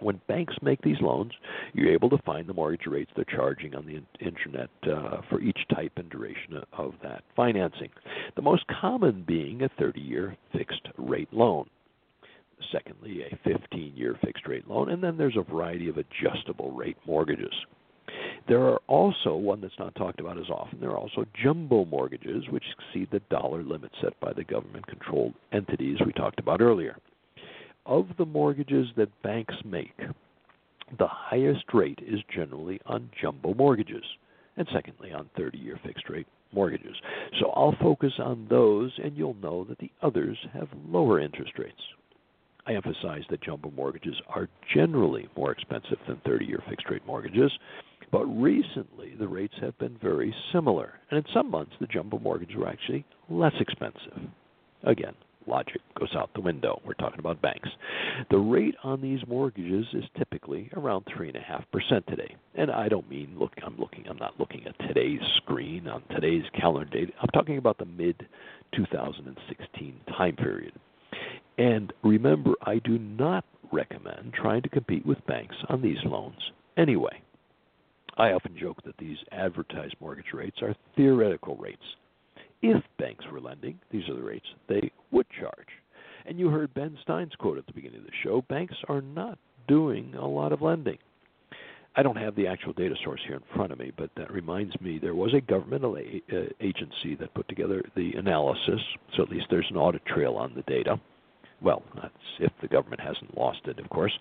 When 0.02 0.20
banks 0.28 0.56
make 0.62 0.82
these 0.82 1.00
loans, 1.00 1.32
you're 1.74 1.94
able 1.94 2.10
to 2.10 2.18
find 2.20 2.48
the 2.48 2.54
mortgage 2.54 2.88
rates 2.88 3.12
they're 3.16 3.26
charging 3.26 3.76
on 3.76 3.86
the 3.86 4.02
internet 4.26 4.70
uh, 4.84 5.22
for 5.30 5.40
each 5.42 5.60
type 5.74 5.94
and 5.98 6.10
duration 6.10 6.62
of 6.74 6.94
that 7.04 7.24
financing. 7.36 7.90
The 8.36 8.42
most 8.42 8.66
common 8.68 9.24
being 9.28 9.62
a 9.62 9.70
30 9.80 10.02
year 10.02 10.36
fixed 10.52 10.88
rate 10.98 11.32
loan 11.32 11.70
secondly, 12.72 13.24
a 13.24 13.38
15 13.44 13.94
year 13.96 14.18
fixed 14.24 14.48
rate 14.48 14.68
loan, 14.68 14.90
and 14.90 15.04
then 15.04 15.18
there's 15.18 15.38
a 15.38 15.42
variety 15.42 15.90
of 15.90 15.98
adjustable 15.98 16.72
rate 16.72 16.98
mortgages. 17.06 17.54
There 18.48 18.64
are 18.64 18.80
also, 18.88 19.36
one 19.36 19.62
that's 19.62 19.78
not 19.80 19.96
talked 19.96 20.20
about 20.20 20.38
as 20.38 20.50
often, 20.50 20.80
there 20.80 20.92
are 20.92 20.98
also 20.98 21.26
jumbo 21.42 21.86
mortgages 21.86 22.44
which 22.50 22.64
exceed 22.78 23.10
the 23.12 23.22
dollar 23.30 23.64
limit 23.64 23.92
set 24.02 24.20
by 24.20 24.34
the 24.34 24.44
government 24.44 24.88
controlled 24.88 25.34
entities 25.52 25.98
we 26.06 26.12
talked 26.14 26.40
about 26.40 26.62
earlier. 26.62 26.98
Of 27.86 28.08
the 28.18 28.26
mortgages 28.26 28.88
that 28.96 29.22
banks 29.24 29.56
make, 29.66 29.98
the 30.98 31.08
highest 31.08 31.66
rate 31.74 32.00
is 32.06 32.20
generally 32.34 32.80
on 32.86 33.10
jumbo 33.20 33.54
mortgages. 33.54 34.04
and 34.58 34.68
secondly, 34.74 35.14
on 35.14 35.30
30 35.38 35.58
year 35.58 35.80
fixed 35.84 36.10
rate 36.10 36.28
mortgages. 36.52 36.96
So 37.40 37.52
I'll 37.56 37.76
focus 37.82 38.14
on 38.20 38.48
those, 38.50 38.92
and 39.02 39.16
you'll 39.18 39.36
know 39.36 39.64
that 39.64 39.80
the 39.80 39.92
others 40.02 40.38
have 40.54 40.68
lower 40.88 41.20
interest 41.20 41.58
rates. 41.58 41.82
I 42.68 42.74
emphasize 42.74 43.24
that 43.30 43.42
jumbo 43.42 43.72
mortgages 43.72 44.22
are 44.28 44.50
generally 44.74 45.30
more 45.36 45.52
expensive 45.52 45.98
than 46.08 46.18
30 46.26 46.46
year 46.46 46.62
fixed 46.70 46.90
rate 46.90 47.06
mortgages, 47.08 47.52
but 48.12 48.26
recently 48.26 49.16
the 49.16 49.28
rates 49.28 49.56
have 49.62 49.78
been 49.80 49.98
very 50.02 50.36
similar, 50.52 51.00
and 51.10 51.18
in 51.18 51.34
some 51.34 51.50
months 51.50 51.74
the 51.80 51.88
jumbo 51.88 52.20
mortgages 52.20 52.56
were 52.56 52.68
actually 52.68 53.06
less 53.30 53.54
expensive. 53.60 54.20
Again, 54.84 55.16
logic 55.48 55.82
goes 56.00 56.14
out 56.16 56.30
the 56.34 56.42
window. 56.42 56.82
We're 56.86 56.94
talking 56.94 57.20
about 57.20 57.42
banks. 57.42 57.70
The 58.30 58.38
rate 58.38 58.76
on 58.84 59.02
these 59.02 59.20
mortgages 59.28 59.86
is 59.94 60.04
typically 60.18 60.70
around 60.76 61.06
three 61.16 61.28
and 61.28 61.38
a 61.38 61.42
half 61.42 61.64
percent 61.72 62.06
today. 62.08 62.36
And 62.56 62.72
I 62.72 62.90
don't 62.90 63.10
mean 63.10 63.36
look 63.38 63.52
I'm 63.66 63.78
looking 63.78 64.06
I'm 64.10 64.18
not 64.18 64.40
looking 64.40 64.66
at 64.68 64.88
today's 64.88 65.22
screen 65.38 65.88
on 65.88 66.04
today's 66.12 66.44
calendar 66.60 66.90
date. 66.90 67.14
I'm 67.22 67.30
talking 67.30 67.58
about 67.58 67.78
the 67.78 67.86
mid 67.86 68.28
2016 68.76 69.96
time 70.18 70.36
period. 70.36 70.74
And 71.58 71.94
remember, 72.04 72.52
I 72.64 72.80
do 72.80 72.98
not 72.98 73.46
recommend 73.72 74.34
trying 74.34 74.62
to 74.64 74.70
compete 74.70 75.06
with 75.06 75.26
banks 75.28 75.56
on 75.70 75.82
these 75.82 75.98
loans 76.06 76.40
anyway. 76.78 77.22
I 78.18 78.32
often 78.32 78.58
joke 78.60 78.84
that 78.84 78.98
these 78.98 79.18
advertised 79.32 79.96
mortgage 80.00 80.34
rates 80.34 80.58
are 80.62 80.76
theoretical 80.96 81.56
rates. 81.56 81.84
If 82.62 82.84
banks 83.00 83.26
were 83.32 83.42
lending, 83.42 83.80
these 83.92 84.08
are 84.10 84.16
the 84.16 84.22
rates 84.22 84.46
they 84.68 84.92
would 85.12 85.26
charge. 85.40 85.68
And 86.26 86.40
you 86.40 86.50
heard 86.50 86.74
Ben 86.74 86.98
Stein's 87.02 87.34
quote 87.36 87.58
at 87.58 87.66
the 87.66 87.74
beginning 87.74 88.00
of 88.00 88.06
the 88.06 88.12
show 88.24 88.44
banks 88.44 88.76
are 88.88 89.02
not 89.02 89.38
doing 89.68 90.14
a 90.16 90.28
lot 90.28 90.52
of 90.52 90.62
lending. 90.62 90.98
I 91.96 92.04
don't 92.04 92.18
have 92.18 92.36
the 92.36 92.48
actual 92.48 92.72
data 92.74 92.96
source 93.04 93.20
here 93.26 93.36
in 93.36 93.56
front 93.56 93.72
of 93.72 93.80
me, 93.80 93.92
but 93.98 94.12
that 94.16 94.32
reminds 94.32 94.80
me 94.80 94.98
there 94.98 95.16
was 95.16 95.34
a 95.34 95.42
governmental 95.42 95.98
a- 95.98 96.22
uh, 96.32 96.46
agency 96.62 97.16
that 97.16 97.34
put 97.34 97.48
together 97.50 97.84
the 97.96 98.14
analysis, 98.14 98.80
so 99.16 99.24
at 99.24 99.30
least 99.30 99.48
there's 99.50 99.70
an 99.70 99.76
audit 99.78 100.06
trail 100.06 100.36
on 100.36 100.54
the 100.56 100.62
data. 100.64 101.00
Well, 101.62 101.84
that's 101.96 102.14
if 102.40 102.52
the 102.62 102.68
government 102.68 103.02
hasn't 103.02 103.38
lost 103.38 103.60
it, 103.66 103.78
of 103.78 103.90
course. 103.90 104.18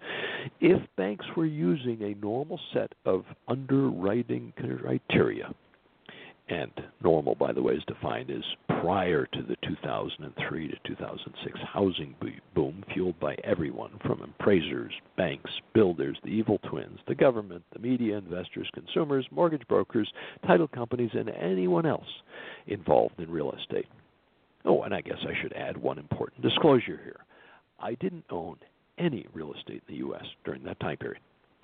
If 0.60 0.82
banks 0.96 1.24
were 1.36 1.46
using 1.46 2.02
a 2.02 2.14
normal 2.20 2.58
set 2.72 2.92
of 3.04 3.24
underwriting 3.46 4.52
criteria 4.56 5.54
and 6.50 6.72
normal, 7.02 7.34
by 7.34 7.52
the 7.52 7.62
way, 7.62 7.74
is 7.74 7.84
defined 7.86 8.30
as 8.30 8.42
prior 8.80 9.26
to 9.26 9.42
the 9.42 9.56
2003 9.66 10.68
to 10.68 10.76
2006 10.84 11.58
housing 11.72 12.14
boom 12.54 12.84
fueled 12.92 13.18
by 13.20 13.36
everyone 13.44 13.92
from 14.04 14.22
appraisers, 14.22 14.92
banks, 15.16 15.50
builders, 15.74 16.18
the 16.24 16.30
evil 16.30 16.58
twins, 16.68 16.98
the 17.06 17.14
government, 17.14 17.62
the 17.72 17.78
media, 17.78 18.18
investors, 18.18 18.68
consumers, 18.74 19.26
mortgage 19.30 19.66
brokers, 19.68 20.10
title 20.46 20.68
companies, 20.68 21.10
and 21.14 21.30
anyone 21.30 21.86
else 21.86 22.08
involved 22.66 23.18
in 23.18 23.30
real 23.30 23.52
estate. 23.52 23.86
Oh, 24.64 24.82
and 24.82 24.92
I 24.92 25.00
guess 25.00 25.18
I 25.22 25.40
should 25.40 25.52
add 25.52 25.76
one 25.76 25.98
important 25.98 26.42
disclosure 26.42 27.00
here. 27.02 27.24
I 27.78 27.94
didn't 27.94 28.24
own 28.30 28.56
any 28.98 29.26
real 29.32 29.54
estate 29.54 29.82
in 29.88 29.94
the 29.94 30.00
U.S. 30.00 30.24
during 30.44 30.64
that 30.64 30.80
time 30.80 30.96
period. 30.96 31.22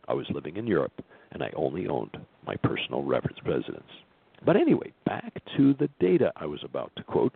I 0.09 0.14
was 0.14 0.26
living 0.30 0.57
in 0.57 0.66
Europe, 0.66 1.05
and 1.32 1.43
I 1.43 1.51
only 1.57 1.89
owned 1.89 2.16
my 2.47 2.55
personal 2.57 3.03
residence. 3.03 3.82
But 4.45 4.57
anyway, 4.57 4.93
back 5.05 5.32
to 5.57 5.74
the 5.74 5.89
data 6.01 6.32
I 6.37 6.47
was 6.47 6.61
about 6.64 6.93
to 6.97 7.03
quote. 7.03 7.34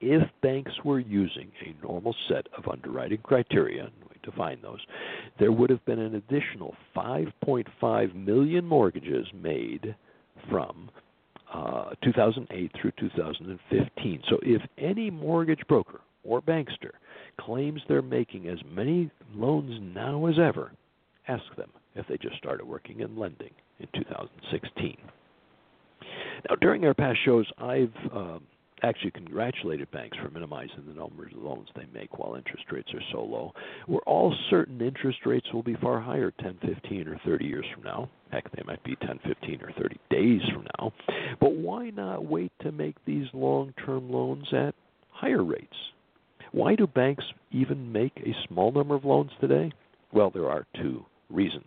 If 0.00 0.22
banks 0.42 0.72
were 0.84 0.98
using 0.98 1.50
a 1.60 1.86
normal 1.86 2.14
set 2.28 2.46
of 2.56 2.68
underwriting 2.68 3.20
criteria, 3.22 3.84
and 3.84 3.92
we 4.08 4.16
define 4.22 4.60
those, 4.62 4.80
there 5.38 5.52
would 5.52 5.68
have 5.70 5.84
been 5.84 5.98
an 5.98 6.14
additional 6.14 6.74
5.5 6.96 8.14
million 8.14 8.64
mortgages 8.64 9.26
made 9.34 9.94
from 10.48 10.90
uh, 11.52 11.90
2008 12.02 12.72
through 12.80 12.92
2015. 12.98 14.22
So 14.28 14.38
if 14.42 14.62
any 14.78 15.10
mortgage 15.10 15.66
broker 15.68 16.00
or 16.24 16.40
bankster 16.40 16.92
claims 17.38 17.80
they're 17.88 18.02
making 18.02 18.48
as 18.48 18.58
many 18.70 19.10
loans 19.34 19.78
now 19.94 20.26
as 20.26 20.38
ever, 20.38 20.72
ask 21.28 21.42
them 21.56 21.70
if 21.94 22.06
they 22.08 22.16
just 22.16 22.36
started 22.36 22.66
working 22.66 23.00
in 23.00 23.18
lending 23.18 23.52
in 23.80 23.88
2016. 23.94 24.96
Now, 26.48 26.56
during 26.56 26.84
our 26.84 26.94
past 26.94 27.18
shows, 27.24 27.46
I've 27.58 27.92
um, 28.12 28.42
actually 28.82 29.10
congratulated 29.10 29.90
banks 29.90 30.16
for 30.22 30.30
minimizing 30.30 30.84
the 30.86 30.94
number 30.94 31.26
of 31.26 31.32
loans 31.34 31.68
they 31.74 31.86
make 31.92 32.18
while 32.18 32.34
interest 32.34 32.64
rates 32.70 32.88
are 32.94 33.02
so 33.12 33.22
low. 33.22 33.52
We're 33.88 34.00
all 34.00 34.34
certain 34.48 34.80
interest 34.80 35.18
rates 35.26 35.46
will 35.52 35.62
be 35.62 35.76
far 35.76 36.00
higher 36.00 36.32
10, 36.40 36.58
15, 36.62 37.08
or 37.08 37.20
30 37.24 37.44
years 37.44 37.66
from 37.74 37.84
now. 37.84 38.10
Heck, 38.30 38.50
they 38.52 38.62
might 38.64 38.82
be 38.84 38.96
10, 38.96 39.20
15, 39.26 39.62
or 39.62 39.72
30 39.72 39.96
days 40.10 40.40
from 40.52 40.66
now. 40.78 40.92
But 41.40 41.52
why 41.52 41.90
not 41.90 42.24
wait 42.24 42.52
to 42.62 42.72
make 42.72 42.96
these 43.04 43.26
long 43.32 43.74
term 43.84 44.10
loans 44.10 44.46
at 44.52 44.74
higher 45.10 45.44
rates? 45.44 45.76
Why 46.52 46.74
do 46.74 46.86
banks 46.86 47.24
even 47.52 47.92
make 47.92 48.16
a 48.18 48.34
small 48.48 48.72
number 48.72 48.94
of 48.94 49.04
loans 49.04 49.30
today? 49.40 49.72
Well, 50.12 50.30
there 50.30 50.50
are 50.50 50.66
two 50.74 51.04
reasons. 51.28 51.66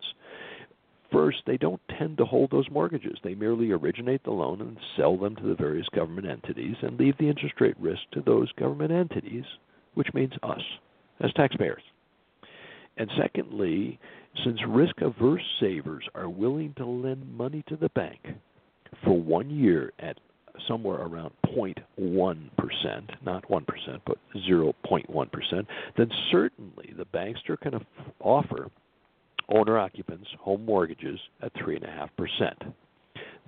First, 1.14 1.44
they 1.46 1.58
don't 1.58 1.82
tend 2.00 2.18
to 2.18 2.26
hold 2.26 2.50
those 2.50 2.70
mortgages. 2.72 3.20
They 3.24 3.36
merely 3.36 3.72
originate 3.72 4.24
the 4.24 4.32
loan 4.32 4.62
and 4.62 4.78
sell 4.98 5.16
them 5.16 5.36
to 5.36 5.44
the 5.44 5.54
various 5.54 5.88
government 5.90 6.28
entities 6.28 6.76
and 6.82 7.00
leave 7.00 7.16
the 7.20 7.30
interest 7.30 7.62
rate 7.62 7.78
risk 7.80 8.02
to 8.14 8.22
those 8.22 8.52
government 8.54 8.92
entities, 8.92 9.46
which 9.94 10.12
means 10.16 10.34
us 10.42 10.62
as 11.20 11.32
taxpayers. 11.34 11.84
And 12.98 13.12
secondly, 13.16 14.00
since 14.44 14.60
risk 14.68 15.02
averse 15.02 15.44
savers 15.60 16.04
are 16.16 16.30
willing 16.30 16.74
to 16.78 16.86
lend 16.86 17.38
money 17.38 17.64
to 17.68 17.76
the 17.76 17.90
bank 17.90 18.20
for 19.04 19.14
one 19.14 19.52
year 19.52 19.94
at 20.00 20.18
somewhere 20.68 21.02
around 21.02 21.32
0.1%, 21.46 21.80
not 23.24 23.48
1%, 23.50 24.02
but 24.06 24.18
0.1%, 24.36 25.68
then 25.98 26.12
certainly 26.32 26.94
the 26.98 27.06
bankster 27.06 27.60
can 27.60 27.86
offer 28.20 28.70
owner 29.50 29.78
occupants 29.78 30.28
home 30.40 30.66
mortgages 30.66 31.20
at 31.42 31.54
3.5%. 31.56 32.74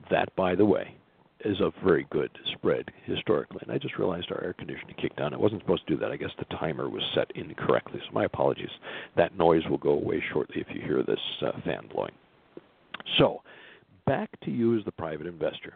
That, 0.10 0.36
by 0.36 0.56
the 0.56 0.66
way, 0.66 0.96
is 1.44 1.60
a 1.60 1.72
very 1.84 2.08
good 2.10 2.32
spread 2.54 2.86
historically. 3.06 3.60
And 3.62 3.72
I 3.72 3.78
just 3.78 3.98
realized 3.98 4.32
our 4.32 4.44
air 4.44 4.54
conditioning 4.54 4.96
kicked 5.00 5.20
on. 5.20 5.34
It 5.34 5.40
wasn't 5.40 5.62
supposed 5.62 5.88
to 5.88 5.94
do 5.94 6.00
that. 6.00 6.12
I 6.12 6.18
guess 6.18 6.32
the 6.40 6.56
timer 6.56 6.90
was 6.90 7.04
set 7.14 7.30
incorrectly. 7.36 8.00
So 8.06 8.14
my 8.14 8.26
apologies. 8.26 8.70
That 9.16 9.38
noise 9.38 9.64
will 9.70 9.78
go 9.78 9.92
away 9.92 10.24
shortly 10.34 10.62
if 10.62 10.68
you 10.74 10.82
hear 10.82 11.04
this 11.04 11.20
uh, 11.42 11.52
fan 11.64 11.88
blowing. 11.94 12.14
So, 13.20 13.42
back 14.06 14.30
to 14.42 14.52
you 14.52 14.78
as 14.78 14.86
the 14.86 14.92
private 14.92 15.28
investor. 15.28 15.74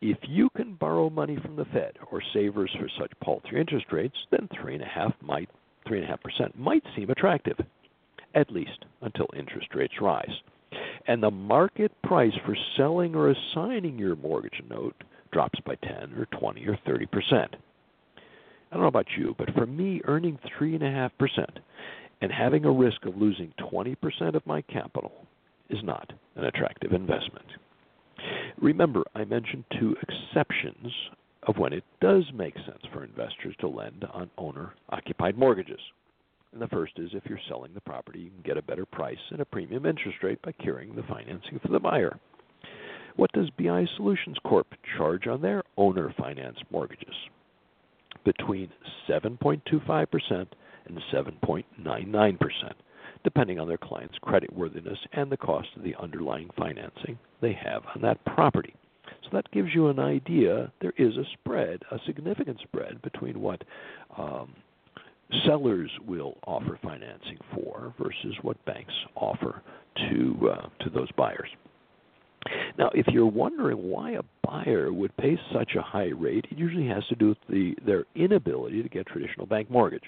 If 0.00 0.18
you 0.26 0.48
can 0.56 0.74
borrow 0.74 1.10
money 1.10 1.38
from 1.42 1.56
the 1.56 1.66
Fed 1.66 1.92
or 2.10 2.22
savers 2.32 2.74
for 2.78 2.88
such 2.98 3.12
paltry 3.22 3.60
interest 3.60 3.86
rates, 3.92 4.16
then 4.30 4.48
three 4.60 4.74
and 4.74 4.82
a 4.82 4.86
half 4.86 5.12
might 5.20 5.48
three 5.86 5.98
and 5.98 6.06
a 6.06 6.10
half 6.10 6.22
percent 6.22 6.58
might 6.58 6.82
seem 6.96 7.10
attractive 7.10 7.56
at 8.34 8.50
least 8.50 8.84
until 9.02 9.26
interest 9.36 9.74
rates 9.74 9.94
rise. 10.00 10.32
And 11.06 11.22
the 11.22 11.30
market 11.30 11.92
price 12.02 12.34
for 12.44 12.56
selling 12.76 13.14
or 13.14 13.30
assigning 13.30 13.98
your 13.98 14.16
mortgage 14.16 14.62
note 14.68 14.94
drops 15.32 15.58
by 15.60 15.76
10 15.76 16.14
or 16.16 16.26
20 16.38 16.66
or 16.66 16.78
30 16.86 17.06
percent. 17.06 17.56
I 18.70 18.74
don't 18.74 18.82
know 18.82 18.88
about 18.88 19.06
you, 19.16 19.34
but 19.36 19.52
for 19.54 19.66
me, 19.66 20.00
earning 20.04 20.38
3.5% 20.60 21.10
and 22.20 22.30
having 22.30 22.64
a 22.64 22.70
risk 22.70 23.04
of 23.04 23.16
losing 23.16 23.52
20% 23.58 24.34
of 24.34 24.46
my 24.46 24.62
capital 24.62 25.26
is 25.70 25.82
not 25.82 26.12
an 26.36 26.44
attractive 26.44 26.92
investment. 26.92 27.46
Remember, 28.60 29.02
I 29.14 29.24
mentioned 29.24 29.64
two 29.78 29.96
exceptions 30.02 30.92
of 31.44 31.56
when 31.56 31.72
it 31.72 31.84
does 32.00 32.24
make 32.34 32.54
sense 32.54 32.82
for 32.92 33.02
investors 33.02 33.56
to 33.60 33.68
lend 33.68 34.04
on 34.12 34.30
owner 34.36 34.74
occupied 34.90 35.38
mortgages. 35.38 35.80
And 36.52 36.60
the 36.60 36.68
first 36.68 36.98
is 36.98 37.10
if 37.12 37.24
you're 37.26 37.38
selling 37.48 37.72
the 37.74 37.80
property, 37.80 38.20
you 38.20 38.30
can 38.30 38.42
get 38.42 38.56
a 38.56 38.62
better 38.62 38.84
price 38.84 39.18
and 39.30 39.40
a 39.40 39.44
premium 39.44 39.86
interest 39.86 40.18
rate 40.22 40.42
by 40.42 40.52
carrying 40.52 40.96
the 40.96 41.04
financing 41.04 41.60
for 41.60 41.68
the 41.68 41.78
buyer. 41.78 42.18
What 43.16 43.32
does 43.32 43.50
BI 43.50 43.86
Solutions 43.96 44.36
Corp 44.44 44.66
charge 44.96 45.26
on 45.26 45.42
their 45.42 45.62
owner 45.76 46.14
finance 46.18 46.58
mortgages? 46.70 47.14
Between 48.24 48.70
7.25% 49.08 50.46
and 50.86 51.00
7.99%, 51.12 52.38
depending 53.24 53.60
on 53.60 53.68
their 53.68 53.78
client's 53.78 54.18
creditworthiness 54.24 54.98
and 55.12 55.30
the 55.30 55.36
cost 55.36 55.68
of 55.76 55.82
the 55.82 55.94
underlying 56.00 56.50
financing 56.56 57.18
they 57.40 57.52
have 57.52 57.82
on 57.94 58.02
that 58.02 58.24
property. 58.24 58.74
So 59.24 59.28
that 59.32 59.50
gives 59.52 59.74
you 59.74 59.88
an 59.88 59.98
idea. 59.98 60.72
There 60.80 60.94
is 60.96 61.16
a 61.16 61.24
spread, 61.34 61.82
a 61.90 61.98
significant 62.06 62.58
spread 62.60 63.02
between 63.02 63.40
what 63.40 63.62
um, 64.16 64.54
sellers 65.46 65.90
will 66.06 66.36
offer 66.46 66.78
financing 66.82 67.38
for 67.54 67.94
versus 67.98 68.36
what 68.42 68.62
banks 68.64 68.92
offer 69.14 69.62
to 69.96 70.50
uh, 70.50 70.68
to 70.84 70.90
those 70.90 71.10
buyers. 71.12 71.48
Now, 72.78 72.90
if 72.94 73.06
you're 73.08 73.26
wondering 73.26 73.90
why 73.90 74.12
a 74.12 74.22
buyer 74.42 74.92
would 74.92 75.16
pay 75.18 75.38
such 75.52 75.72
a 75.76 75.82
high 75.82 76.10
rate, 76.16 76.46
it 76.50 76.58
usually 76.58 76.86
has 76.86 77.06
to 77.08 77.14
do 77.14 77.28
with 77.28 77.38
the, 77.48 77.74
their 77.84 78.04
inability 78.14 78.82
to 78.82 78.88
get 78.88 79.06
traditional 79.06 79.46
bank 79.46 79.70
mortgage. 79.70 80.04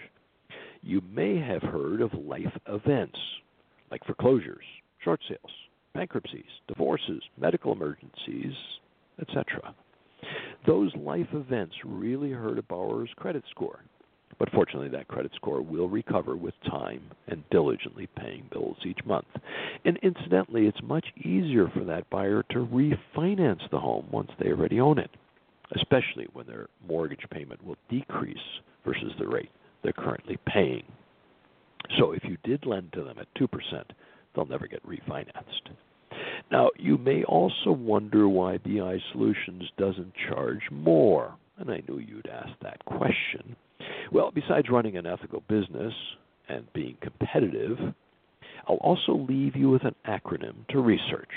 You 0.80 1.02
may 1.12 1.38
have 1.38 1.62
heard 1.62 2.00
of 2.00 2.12
life 2.14 2.52
events 2.66 3.18
like 3.90 4.04
foreclosures, 4.04 4.64
short 5.04 5.20
sales, 5.28 5.52
bankruptcies, 5.94 6.44
divorces, 6.66 7.22
medical 7.38 7.72
emergencies, 7.72 8.54
etc. 9.20 9.74
Those 10.66 10.94
life 10.96 11.28
events 11.34 11.74
really 11.84 12.30
hurt 12.30 12.58
a 12.58 12.62
borrower's 12.62 13.10
credit 13.16 13.44
score. 13.50 13.80
But 14.38 14.50
fortunately, 14.50 14.88
that 14.90 15.08
credit 15.08 15.32
score 15.36 15.62
will 15.62 15.88
recover 15.88 16.36
with 16.36 16.54
time 16.68 17.02
and 17.28 17.42
diligently 17.50 18.08
paying 18.16 18.48
bills 18.50 18.76
each 18.84 19.04
month. 19.04 19.26
And 19.84 19.98
incidentally, 20.02 20.66
it's 20.66 20.82
much 20.82 21.06
easier 21.16 21.68
for 21.68 21.84
that 21.84 22.08
buyer 22.10 22.42
to 22.50 22.66
refinance 22.66 23.68
the 23.70 23.80
home 23.80 24.06
once 24.10 24.30
they 24.38 24.50
already 24.50 24.80
own 24.80 24.98
it, 24.98 25.10
especially 25.76 26.26
when 26.32 26.46
their 26.46 26.68
mortgage 26.88 27.24
payment 27.30 27.64
will 27.64 27.76
decrease 27.88 28.36
versus 28.84 29.12
the 29.18 29.28
rate 29.28 29.50
they're 29.82 29.92
currently 29.92 30.38
paying. 30.46 30.84
So 31.98 32.12
if 32.12 32.24
you 32.24 32.36
did 32.44 32.66
lend 32.66 32.92
to 32.92 33.04
them 33.04 33.18
at 33.18 33.32
2%, 33.34 33.48
they'll 34.34 34.46
never 34.46 34.66
get 34.66 34.86
refinanced. 34.86 35.70
Now, 36.50 36.70
you 36.78 36.98
may 36.98 37.24
also 37.24 37.72
wonder 37.72 38.28
why 38.28 38.58
BI 38.58 38.98
Solutions 39.12 39.64
doesn't 39.78 40.12
charge 40.28 40.62
more. 40.70 41.34
And 41.58 41.70
I 41.70 41.82
knew 41.88 41.98
you'd 41.98 42.28
ask 42.28 42.50
that 42.62 42.84
question. 42.84 43.56
Well, 44.10 44.30
besides 44.34 44.68
running 44.70 44.96
an 44.96 45.06
ethical 45.06 45.42
business 45.48 45.92
and 46.48 46.70
being 46.72 46.96
competitive, 47.00 47.78
I'll 48.68 48.76
also 48.76 49.26
leave 49.28 49.56
you 49.56 49.70
with 49.70 49.84
an 49.84 49.94
acronym 50.06 50.66
to 50.70 50.80
research 50.80 51.30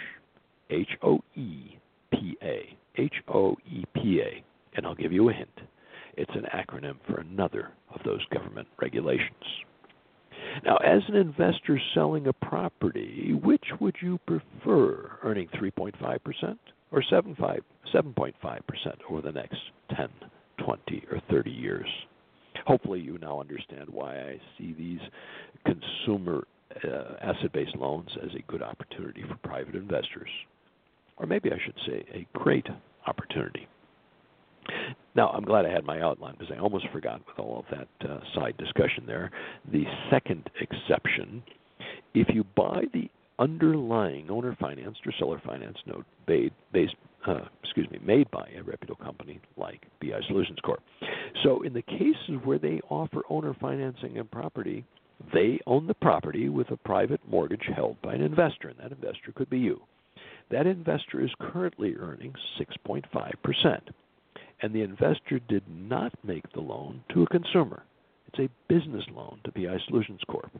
H 0.70 0.90
O 1.04 1.20
E 1.36 1.78
P 2.12 2.38
A. 2.42 2.78
H 2.98 3.16
O 3.28 3.56
E 3.70 3.84
P 3.94 4.22
A. 4.22 4.44
And 4.76 4.86
I'll 4.86 4.96
give 4.96 5.12
you 5.12 5.30
a 5.30 5.34
hint. 5.34 5.50
It's 6.18 6.32
an 6.34 6.46
acronym 6.54 6.96
for 7.08 7.20
another 7.20 7.70
of 7.94 8.02
those 8.06 8.26
government 8.34 8.68
regulations. 8.82 9.44
Now, 10.64 10.78
as 10.78 11.02
an 11.08 11.16
investor 11.16 11.80
selling 11.94 12.28
a 12.28 12.34
property, 12.34 13.34
which 13.44 13.66
would 13.80 13.96
you 14.02 14.20
prefer, 14.26 15.18
earning 15.24 15.50
3.5% 15.56 16.58
or 16.96 17.04
7.5% 17.04 18.34
over 19.10 19.22
the 19.22 19.32
next 19.32 19.58
10, 19.96 20.08
20, 20.64 21.04
or 21.12 21.22
30 21.30 21.52
years? 21.52 21.88
Hopefully, 22.66 23.02
you 23.02 23.18
now 23.20 23.40
understand 23.40 23.90
why 23.90 24.18
I 24.18 24.40
see 24.58 24.74
these 24.74 25.02
consumer 25.66 26.48
uh, 26.84 27.16
asset 27.22 27.52
based 27.54 27.76
loans 27.76 28.10
as 28.24 28.32
a 28.34 28.52
good 28.52 28.64
opportunity 28.64 29.24
for 29.28 29.36
private 29.48 29.76
investors. 29.76 30.30
Or 31.18 31.26
maybe 31.28 31.52
I 31.52 31.58
should 31.64 31.76
say 31.86 32.06
a 32.14 32.28
great 32.38 32.66
opportunity. 33.06 33.68
Now, 35.16 35.30
I'm 35.30 35.44
glad 35.44 35.66
I 35.66 35.70
had 35.70 35.86
my 35.86 36.02
outline 36.02 36.36
because 36.40 36.54
I 36.56 36.60
almost 36.60 36.88
forgot 36.92 37.22
with 37.28 37.38
all 37.38 37.60
of 37.60 37.66
that 37.78 38.10
uh, 38.10 38.20
side 38.34 38.58
discussion 38.58 39.04
there. 39.06 39.32
The 39.72 39.84
second 40.10 40.50
exception 40.60 41.44
if 42.16 42.28
you 42.34 42.46
buy 42.56 42.86
the 42.94 43.10
underlying 43.40 44.30
owner 44.30 44.56
financed 44.60 45.00
or 45.06 45.14
seller 45.20 45.42
financed 45.46 45.82
note 45.86 46.06
based, 46.28 46.96
uh, 47.28 47.46
excuse 47.64 47.90
me, 47.92 48.00
made 48.04 48.30
by 48.32 48.48
a 48.58 48.64
reputable 48.64 49.04
company 49.04 49.40
like 49.58 49.86
BI 50.02 50.20
Solutions 50.28 50.60
Corp. 50.64 50.82
So, 51.44 51.64
in 51.64 51.74
the 51.74 51.82
cases 51.82 52.40
where 52.44 52.60
they 52.60 52.82
offer 52.90 53.22
owner 53.30 53.56
financing 53.60 54.18
and 54.18 54.30
property, 54.30 54.86
they 55.34 55.60
own 55.66 55.88
the 55.88 55.94
property 55.94 56.50
with 56.50 56.72
a 56.72 56.78
private 56.78 57.22
mortgage 57.30 57.68
held 57.76 58.02
by 58.02 58.14
an 58.14 58.22
investor, 58.22 58.70
and 58.70 58.80
that 58.80 58.92
investor 58.92 59.32
could 59.34 59.50
be 59.50 59.60
you. 59.60 59.82
That 60.52 60.68
investor 60.68 61.22
is 61.24 61.32
currently 61.40 61.96
earning 61.96 62.34
6.5% 62.60 63.80
and 64.62 64.74
the 64.74 64.82
investor 64.82 65.40
did 65.48 65.64
not 65.68 66.14
make 66.24 66.52
the 66.54 66.62
loan 66.62 67.04
to 67.14 67.24
a 67.24 67.28
consumer. 67.28 67.84
It's 68.28 68.40
a 68.40 68.74
business 68.74 69.04
loan 69.14 69.40
to 69.44 69.52
BI 69.52 69.78
Solutions 69.88 70.22
Corp. 70.28 70.52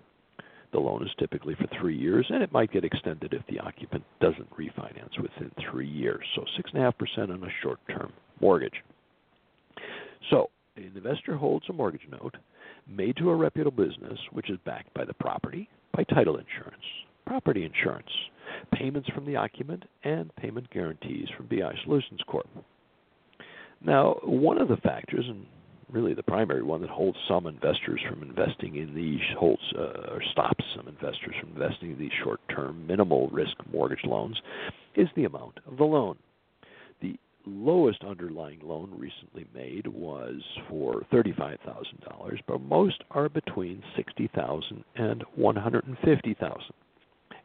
The 0.76 0.82
loan 0.82 1.04
is 1.04 1.12
typically 1.18 1.56
for 1.56 1.68
three 1.80 1.96
years, 1.98 2.26
and 2.30 2.44
it 2.44 2.52
might 2.52 2.70
get 2.70 2.84
extended 2.84 3.34
if 3.34 3.48
the 3.48 3.60
occupant 3.60 4.04
doesn't 4.20 4.50
refinance 4.58 5.18
within 5.22 5.50
three 5.72 5.88
years. 5.88 6.26
So 6.36 6.44
6.5% 6.60 7.30
on 7.30 7.42
a 7.42 7.48
short 7.64 7.80
term 7.88 8.12
mortgage. 8.42 8.84
So, 10.30 10.50
an 10.76 10.92
investor 10.94 11.38
holds 11.38 11.64
a 11.70 11.74
mortgage 11.74 12.06
note 12.12 12.36
made 12.90 13.16
to 13.16 13.30
a 13.30 13.36
reputable 13.38 13.86
business 13.86 14.20
which 14.34 14.50
is 14.50 14.58
backed 14.66 14.94
by 14.94 15.06
the 15.06 15.14
property, 15.14 15.70
by 15.94 16.04
title 16.04 16.36
insurance, 16.36 16.84
property 17.26 17.64
insurance, 17.64 18.12
payments 18.74 19.08
from 19.16 19.26
the 19.26 19.38
occupant, 19.38 19.84
and 20.04 20.36
payment 20.36 20.70
guarantees 20.72 21.30
from 21.38 21.48
BI 21.48 21.74
Solutions 21.86 22.20
Corp. 22.28 22.50
Now, 23.80 24.18
one 24.24 24.60
of 24.60 24.68
the 24.68 24.78
factors, 24.78 25.24
and 25.26 25.46
really 25.92 26.14
the 26.14 26.24
primary 26.24 26.64
one 26.64 26.82
that 26.82 26.90
holds 26.90 27.18
some 27.28 27.48
investors 27.48 28.02
from 28.10 28.24
investing 28.24 28.76
in 28.76 28.96
these 28.96 29.22
holds 29.38 29.62
uh, 29.78 30.12
or 30.12 30.22
stops 30.32 30.64
some 30.76 30.88
investors 30.88 31.36
from 31.40 31.52
investing 31.52 31.92
in 31.92 32.00
these 32.00 32.12
short-term 32.24 32.86
minimal 32.88 33.30
risk 33.30 33.56
mortgage 33.72 34.04
loans 34.04 34.40
is 34.96 35.08
the 35.16 35.26
amount 35.26 35.60
of 35.68 35.78
the 35.78 35.84
loan. 35.84 36.18
The 37.02 37.18
lowest 37.46 38.04
underlying 38.04 38.60
loan 38.64 38.92
recently 38.98 39.46
made 39.54 39.88
was 39.88 40.42
for 40.70 41.04
$35,000, 41.14 42.40
but 42.48 42.62
most 42.62 43.04
are 43.12 43.30
between 43.30 43.84
$60,000 43.98 44.84
and 44.96 45.24
$150,000 45.38 46.62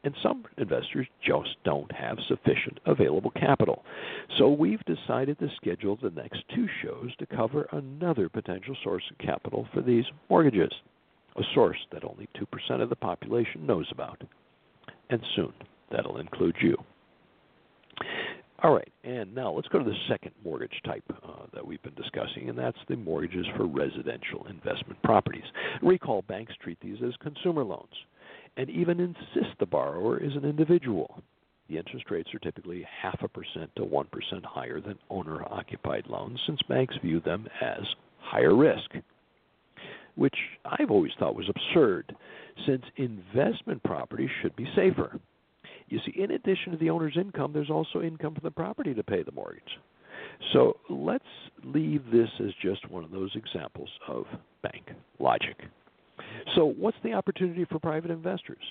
and 0.04 0.14
some 0.22 0.44
investors 0.56 1.06
just 1.26 1.50
don't 1.64 1.90
have 1.92 2.18
sufficient 2.28 2.78
available 2.86 3.30
capital. 3.32 3.84
So 4.38 4.48
we've 4.50 4.84
decided 4.84 5.38
to 5.38 5.48
schedule 5.56 5.98
the 6.00 6.10
next 6.10 6.42
two 6.54 6.66
shows 6.82 7.14
to 7.18 7.26
cover 7.26 7.68
another 7.72 8.28
potential 8.28 8.76
source 8.82 9.04
of 9.10 9.18
capital 9.18 9.66
for 9.74 9.82
these 9.82 10.04
mortgages, 10.28 10.72
a 11.36 11.42
source 11.54 11.78
that 11.92 12.04
only 12.04 12.28
2% 12.36 12.82
of 12.82 12.88
the 12.88 12.96
population 12.96 13.66
knows 13.66 13.86
about. 13.92 14.22
And 15.10 15.20
soon 15.36 15.52
that'll 15.90 16.18
include 16.18 16.56
you. 16.60 16.76
All 18.62 18.74
right, 18.74 18.92
and 19.04 19.34
now 19.34 19.52
let's 19.52 19.68
go 19.68 19.78
to 19.78 19.84
the 19.84 19.96
second 20.06 20.32
mortgage 20.44 20.82
type 20.84 21.04
uh, 21.10 21.46
that 21.54 21.66
we've 21.66 21.82
been 21.82 21.94
discussing, 21.94 22.50
and 22.50 22.58
that's 22.58 22.76
the 22.88 22.96
mortgages 22.96 23.46
for 23.56 23.66
residential 23.66 24.46
investment 24.48 25.02
properties. 25.02 25.44
Recall 25.82 26.22
banks 26.22 26.52
treat 26.62 26.78
these 26.80 26.98
as 27.02 27.14
consumer 27.22 27.64
loans 27.64 27.88
and 28.60 28.68
even 28.68 29.00
insist 29.00 29.56
the 29.58 29.64
borrower 29.64 30.22
is 30.22 30.36
an 30.36 30.44
individual. 30.44 31.22
The 31.70 31.78
interest 31.78 32.10
rates 32.10 32.28
are 32.34 32.38
typically 32.40 32.86
half 33.00 33.18
a 33.22 33.28
percent 33.28 33.70
to 33.76 33.82
1% 33.84 34.04
higher 34.44 34.82
than 34.82 34.98
owner 35.08 35.42
occupied 35.50 36.04
loans 36.08 36.38
since 36.46 36.60
banks 36.68 36.94
view 37.00 37.20
them 37.20 37.48
as 37.62 37.80
higher 38.18 38.54
risk, 38.54 38.90
which 40.14 40.34
I've 40.66 40.90
always 40.90 41.12
thought 41.18 41.34
was 41.34 41.48
absurd 41.48 42.14
since 42.66 42.82
investment 42.96 43.82
properties 43.82 44.28
should 44.42 44.54
be 44.56 44.68
safer. 44.76 45.18
You 45.88 45.98
see, 46.04 46.20
in 46.20 46.32
addition 46.32 46.72
to 46.72 46.78
the 46.78 46.90
owner's 46.90 47.16
income, 47.16 47.54
there's 47.54 47.70
also 47.70 48.02
income 48.02 48.34
from 48.34 48.44
the 48.44 48.50
property 48.50 48.92
to 48.92 49.02
pay 49.02 49.22
the 49.22 49.32
mortgage. 49.32 49.62
So 50.52 50.76
let's 50.90 51.24
leave 51.64 52.02
this 52.12 52.28
as 52.40 52.50
just 52.62 52.90
one 52.90 53.04
of 53.04 53.10
those 53.10 53.30
examples 53.36 53.88
of 54.06 54.26
bank 54.62 54.84
logic. 55.18 55.56
So, 56.54 56.64
what's 56.64 56.96
the 57.02 57.12
opportunity 57.12 57.64
for 57.64 57.78
private 57.78 58.10
investors? 58.10 58.62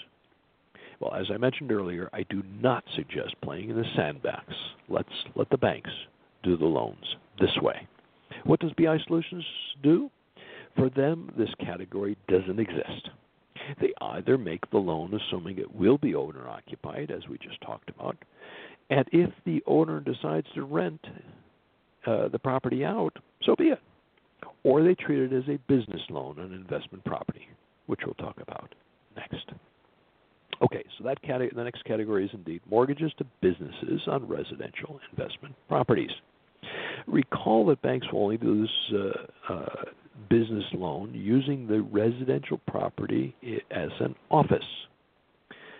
Well, 0.99 1.13
as 1.13 1.27
I 1.33 1.37
mentioned 1.37 1.71
earlier, 1.71 2.09
I 2.11 2.23
do 2.29 2.43
not 2.59 2.83
suggest 2.95 3.35
playing 3.41 3.69
in 3.69 3.77
the 3.77 3.85
sandbox. 3.95 4.45
Let's 4.89 5.09
let 5.35 5.49
the 5.49 5.57
banks 5.57 5.91
do 6.43 6.57
the 6.57 6.65
loans 6.65 7.15
this 7.39 7.55
way. 7.61 7.87
What 8.43 8.59
does 8.59 8.73
BI 8.73 8.97
Solutions 9.07 9.45
do? 9.81 10.09
For 10.75 10.89
them, 10.89 11.31
this 11.37 11.49
category 11.59 12.17
doesn't 12.27 12.59
exist. 12.59 13.09
They 13.81 13.93
either 14.01 14.37
make 14.37 14.69
the 14.71 14.77
loan 14.77 15.13
assuming 15.13 15.57
it 15.57 15.73
will 15.73 15.97
be 15.97 16.15
owner 16.15 16.47
occupied, 16.47 17.11
as 17.11 17.27
we 17.27 17.37
just 17.37 17.61
talked 17.61 17.89
about, 17.89 18.17
and 18.89 19.05
if 19.11 19.29
the 19.45 19.63
owner 19.67 19.99
decides 19.99 20.47
to 20.55 20.63
rent 20.63 21.05
uh, 22.05 22.27
the 22.29 22.39
property 22.39 22.83
out, 22.83 23.15
so 23.43 23.55
be 23.55 23.65
it 23.65 23.79
or 24.63 24.83
they 24.83 24.95
treat 24.95 25.19
it 25.19 25.33
as 25.33 25.47
a 25.47 25.57
business 25.67 26.01
loan 26.09 26.39
on 26.39 26.53
investment 26.53 27.03
property, 27.05 27.47
which 27.87 28.01
we'll 28.05 28.15
talk 28.15 28.39
about 28.41 28.73
next. 29.15 29.51
Okay, 30.61 30.83
so 30.97 31.03
that 31.05 31.21
cate- 31.21 31.55
the 31.55 31.63
next 31.63 31.83
category 31.85 32.25
is 32.25 32.31
indeed 32.33 32.61
mortgages 32.69 33.11
to 33.17 33.25
businesses 33.41 34.01
on 34.07 34.27
residential 34.27 34.99
investment 35.11 35.55
properties. 35.67 36.11
Recall 37.07 37.65
that 37.67 37.81
banks 37.81 38.05
will 38.11 38.23
only 38.23 38.37
do 38.37 38.61
this 38.61 38.99
uh, 39.49 39.53
uh, 39.53 39.85
business 40.29 40.65
loan 40.73 41.13
using 41.13 41.67
the 41.67 41.81
residential 41.81 42.59
property 42.67 43.35
as 43.71 43.89
an 43.99 44.15
office. 44.29 44.65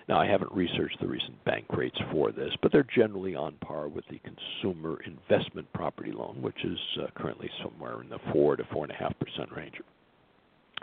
Now, 0.09 0.19
I 0.19 0.25
haven't 0.25 0.51
researched 0.51 0.99
the 0.99 1.07
recent 1.07 1.45
bank 1.45 1.65
rates 1.69 1.99
for 2.11 2.31
this, 2.31 2.49
but 2.63 2.71
they're 2.71 2.87
generally 2.95 3.35
on 3.35 3.53
par 3.61 3.87
with 3.87 4.05
the 4.09 4.19
consumer 4.19 4.99
investment 5.05 5.71
property 5.71 6.11
loan, 6.11 6.41
which 6.41 6.65
is 6.65 6.79
uh, 6.99 7.05
currently 7.15 7.47
somewhere 7.61 8.01
in 8.01 8.09
the 8.09 8.17
4 8.33 8.55
to 8.55 8.63
4.5% 8.63 9.55
range. 9.55 9.75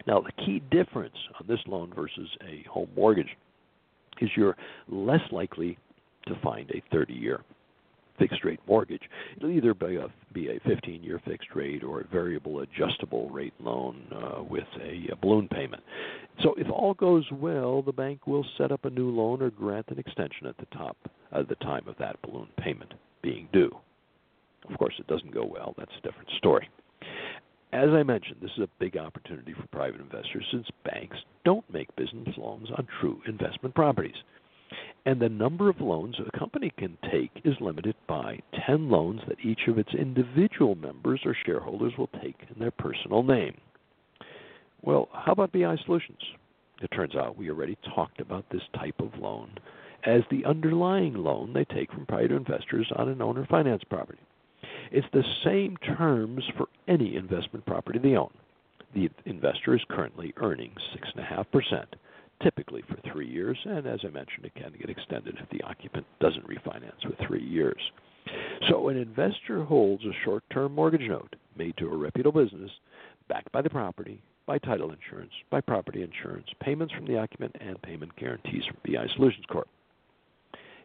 Now, 0.06 0.20
the 0.20 0.44
key 0.44 0.62
difference 0.70 1.16
on 1.40 1.46
this 1.48 1.58
loan 1.66 1.92
versus 1.92 2.28
a 2.48 2.64
home 2.68 2.88
mortgage 2.94 3.36
is 4.20 4.30
you're 4.36 4.56
less 4.88 5.20
likely 5.32 5.76
to 6.28 6.38
find 6.40 6.70
a 6.70 6.82
30 6.92 7.12
year 7.12 7.40
fixed 8.18 8.44
rate 8.44 8.60
mortgage. 8.66 9.02
It'll 9.36 9.50
either 9.50 9.74
be 9.74 9.96
a, 9.96 10.08
be 10.32 10.48
a 10.48 10.60
15 10.66 11.02
year 11.02 11.20
fixed 11.24 11.48
rate 11.54 11.82
or 11.82 12.00
a 12.00 12.06
variable 12.06 12.60
adjustable 12.60 13.28
rate 13.30 13.54
loan 13.60 14.02
uh, 14.12 14.42
with 14.42 14.66
a, 14.82 15.12
a 15.12 15.16
balloon 15.16 15.48
payment. 15.48 15.82
So 16.42 16.54
if 16.58 16.68
all 16.70 16.94
goes 16.94 17.24
well, 17.32 17.82
the 17.82 17.92
bank 17.92 18.26
will 18.26 18.44
set 18.58 18.72
up 18.72 18.84
a 18.84 18.90
new 18.90 19.10
loan 19.10 19.42
or 19.42 19.50
grant 19.50 19.88
an 19.88 19.98
extension 19.98 20.46
at 20.46 20.56
the 20.58 20.66
top 20.66 20.96
at 21.32 21.48
the 21.48 21.54
time 21.56 21.86
of 21.88 21.96
that 21.98 22.20
balloon 22.22 22.48
payment 22.58 22.92
being 23.22 23.48
due. 23.52 23.74
Of 24.70 24.78
course, 24.78 24.94
it 24.98 25.06
doesn't 25.06 25.32
go 25.32 25.44
well. 25.44 25.74
That's 25.78 25.92
a 25.98 26.06
different 26.06 26.30
story. 26.38 26.68
As 27.72 27.90
I 27.90 28.02
mentioned, 28.02 28.38
this 28.40 28.52
is 28.56 28.62
a 28.62 28.68
big 28.78 28.96
opportunity 28.96 29.52
for 29.52 29.66
private 29.68 30.00
investors 30.00 30.46
since 30.50 30.66
banks 30.84 31.16
don't 31.44 31.64
make 31.72 31.94
business 31.96 32.34
loans 32.36 32.68
on 32.76 32.86
true 33.00 33.20
investment 33.26 33.74
properties 33.74 34.14
and 35.06 35.20
the 35.20 35.28
number 35.28 35.70
of 35.70 35.80
loans 35.80 36.16
a 36.18 36.36
company 36.36 36.72
can 36.76 36.98
take 37.10 37.30
is 37.44 37.54
limited 37.60 37.94
by 38.08 38.40
10 38.66 38.90
loans 38.90 39.20
that 39.28 39.38
each 39.42 39.60
of 39.68 39.78
its 39.78 39.94
individual 39.94 40.74
members 40.74 41.20
or 41.24 41.34
shareholders 41.46 41.92
will 41.96 42.10
take 42.20 42.34
in 42.52 42.58
their 42.58 42.72
personal 42.72 43.22
name. 43.22 43.56
Well, 44.82 45.08
how 45.12 45.32
about 45.32 45.52
BI 45.52 45.76
Solutions? 45.84 46.18
It 46.82 46.88
turns 46.88 47.14
out 47.14 47.38
we 47.38 47.50
already 47.50 47.78
talked 47.94 48.20
about 48.20 48.44
this 48.50 48.62
type 48.74 48.96
of 48.98 49.16
loan 49.18 49.52
as 50.04 50.22
the 50.30 50.44
underlying 50.44 51.14
loan 51.14 51.52
they 51.52 51.64
take 51.64 51.90
from 51.92 52.06
private 52.06 52.32
investors 52.32 52.90
on 52.96 53.08
an 53.08 53.22
owner 53.22 53.46
finance 53.48 53.82
property. 53.88 54.18
It's 54.90 55.06
the 55.12 55.24
same 55.44 55.76
terms 55.96 56.44
for 56.56 56.66
any 56.88 57.14
investment 57.14 57.64
property 57.64 58.00
they 58.00 58.16
own. 58.16 58.32
The 58.92 59.08
investor 59.24 59.74
is 59.74 59.82
currently 59.88 60.34
earning 60.38 60.72
6.5% 61.16 61.84
typically 62.42 62.82
for 62.88 62.96
three 63.10 63.28
years, 63.28 63.58
and 63.64 63.86
as 63.86 64.00
I 64.04 64.08
mentioned, 64.08 64.44
it 64.44 64.54
can 64.54 64.72
get 64.78 64.90
extended 64.90 65.36
if 65.40 65.48
the 65.50 65.64
occupant 65.64 66.06
doesn't 66.20 66.46
refinance 66.46 67.04
with 67.04 67.18
three 67.26 67.44
years. 67.44 67.80
So, 68.68 68.88
an 68.88 68.96
investor 68.96 69.64
holds 69.64 70.04
a 70.04 70.12
short 70.24 70.42
term 70.50 70.74
mortgage 70.74 71.08
note 71.08 71.36
made 71.56 71.76
to 71.78 71.86
a 71.86 71.96
reputable 71.96 72.42
business, 72.44 72.70
backed 73.28 73.52
by 73.52 73.62
the 73.62 73.70
property, 73.70 74.20
by 74.46 74.58
title 74.58 74.92
insurance, 74.92 75.32
by 75.50 75.60
property 75.60 76.02
insurance, 76.02 76.46
payments 76.60 76.92
from 76.92 77.06
the 77.06 77.18
occupant, 77.18 77.54
and 77.60 77.80
payment 77.82 78.14
guarantees 78.16 78.64
from 78.66 78.76
BI 78.84 79.06
Solutions 79.14 79.44
Corp. 79.48 79.68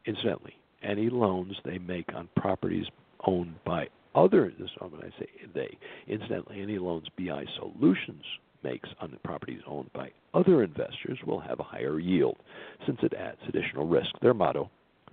Incidentally, 0.06 0.56
any 0.84 1.10
loans 1.10 1.56
they 1.64 1.78
make 1.78 2.14
on 2.14 2.30
properties 2.36 2.86
owned 3.26 3.56
by 3.66 3.88
other, 4.16 4.52
this 4.60 4.70
is 4.70 4.78
when 4.80 5.02
I 5.02 5.20
say 5.20 5.28
they, 5.54 5.78
incidentally, 6.08 6.62
any 6.62 6.78
loans 6.78 7.08
BI 7.18 7.46
Solutions 7.58 8.24
makes 8.64 8.90
on 9.00 9.12
the 9.12 9.18
properties 9.18 9.62
owned 9.68 9.92
by 9.94 10.12
other 10.34 10.64
investors 10.64 11.20
will 11.26 11.40
have 11.40 11.60
a 11.60 11.64
higher 11.64 12.00
yield 12.00 12.38
since 12.86 13.00
it 13.04 13.14
adds 13.14 13.40
additional 13.48 13.88
risk. 13.88 14.10
Their 14.22 14.34
motto 14.34 14.70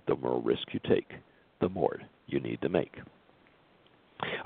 the 0.09 0.15
more 0.15 0.41
risk 0.41 0.63
you 0.71 0.79
take, 0.89 1.11
the 1.61 1.69
more 1.69 2.01
you 2.27 2.39
need 2.39 2.59
to 2.61 2.69
make. 2.69 2.93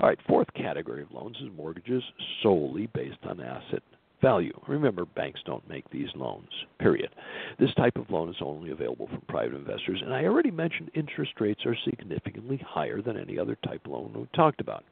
All 0.00 0.08
right, 0.08 0.18
fourth 0.28 0.52
category 0.54 1.02
of 1.02 1.10
loans 1.10 1.36
is 1.38 1.48
mortgages 1.56 2.02
solely 2.42 2.86
based 2.94 3.18
on 3.24 3.40
asset 3.40 3.82
value. 4.22 4.52
Remember, 4.68 5.04
banks 5.04 5.40
don't 5.44 5.68
make 5.68 5.88
these 5.90 6.08
loans, 6.14 6.48
period. 6.78 7.10
This 7.58 7.74
type 7.74 7.96
of 7.96 8.10
loan 8.10 8.28
is 8.28 8.36
only 8.40 8.70
available 8.70 9.08
from 9.08 9.22
private 9.26 9.56
investors, 9.56 10.00
and 10.04 10.14
I 10.14 10.24
already 10.24 10.50
mentioned 10.50 10.90
interest 10.94 11.32
rates 11.40 11.62
are 11.66 11.76
significantly 11.84 12.60
higher 12.64 13.02
than 13.02 13.18
any 13.18 13.38
other 13.38 13.56
type 13.66 13.86
loan 13.86 14.12
we've 14.14 14.32
talked 14.32 14.60
about. 14.60 14.84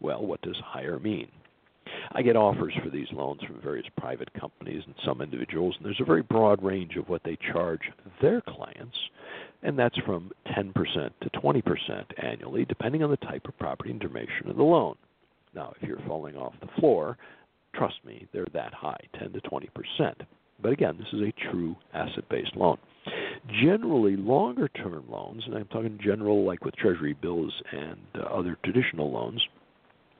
Well, 0.00 0.26
what 0.26 0.42
does 0.42 0.56
higher 0.64 0.98
mean? 0.98 1.28
I 2.12 2.22
get 2.22 2.36
offers 2.36 2.74
for 2.82 2.90
these 2.90 3.08
loans 3.12 3.42
from 3.42 3.60
various 3.60 3.86
private 3.98 4.32
companies 4.32 4.82
and 4.86 4.94
some 5.04 5.20
individuals, 5.20 5.74
and 5.76 5.84
there's 5.84 6.00
a 6.00 6.04
very 6.04 6.22
broad 6.22 6.62
range 6.62 6.96
of 6.96 7.08
what 7.08 7.22
they 7.24 7.36
charge 7.52 7.82
their 8.20 8.40
clients, 8.40 8.96
and 9.62 9.78
that's 9.78 9.98
from 9.98 10.30
10% 10.46 10.72
to 11.20 11.30
20% 11.30 12.04
annually, 12.24 12.64
depending 12.64 13.02
on 13.02 13.10
the 13.10 13.16
type 13.18 13.46
of 13.46 13.58
property 13.58 13.90
and 13.90 14.00
duration 14.00 14.48
of 14.48 14.56
the 14.56 14.62
loan. 14.62 14.96
Now, 15.54 15.74
if 15.80 15.86
you're 15.86 16.00
falling 16.06 16.36
off 16.36 16.54
the 16.60 16.80
floor, 16.80 17.18
trust 17.74 17.96
me, 18.04 18.26
they're 18.32 18.46
that 18.52 18.72
high, 18.72 19.00
10 19.18 19.32
to 19.32 19.40
20%. 19.40 20.14
But 20.60 20.72
again, 20.72 20.96
this 20.98 21.12
is 21.12 21.20
a 21.20 21.50
true 21.50 21.76
asset 21.94 22.28
based 22.28 22.56
loan. 22.56 22.78
Generally, 23.62 24.16
longer 24.16 24.68
term 24.68 25.04
loans, 25.08 25.42
and 25.46 25.54
I'm 25.54 25.66
talking 25.66 25.98
general 26.02 26.44
like 26.44 26.64
with 26.64 26.76
Treasury 26.76 27.14
bills 27.14 27.52
and 27.72 27.98
uh, 28.14 28.22
other 28.24 28.58
traditional 28.64 29.10
loans, 29.10 29.40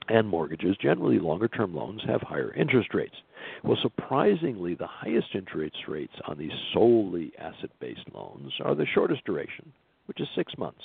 and 0.09 0.27
mortgages, 0.27 0.75
generally 0.81 1.19
longer 1.19 1.47
term 1.47 1.73
loans, 1.73 2.01
have 2.05 2.21
higher 2.21 2.53
interest 2.53 2.93
rates. 2.93 3.15
Well, 3.63 3.77
surprisingly, 3.81 4.75
the 4.75 4.87
highest 4.87 5.27
interest 5.33 5.77
rates 5.87 6.13
on 6.27 6.37
these 6.37 6.51
solely 6.73 7.31
asset 7.37 7.69
based 7.79 8.05
loans 8.13 8.53
are 8.63 8.75
the 8.75 8.85
shortest 8.85 9.23
duration, 9.25 9.71
which 10.07 10.19
is 10.19 10.27
six 10.35 10.57
months. 10.57 10.83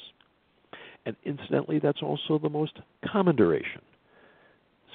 And 1.06 1.16
incidentally, 1.24 1.78
that's 1.78 2.02
also 2.02 2.38
the 2.38 2.48
most 2.48 2.78
common 3.04 3.36
duration. 3.36 3.82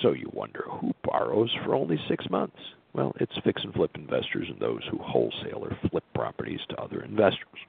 So 0.01 0.13
you 0.13 0.29
wonder 0.33 0.63
who 0.79 0.93
borrows 1.03 1.53
for 1.63 1.75
only 1.75 1.99
six 2.07 2.29
months? 2.29 2.57
Well, 2.93 3.13
it's 3.19 3.37
fix 3.43 3.63
and 3.63 3.73
flip 3.73 3.91
investors 3.95 4.47
and 4.49 4.59
those 4.59 4.81
who 4.89 4.97
wholesale 4.97 5.65
or 5.65 5.77
flip 5.89 6.03
properties 6.15 6.61
to 6.69 6.81
other 6.81 7.01
investors. 7.01 7.59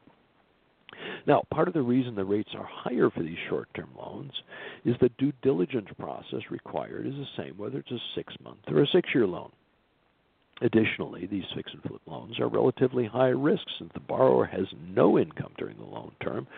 Now, 1.31 1.45
part 1.49 1.69
of 1.69 1.75
the 1.75 1.83
reason 1.83 2.17
the 2.17 2.25
rates 2.25 2.51
are 2.57 2.69
higher 2.69 3.09
for 3.09 3.23
these 3.23 3.39
short 3.49 3.69
term 3.73 3.91
loans 3.97 4.33
is 4.85 4.97
the 5.01 5.11
due 5.11 5.33
diligence 5.43 5.87
process 5.97 6.41
required 6.51 7.07
is 7.07 7.15
the 7.15 7.27
same 7.37 7.57
whether 7.57 7.79
it's 7.79 7.93
a 7.93 8.01
six 8.17 8.35
month 8.43 8.59
or 8.67 8.83
a 8.83 8.87
six 8.89 9.11
year 9.15 9.29
loan. 9.29 9.53
Additionally, 10.61 11.27
these 11.27 11.45
fix 11.55 11.73
and 11.73 11.85
flip 11.85 12.01
loans 12.05 12.41
are 12.41 12.49
relatively 12.49 13.07
high 13.07 13.29
risk 13.29 13.63
since 13.79 13.93
the 13.95 14.01
borrower 14.01 14.45
has 14.45 14.67
no 14.89 15.21
income 15.21 15.53
during 15.57 15.77
the 15.77 15.85
loan 15.85 16.11
term 16.21 16.49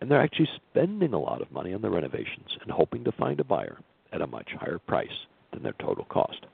and 0.00 0.08
they're 0.08 0.22
actually 0.22 0.48
spending 0.70 1.12
a 1.12 1.18
lot 1.18 1.42
of 1.42 1.50
money 1.50 1.74
on 1.74 1.82
the 1.82 1.90
renovations 1.90 2.56
and 2.62 2.70
hoping 2.70 3.02
to 3.02 3.10
find 3.10 3.40
a 3.40 3.44
buyer 3.44 3.78
at 4.12 4.22
a 4.22 4.28
much 4.28 4.50
higher 4.60 4.78
price 4.78 5.26
than 5.52 5.64
their 5.64 5.74
total 5.80 6.04
cost. 6.04 6.46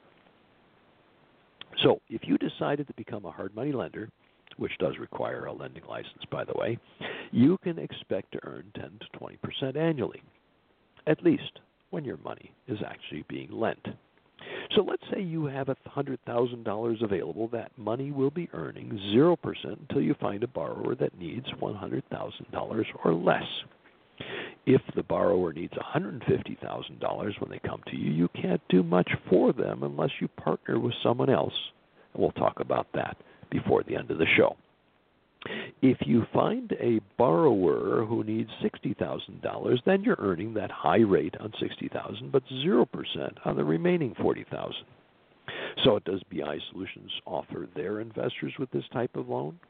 So, 1.83 2.01
if 2.09 2.22
you 2.24 2.39
decided 2.39 2.87
to 2.87 2.95
become 2.95 3.27
a 3.27 3.31
hard 3.31 3.55
money 3.55 3.72
lender, 3.72 4.09
which 4.59 4.77
does 4.79 4.99
require 4.99 5.47
a 5.47 5.53
lending 5.53 5.85
license, 5.89 6.25
by 6.31 6.45
the 6.45 6.55
way, 6.55 6.79
you 7.33 7.59
can 7.63 7.79
expect 7.79 8.33
to 8.33 8.41
earn 8.45 8.65
10 8.75 8.85
to 9.01 9.19
20 9.19 9.37
percent 9.37 9.77
annually, 9.77 10.23
at 11.07 11.23
least 11.23 11.61
when 11.91 12.05
your 12.05 12.19
money 12.19 12.51
is 12.69 12.79
actually 12.87 13.25
being 13.29 13.51
lent. 13.51 13.87
So 14.75 14.83
let's 14.83 15.03
say 15.13 15.21
you 15.23 15.47
have 15.47 15.69
$100,000 15.69 17.03
available. 17.03 17.49
That 17.49 17.73
money 17.77 18.11
will 18.11 18.31
be 18.31 18.49
earning 18.53 18.99
0% 19.15 19.37
until 19.65 20.03
you 20.03 20.15
find 20.21 20.43
a 20.43 20.49
borrower 20.49 20.95
that 20.97 21.19
needs 21.19 21.47
$100,000 21.61 22.85
or 23.05 23.15
less. 23.15 23.45
If 24.67 24.83
the 24.95 25.03
borrower 25.03 25.53
needs 25.53 25.73
$150,000 25.75 27.41
when 27.41 27.51
they 27.51 27.61
come 27.67 27.83
to 27.87 27.97
you, 27.97 28.11
you 28.11 28.29
can't 28.41 28.61
do 28.69 28.83
much 28.83 29.11
for 29.29 29.53
them 29.53 29.83
unless 29.83 30.11
you 30.21 30.29
partner 30.29 30.79
with 30.79 30.95
someone 31.03 31.31
else. 31.31 31.55
And 32.13 32.23
we'll 32.23 32.33
talk 32.33 32.61
about 32.61 32.89
that 32.95 33.17
before 33.51 33.82
the 33.82 33.97
end 33.97 34.11
of 34.11 34.18
the 34.18 34.26
show. 34.36 34.57
If 35.80 35.99
you 36.07 36.24
find 36.32 36.72
a 36.80 37.01
borrower 37.16 38.05
who 38.05 38.24
needs 38.24 38.51
$60,000, 38.62 39.78
then 39.84 40.03
you're 40.03 40.16
earning 40.18 40.55
that 40.55 40.70
high 40.70 40.99
rate 40.99 41.34
on 41.38 41.53
60,000 41.61 42.32
but 42.32 42.42
0% 42.47 42.86
on 43.44 43.57
the 43.57 43.64
remaining 43.64 44.14
40,000. 44.20 44.74
So 45.84 46.01
does 46.01 46.22
BI 46.32 46.59
Solutions 46.72 47.12
offer 47.26 47.68
their 47.76 48.01
investors 48.01 48.55
with 48.59 48.70
this 48.70 48.84
type 48.92 49.14
of 49.14 49.28
loan? 49.28 49.61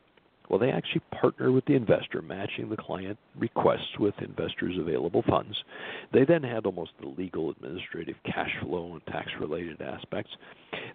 Well, 0.49 0.59
they 0.59 0.71
actually 0.71 1.03
partner 1.21 1.51
with 1.51 1.65
the 1.65 1.75
investor, 1.75 2.23
matching 2.23 2.69
the 2.69 2.77
client 2.77 3.19
requests 3.39 3.99
with 3.99 4.15
investors' 4.21 4.77
available 4.79 5.25
funds. 5.29 5.57
They 6.13 6.25
then 6.25 6.43
handle 6.43 6.73
most 6.73 6.93
of 6.99 7.05
the 7.05 7.21
legal, 7.21 7.51
administrative, 7.51 8.17
cash 8.25 8.51
flow, 8.63 8.93
and 8.93 9.07
tax 9.07 9.29
related 9.41 9.83
aspects. 9.83 10.31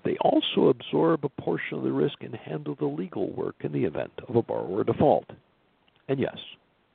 They 0.05 0.17
also 0.21 0.69
absorb 0.69 1.25
a 1.25 1.41
portion 1.41 1.77
of 1.77 1.83
the 1.83 1.91
risk 1.91 2.15
and 2.21 2.35
handle 2.35 2.75
the 2.75 2.85
legal 2.85 3.31
work 3.33 3.55
in 3.61 3.71
the 3.71 3.83
event 3.83 4.11
of 4.27 4.35
a 4.35 4.41
borrower 4.41 4.83
default. 4.83 5.25
And 6.07 6.19
yes, 6.19 6.37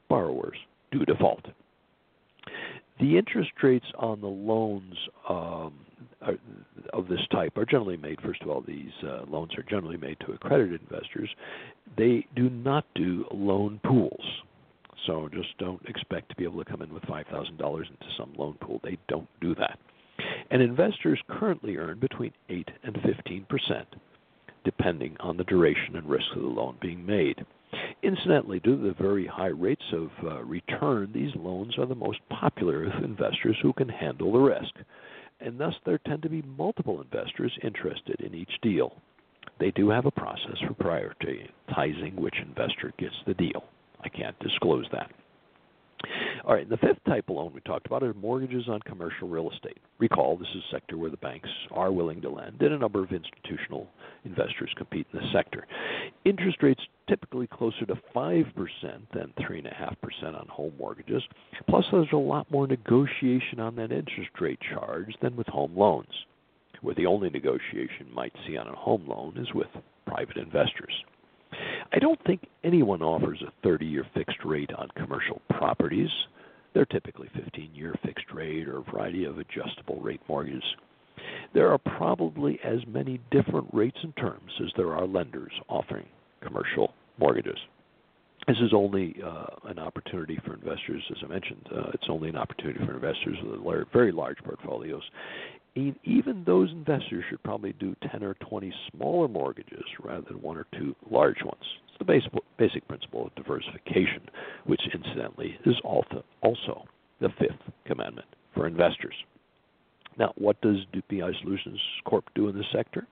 borrowers 0.09 0.57
do 0.91 1.05
default. 1.05 1.45
The 2.99 3.19
interest 3.19 3.51
rates 3.63 3.87
on 3.99 4.21
the 4.21 4.27
loans 4.27 4.95
um, 5.29 5.75
are, 6.27 6.39
of 6.93 7.09
this 7.09 7.21
type 7.31 7.57
are 7.57 7.65
generally 7.65 7.97
made. 7.97 8.21
First 8.21 8.43
of 8.43 8.49
all, 8.49 8.61
these 8.61 8.93
uh, 9.03 9.25
loans 9.29 9.53
are 9.57 9.63
generally 9.63 9.97
made 9.97 10.19
to 10.21 10.33
accredited 10.33 10.81
investors. 10.83 11.31
They 11.97 12.27
do 12.35 12.51
not 12.51 12.85
do 12.95 13.25
loan 13.33 13.81
pools. 13.85 14.25
So 15.07 15.29
just 15.33 15.57
don't 15.59 15.85
expect 15.87 16.29
to 16.31 16.37
be 16.37 16.45
able 16.45 16.63
to 16.65 16.71
come 16.71 16.83
in 16.83 16.93
with 16.93 17.05
$5,000 17.05 17.51
into 17.51 18.15
some 18.19 18.33
loan 18.37 18.55
pool. 18.61 18.81
They 18.83 18.99
don't 19.09 19.29
do 19.41 19.55
that. 19.57 19.79
And 20.51 20.63
investors 20.63 21.21
currently 21.29 21.77
earn 21.77 21.99
between 21.99 22.33
8 22.49 22.69
and 22.85 22.99
15 23.05 23.47
percent, 23.49 23.87
depending 24.65 25.17
on 25.21 25.37
the 25.37 25.45
duration 25.45 25.97
and 25.97 26.09
risk 26.09 26.27
of 26.35 26.43
the 26.43 26.49
loan 26.49 26.77
being 26.81 27.05
made. 27.05 27.45
Incidentally, 28.03 28.61
due 28.61 28.77
to 28.77 28.83
the 28.83 28.95
very 28.95 29.27
high 29.27 29.47
rates 29.47 29.85
of 29.93 30.11
uh, 30.23 30.43
return, 30.45 31.11
these 31.13 31.35
loans 31.35 31.77
are 31.79 31.87
the 31.87 31.95
most 31.95 32.21
popular 32.31 32.85
with 32.85 33.05
investors 33.05 33.57
who 33.61 33.73
can 33.73 33.89
handle 33.89 34.33
the 34.33 34.39
risk 34.39 34.75
and 35.41 35.59
thus 35.59 35.75
there 35.85 35.99
tend 36.07 36.23
to 36.23 36.29
be 36.29 36.43
multiple 36.43 37.01
investors 37.01 37.57
interested 37.63 38.21
in 38.21 38.35
each 38.35 38.53
deal. 38.63 38.95
They 39.59 39.71
do 39.71 39.89
have 39.91 40.07
a 40.07 40.11
process 40.11 40.59
for 40.67 40.75
prioritizing 40.75 42.15
which 42.15 42.37
investor 42.41 42.93
gets 42.99 43.15
the 43.27 43.35
deal. 43.35 43.65
I 44.03 44.09
can't 44.09 44.39
disclose 44.41 44.87
that. 44.93 45.11
All 46.45 46.55
right, 46.55 46.69
the 46.69 46.77
fifth 46.77 47.03
type 47.09 47.29
of 47.29 47.37
loan 47.37 47.53
we 47.53 47.61
talked 47.63 47.87
about 47.87 48.05
are 48.05 48.15
mortgages 48.15 48.69
on 48.69 48.81
commercial 48.81 49.29
real 49.29 49.51
estate. 49.51 49.79
Recall, 49.99 50.37
this 50.37 50.49
is 50.55 50.63
a 50.69 50.75
sector 50.75 50.97
where 50.97 51.11
the 51.11 51.17
banks 51.17 51.49
are 51.73 51.91
willing 51.91 52.21
to 52.23 52.31
lend, 52.31 52.63
and 52.63 52.73
a 52.73 52.79
number 52.79 53.03
of 53.03 53.11
institutional 53.11 53.89
investors 54.25 54.73
compete 54.77 55.07
in 55.13 55.19
this 55.19 55.33
sector. 55.33 55.67
Interest 56.25 56.63
rates 56.63 56.83
typically 57.09 57.49
closer 57.49 57.85
to 57.87 57.97
5% 58.15 58.45
than 59.13 59.33
3.5% 59.41 60.41
on 60.41 60.47
home 60.49 60.73
mortgages. 60.79 61.23
Plus, 61.69 61.85
there's 61.91 62.07
a 62.13 62.17
lot 62.17 62.49
more 62.51 62.67
negotiation 62.67 63.59
on 63.59 63.75
that 63.77 63.91
interest 63.91 64.31
rate 64.41 64.61
charge 64.73 65.15
than 65.23 65.35
with 65.35 65.49
home 65.49 65.77
loans, 65.77 66.27
where 66.83 66.95
the 66.95 67.07
only 67.07 67.31
negotiation 67.31 68.07
you 68.09 68.15
might 68.15 68.35
see 68.47 68.57
on 68.57 68.69
a 68.69 68.77
home 68.77 69.09
loan 69.09 69.37
is 69.37 69.53
with 69.53 69.69
private 70.07 70.37
investors. 70.37 70.93
I 71.93 71.99
don't 71.99 72.23
think 72.25 72.47
anyone 72.65 73.03
offers 73.03 73.43
a 73.43 73.53
30 73.63 73.87
year 73.87 74.07
fixed 74.15 74.45
rate 74.45 74.71
on 74.77 74.89
commercial 74.97 75.41
properties. 75.51 76.11
They're 76.75 76.85
typically 76.85 77.29
15 77.35 77.71
year 77.75 77.95
fixed 78.05 78.33
rate 78.33 78.69
or 78.69 78.79
a 78.79 78.83
variety 78.83 79.25
of 79.25 79.39
adjustable 79.39 80.01
rate 80.01 80.21
mortgages. 80.29 80.65
There 81.55 81.71
are 81.71 81.79
probably 81.79 82.61
as 82.63 82.81
many 82.87 83.21
different 83.31 83.69
rates 83.73 83.99
and 84.03 84.15
terms 84.17 84.53
as 84.63 84.71
there 84.77 84.93
are 84.93 85.07
lenders 85.07 85.53
offering 85.69 86.07
commercial 86.43 86.93
mortgages. 87.19 87.59
This 88.47 88.59
is 88.59 88.73
only 88.73 89.17
uh, 89.25 89.47
an 89.65 89.79
opportunity 89.79 90.39
for 90.45 90.55
investors, 90.55 91.03
as 91.11 91.17
I 91.25 91.27
mentioned. 91.27 91.67
Uh, 91.75 91.91
it's 91.95 92.07
only 92.09 92.29
an 92.29 92.37
opportunity 92.37 92.79
for 92.85 92.95
investors 92.95 93.37
with 93.43 93.89
very 93.93 94.13
large 94.13 94.39
portfolios 94.45 95.03
even 95.77 96.43
those 96.45 96.71
investors 96.71 97.25
should 97.29 97.43
probably 97.43 97.75
do 97.75 97.95
10 98.11 98.23
or 98.23 98.35
20 98.35 98.73
smaller 98.91 99.29
mortgages 99.29 99.85
rather 100.03 100.25
than 100.29 100.41
one 100.41 100.57
or 100.57 100.67
two 100.79 100.95
large 101.11 101.43
ones. 101.45 101.63
It's 101.89 101.99
the 101.99 102.05
basic, 102.05 102.33
basic 102.59 102.89
principle 102.89 103.27
of 103.27 103.35
diversification, 103.35 104.23
which 104.65 104.81
incidentally 104.93 105.59
is 105.67 105.77
also 105.85 106.85
the 107.21 107.29
fifth 107.39 107.73
commandment 107.85 108.27
for 108.55 108.67
investors. 108.67 109.15
Now, 110.19 110.33
what 110.37 110.61
does 110.63 110.79
BI 111.11 111.31
Solutions 111.43 111.81
Corp 112.05 112.25
do 112.35 112.49
in 112.49 112.57
this 112.57 112.67
sector? 112.75 113.07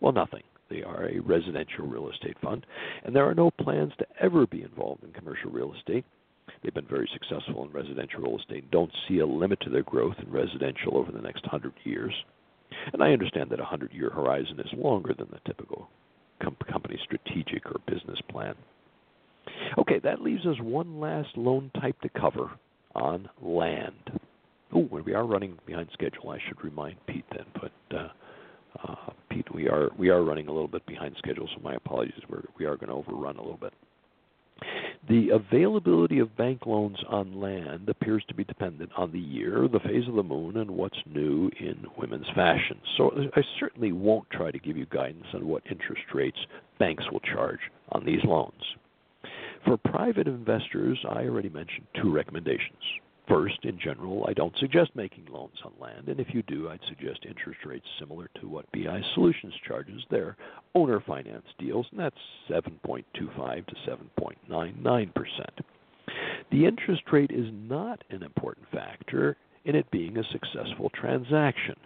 Well, 0.00 0.12
nothing. 0.12 0.42
They 0.70 0.82
are 0.82 1.08
a 1.08 1.20
residential 1.20 1.86
real 1.86 2.10
estate 2.10 2.36
fund, 2.42 2.64
and 3.04 3.14
there 3.14 3.28
are 3.28 3.34
no 3.34 3.50
plans 3.50 3.92
to 3.98 4.06
ever 4.20 4.46
be 4.46 4.62
involved 4.62 5.04
in 5.04 5.12
commercial 5.12 5.50
real 5.50 5.74
estate 5.74 6.04
They've 6.62 6.74
been 6.74 6.86
very 6.86 7.08
successful 7.12 7.64
in 7.64 7.72
residential 7.72 8.22
real 8.22 8.38
estate. 8.38 8.70
Don't 8.70 8.92
see 9.08 9.18
a 9.18 9.26
limit 9.26 9.60
to 9.62 9.70
their 9.70 9.82
growth 9.82 10.16
in 10.18 10.30
residential 10.30 10.96
over 10.96 11.12
the 11.12 11.20
next 11.20 11.42
100 11.42 11.72
years. 11.84 12.12
And 12.92 13.02
I 13.02 13.12
understand 13.12 13.50
that 13.50 13.60
a 13.60 13.62
100 13.62 13.92
year 13.92 14.10
horizon 14.10 14.60
is 14.60 14.72
longer 14.76 15.14
than 15.16 15.28
the 15.30 15.40
typical 15.46 15.88
com- 16.42 16.56
company 16.70 16.98
strategic 17.04 17.66
or 17.66 17.80
business 17.86 18.18
plan. 18.30 18.54
Okay, 19.78 19.98
that 20.00 20.22
leaves 20.22 20.46
us 20.46 20.56
one 20.60 21.00
last 21.00 21.36
loan 21.36 21.70
type 21.80 22.00
to 22.00 22.08
cover 22.08 22.50
on 22.94 23.28
land. 23.42 24.20
Oh, 24.74 24.88
we 25.04 25.14
are 25.14 25.26
running 25.26 25.58
behind 25.66 25.88
schedule. 25.92 26.30
I 26.30 26.38
should 26.46 26.62
remind 26.64 26.96
Pete 27.06 27.24
then, 27.30 27.44
but 27.54 27.96
uh, 27.96 28.08
uh, 28.82 29.10
Pete, 29.30 29.52
we 29.54 29.68
are 29.68 29.90
we 29.98 30.08
are 30.08 30.22
running 30.22 30.48
a 30.48 30.52
little 30.52 30.68
bit 30.68 30.84
behind 30.86 31.14
schedule, 31.18 31.48
so 31.54 31.62
my 31.62 31.74
apologies. 31.74 32.20
We're, 32.28 32.42
we 32.58 32.64
are 32.64 32.76
going 32.76 32.88
to 32.88 32.94
overrun 32.94 33.36
a 33.36 33.42
little 33.42 33.58
bit. 33.58 33.72
The 35.06 35.30
availability 35.30 36.18
of 36.18 36.34
bank 36.34 36.64
loans 36.64 36.96
on 37.08 37.38
land 37.38 37.90
appears 37.90 38.24
to 38.28 38.34
be 38.34 38.44
dependent 38.44 38.90
on 38.96 39.12
the 39.12 39.20
year, 39.20 39.68
the 39.68 39.80
phase 39.80 40.08
of 40.08 40.14
the 40.14 40.22
moon, 40.22 40.56
and 40.56 40.70
what's 40.70 40.96
new 41.04 41.50
in 41.60 41.84
women's 41.98 42.28
fashion. 42.34 42.78
So 42.96 43.10
I 43.36 43.42
certainly 43.60 43.92
won't 43.92 44.30
try 44.30 44.50
to 44.50 44.58
give 44.58 44.78
you 44.78 44.86
guidance 44.86 45.26
on 45.34 45.46
what 45.46 45.62
interest 45.70 46.02
rates 46.14 46.38
banks 46.78 47.04
will 47.12 47.20
charge 47.20 47.60
on 47.92 48.06
these 48.06 48.24
loans. 48.24 48.62
For 49.66 49.76
private 49.76 50.26
investors, 50.26 50.98
I 51.08 51.24
already 51.24 51.50
mentioned 51.50 51.86
two 52.00 52.10
recommendations. 52.10 52.80
First, 53.26 53.64
in 53.64 53.78
general, 53.78 54.26
I 54.28 54.34
don't 54.34 54.56
suggest 54.58 54.94
making 54.94 55.26
loans 55.30 55.56
on 55.64 55.72
land, 55.80 56.08
and 56.08 56.20
if 56.20 56.34
you 56.34 56.42
do, 56.42 56.68
I'd 56.68 56.80
suggest 56.88 57.24
interest 57.26 57.60
rates 57.64 57.86
similar 57.98 58.28
to 58.40 58.48
what 58.48 58.70
BI 58.72 59.00
Solutions 59.14 59.54
charges 59.66 60.02
their 60.10 60.36
owner 60.74 61.00
finance 61.00 61.46
deals, 61.58 61.86
and 61.90 62.00
that's 62.00 62.16
7.25 62.50 63.66
to 63.66 63.74
7.99%. 64.20 65.12
The 66.50 66.66
interest 66.66 67.02
rate 67.10 67.30
is 67.30 67.48
not 67.50 68.04
an 68.10 68.22
important 68.22 68.66
factor 68.70 69.38
in 69.64 69.74
it 69.74 69.90
being 69.90 70.18
a 70.18 70.24
successful 70.24 70.90
transaction. 70.90 71.76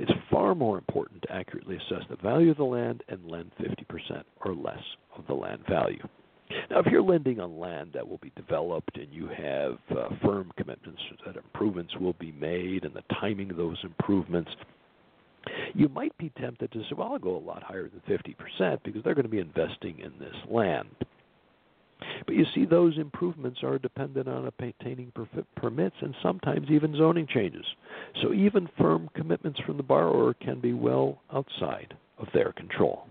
It's 0.00 0.10
far 0.28 0.56
more 0.56 0.76
important 0.76 1.22
to 1.22 1.32
accurately 1.32 1.76
assess 1.76 2.04
the 2.10 2.16
value 2.16 2.50
of 2.50 2.56
the 2.56 2.64
land 2.64 3.04
and 3.08 3.30
lend 3.30 3.52
50% 3.60 4.24
or 4.44 4.54
less 4.54 4.82
of 5.16 5.26
the 5.28 5.34
land 5.34 5.62
value. 5.68 6.02
Now, 6.70 6.78
if 6.78 6.86
you're 6.86 7.02
lending 7.02 7.40
on 7.40 7.58
land 7.58 7.90
that 7.94 8.06
will 8.06 8.18
be 8.18 8.32
developed 8.36 8.96
and 8.96 9.12
you 9.12 9.26
have 9.26 9.78
uh, 9.90 10.08
firm 10.24 10.52
commitments 10.56 11.00
that 11.26 11.36
improvements 11.36 11.96
will 11.96 12.12
be 12.14 12.30
made 12.32 12.84
and 12.84 12.94
the 12.94 13.02
timing 13.20 13.50
of 13.50 13.56
those 13.56 13.78
improvements, 13.82 14.50
you 15.74 15.88
might 15.88 16.16
be 16.16 16.30
tempted 16.38 16.70
to 16.72 16.80
say, 16.82 16.94
well, 16.96 17.12
I'll 17.12 17.18
go 17.18 17.36
a 17.36 17.38
lot 17.38 17.62
higher 17.62 17.88
than 17.88 18.02
50% 18.60 18.78
because 18.84 19.02
they're 19.02 19.14
going 19.14 19.24
to 19.24 19.28
be 19.28 19.40
investing 19.40 19.98
in 19.98 20.12
this 20.20 20.34
land. 20.48 20.88
But 22.24 22.34
you 22.34 22.46
see, 22.54 22.64
those 22.64 22.98
improvements 22.98 23.62
are 23.62 23.78
dependent 23.78 24.28
on 24.28 24.46
obtaining 24.46 25.12
permits 25.56 25.96
and 26.00 26.14
sometimes 26.22 26.70
even 26.70 26.96
zoning 26.96 27.26
changes. 27.26 27.64
So 28.22 28.32
even 28.32 28.68
firm 28.78 29.10
commitments 29.14 29.60
from 29.60 29.76
the 29.76 29.82
borrower 29.82 30.34
can 30.34 30.60
be 30.60 30.72
well 30.72 31.20
outside 31.32 31.94
of 32.18 32.28
their 32.32 32.52
control. 32.52 33.06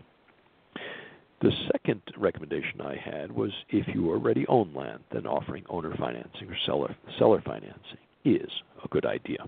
The 1.42 1.52
second 1.72 2.02
recommendation 2.18 2.82
I 2.82 2.98
had 2.98 3.32
was 3.32 3.52
if 3.70 3.88
you 3.94 4.10
already 4.10 4.46
own 4.48 4.74
land, 4.74 5.00
then 5.12 5.26
offering 5.26 5.64
owner 5.70 5.96
financing 5.98 6.50
or 6.50 6.58
seller 6.66 6.96
seller 7.18 7.42
financing 7.46 7.98
is 8.26 8.50
a 8.84 8.88
good 8.90 9.06
idea. 9.06 9.48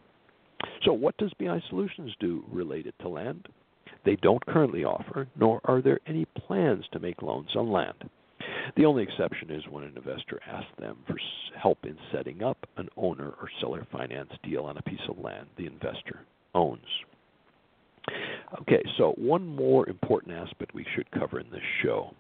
So 0.85 0.93
what 0.93 1.17
does 1.17 1.33
BI 1.33 1.61
Solutions 1.69 2.15
do 2.19 2.45
related 2.49 2.93
to 3.01 3.09
land? 3.09 3.47
They 4.05 4.15
don't 4.15 4.45
currently 4.45 4.85
offer, 4.85 5.27
nor 5.35 5.59
are 5.65 5.81
there 5.81 5.99
any 6.07 6.25
plans 6.25 6.85
to 6.93 6.99
make 6.99 7.21
loans 7.21 7.55
on 7.55 7.71
land. 7.71 8.09
The 8.77 8.85
only 8.85 9.03
exception 9.03 9.51
is 9.51 9.67
when 9.69 9.83
an 9.83 9.97
investor 9.97 10.39
asks 10.47 10.71
them 10.79 10.97
for 11.05 11.19
help 11.57 11.79
in 11.83 11.97
setting 12.11 12.41
up 12.41 12.57
an 12.77 12.89
owner 12.95 13.29
or 13.29 13.49
seller 13.59 13.85
finance 13.91 14.31
deal 14.43 14.63
on 14.63 14.77
a 14.77 14.81
piece 14.81 15.07
of 15.09 15.19
land 15.19 15.47
the 15.57 15.67
investor 15.67 16.21
owns. 16.55 16.87
Okay, 18.61 18.83
so 18.97 19.13
one 19.17 19.45
more 19.45 19.87
important 19.87 20.35
aspect 20.35 20.73
we 20.73 20.85
should 20.95 21.09
cover 21.11 21.39
in 21.39 21.49
this 21.51 21.61
show. 21.83 22.13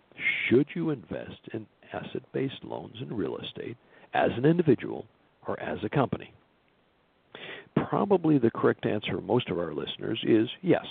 Should 0.47 0.67
you 0.75 0.91
invest 0.91 1.39
in 1.53 1.65
asset 1.93 2.23
based 2.33 2.63
loans 2.63 2.95
in 3.01 3.15
real 3.15 3.37
estate 3.37 3.77
as 4.13 4.29
an 4.37 4.45
individual 4.45 5.05
or 5.47 5.59
as 5.59 5.79
a 5.83 5.89
company? 5.89 6.33
Probably 7.75 8.37
the 8.37 8.51
correct 8.51 8.85
answer 8.85 9.15
for 9.15 9.21
most 9.21 9.49
of 9.49 9.57
our 9.57 9.73
listeners 9.73 10.21
is 10.25 10.47
yes. 10.61 10.85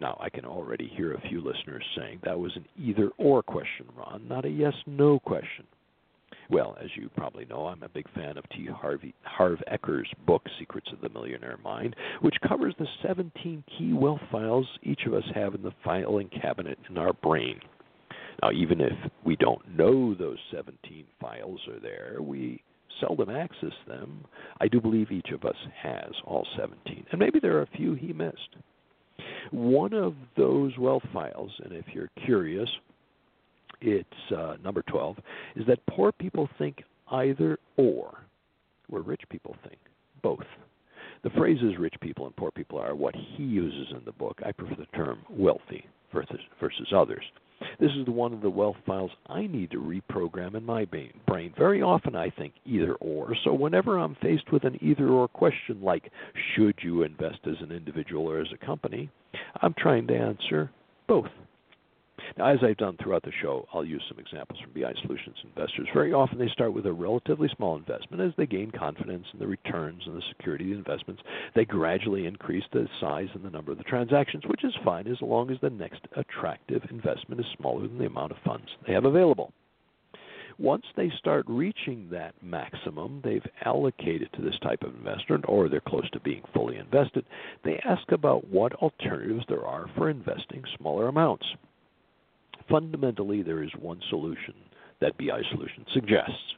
Now, 0.00 0.18
I 0.20 0.28
can 0.28 0.44
already 0.44 0.88
hear 0.94 1.14
a 1.14 1.28
few 1.28 1.40
listeners 1.40 1.84
saying 1.96 2.20
that 2.24 2.38
was 2.38 2.54
an 2.56 2.66
either 2.78 3.10
or 3.16 3.42
question, 3.42 3.86
Ron, 3.96 4.28
not 4.28 4.44
a 4.44 4.50
yes 4.50 4.74
no 4.86 5.18
question. 5.18 5.64
Well, 6.48 6.76
as 6.80 6.90
you 6.94 7.10
probably 7.16 7.44
know, 7.46 7.66
I'm 7.66 7.82
a 7.82 7.88
big 7.88 8.06
fan 8.14 8.36
of 8.36 8.48
T. 8.50 8.66
Harvey, 8.66 9.14
Harv 9.22 9.58
Eker's 9.72 10.08
book, 10.26 10.42
Secrets 10.58 10.88
of 10.92 11.00
the 11.00 11.08
Millionaire 11.08 11.58
Mind, 11.64 11.96
which 12.20 12.36
covers 12.46 12.74
the 12.78 12.86
17 13.02 13.64
key 13.76 13.92
wealth 13.92 14.20
files 14.30 14.66
each 14.82 15.02
of 15.06 15.14
us 15.14 15.24
have 15.34 15.54
in 15.54 15.62
the 15.62 15.74
filing 15.84 16.28
cabinet 16.40 16.78
in 16.88 16.98
our 16.98 17.12
brain. 17.14 17.58
Now, 18.42 18.52
even 18.52 18.80
if 18.80 18.92
we 19.24 19.34
don't 19.36 19.76
know 19.76 20.14
those 20.14 20.38
17 20.52 21.04
files 21.20 21.60
are 21.68 21.80
there, 21.80 22.18
we 22.20 22.62
seldom 23.00 23.30
access 23.30 23.72
them. 23.88 24.24
I 24.60 24.68
do 24.68 24.80
believe 24.80 25.10
each 25.10 25.30
of 25.32 25.44
us 25.44 25.56
has 25.82 26.12
all 26.24 26.46
17, 26.56 27.06
and 27.10 27.18
maybe 27.18 27.40
there 27.40 27.56
are 27.56 27.62
a 27.62 27.76
few 27.76 27.94
he 27.94 28.12
missed. 28.12 28.56
One 29.50 29.94
of 29.94 30.14
those 30.36 30.76
wealth 30.78 31.04
files, 31.12 31.50
and 31.64 31.72
if 31.72 31.86
you're 31.92 32.10
curious, 32.24 32.68
it's 33.80 34.32
uh, 34.36 34.56
number 34.62 34.82
12, 34.82 35.16
is 35.56 35.66
that 35.66 35.84
poor 35.86 36.12
people 36.12 36.48
think 36.58 36.82
either 37.10 37.58
or, 37.76 38.18
where 38.88 39.02
rich 39.02 39.22
people 39.28 39.56
think 39.62 39.78
both. 40.22 40.44
The 41.22 41.30
phrases 41.30 41.74
rich 41.78 41.94
people 42.00 42.26
and 42.26 42.36
poor 42.36 42.50
people 42.50 42.78
are 42.78 42.94
what 42.94 43.14
he 43.14 43.42
uses 43.42 43.88
in 43.96 44.04
the 44.04 44.12
book. 44.12 44.40
I 44.44 44.52
prefer 44.52 44.76
the 44.76 44.96
term 44.96 45.20
wealthy 45.30 45.84
versus, 46.12 46.40
versus 46.60 46.92
others. 46.94 47.24
This 47.80 47.90
is 47.92 48.04
the 48.04 48.12
one 48.12 48.32
of 48.32 48.42
the 48.42 48.50
wealth 48.50 48.76
files 48.86 49.10
I 49.28 49.46
need 49.46 49.70
to 49.70 49.78
reprogram 49.78 50.54
in 50.54 50.64
my 50.64 50.84
brain. 50.84 51.54
Very 51.56 51.80
often 51.82 52.14
I 52.14 52.30
think 52.30 52.52
either 52.64 52.94
or. 52.96 53.34
So 53.44 53.54
whenever 53.54 53.98
I'm 53.98 54.14
faced 54.16 54.52
with 54.52 54.64
an 54.64 54.78
either 54.82 55.08
or 55.08 55.26
question 55.28 55.80
like, 55.80 56.10
should 56.54 56.74
you 56.82 57.02
invest 57.02 57.38
as 57.46 57.56
an 57.60 57.72
individual 57.72 58.26
or 58.30 58.40
as 58.40 58.48
a 58.52 58.64
company, 58.64 59.08
I'm 59.62 59.74
trying 59.78 60.06
to 60.08 60.14
answer 60.14 60.70
both. 61.08 61.30
Now, 62.36 62.46
as 62.46 62.58
I've 62.62 62.76
done 62.76 62.96
throughout 62.96 63.22
the 63.22 63.32
show, 63.42 63.66
I'll 63.72 63.84
use 63.84 64.02
some 64.08 64.18
examples 64.18 64.60
from 64.60 64.72
BI 64.72 64.92
Solutions 65.02 65.36
investors. 65.44 65.88
Very 65.94 66.12
often 66.12 66.38
they 66.38 66.48
start 66.48 66.72
with 66.72 66.86
a 66.86 66.92
relatively 66.92 67.48
small 67.56 67.76
investment. 67.76 68.22
As 68.22 68.32
they 68.36 68.46
gain 68.46 68.70
confidence 68.70 69.26
in 69.32 69.38
the 69.38 69.46
returns 69.46 70.02
and 70.06 70.16
the 70.16 70.22
security 70.36 70.64
of 70.64 70.70
the 70.70 70.90
investments, 70.90 71.22
they 71.54 71.64
gradually 71.64 72.26
increase 72.26 72.64
the 72.72 72.88
size 73.00 73.28
and 73.34 73.44
the 73.44 73.50
number 73.50 73.72
of 73.72 73.78
the 73.78 73.84
transactions, 73.84 74.44
which 74.46 74.64
is 74.64 74.74
fine 74.84 75.06
as 75.06 75.20
long 75.22 75.50
as 75.50 75.58
the 75.60 75.70
next 75.70 76.00
attractive 76.16 76.82
investment 76.90 77.40
is 77.40 77.46
smaller 77.58 77.86
than 77.86 77.98
the 77.98 78.06
amount 78.06 78.32
of 78.32 78.38
funds 78.44 78.68
they 78.86 78.92
have 78.92 79.04
available. 79.04 79.52
Once 80.58 80.86
they 80.96 81.10
start 81.18 81.44
reaching 81.48 82.08
that 82.10 82.34
maximum, 82.42 83.20
they've 83.22 83.46
allocated 83.66 84.32
to 84.32 84.40
this 84.40 84.58
type 84.60 84.82
of 84.82 84.94
investment 84.94 85.44
or 85.48 85.68
they're 85.68 85.80
close 85.80 86.08
to 86.10 86.20
being 86.20 86.42
fully 86.54 86.76
invested, 86.76 87.26
they 87.62 87.78
ask 87.84 88.10
about 88.10 88.48
what 88.48 88.72
alternatives 88.76 89.44
there 89.48 89.66
are 89.66 89.86
for 89.96 90.08
investing 90.08 90.64
smaller 90.78 91.08
amounts. 91.08 91.44
Fundamentally, 92.68 93.42
there 93.42 93.62
is 93.62 93.70
one 93.80 94.00
solution 94.10 94.54
that 95.00 95.16
BI 95.18 95.40
Solution 95.52 95.84
suggests, 95.92 96.54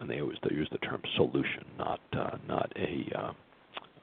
and 0.00 0.08
they 0.08 0.20
always 0.20 0.38
they 0.48 0.54
use 0.54 0.68
the 0.70 0.78
term 0.78 1.02
solution, 1.16 1.64
not 1.78 2.00
uh, 2.12 2.36
not 2.46 2.72
a 2.76 3.10
uh, 3.18 3.32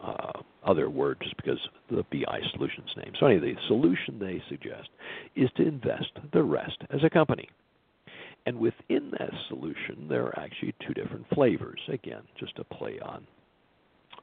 uh, 0.03 0.31
other 0.63 0.89
word 0.89 1.17
just 1.21 1.37
because 1.37 1.59
the 1.89 2.03
BI 2.11 2.39
Solutions 2.53 2.89
name. 2.97 3.13
So 3.19 3.27
anyway, 3.27 3.53
the 3.53 3.67
solution 3.67 4.19
they 4.19 4.41
suggest 4.49 4.89
is 5.35 5.49
to 5.57 5.67
invest 5.67 6.11
the 6.33 6.43
rest 6.43 6.77
as 6.89 7.01
a 7.03 7.09
company. 7.09 7.47
And 8.45 8.59
within 8.59 9.11
that 9.17 9.31
solution, 9.49 10.07
there 10.07 10.25
are 10.25 10.39
actually 10.39 10.75
two 10.85 10.93
different 10.93 11.25
flavors. 11.33 11.79
Again, 11.87 12.21
just 12.39 12.55
to 12.57 12.63
play 12.63 12.99
on 12.99 13.25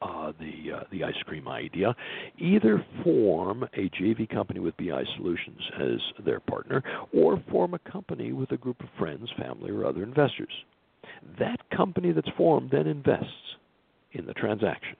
uh, 0.02 0.32
the 0.38 0.72
uh, 0.72 0.84
the 0.90 1.04
ice 1.04 1.14
cream 1.26 1.48
idea. 1.48 1.94
Either 2.38 2.84
form 3.04 3.64
a 3.74 3.88
JV 3.90 4.28
company 4.28 4.60
with 4.60 4.76
BI 4.76 5.04
Solutions 5.16 5.60
as 5.80 6.24
their 6.24 6.40
partner, 6.40 6.82
or 7.14 7.42
form 7.50 7.74
a 7.74 7.90
company 7.90 8.32
with 8.32 8.50
a 8.52 8.56
group 8.56 8.80
of 8.80 8.88
friends, 8.98 9.28
family, 9.38 9.70
or 9.70 9.86
other 9.86 10.02
investors. 10.02 10.52
That 11.38 11.58
company 11.70 12.12
that's 12.12 12.28
formed 12.36 12.70
then 12.70 12.86
invests 12.86 13.56
in 14.12 14.26
the 14.26 14.34
transaction. 14.34 14.96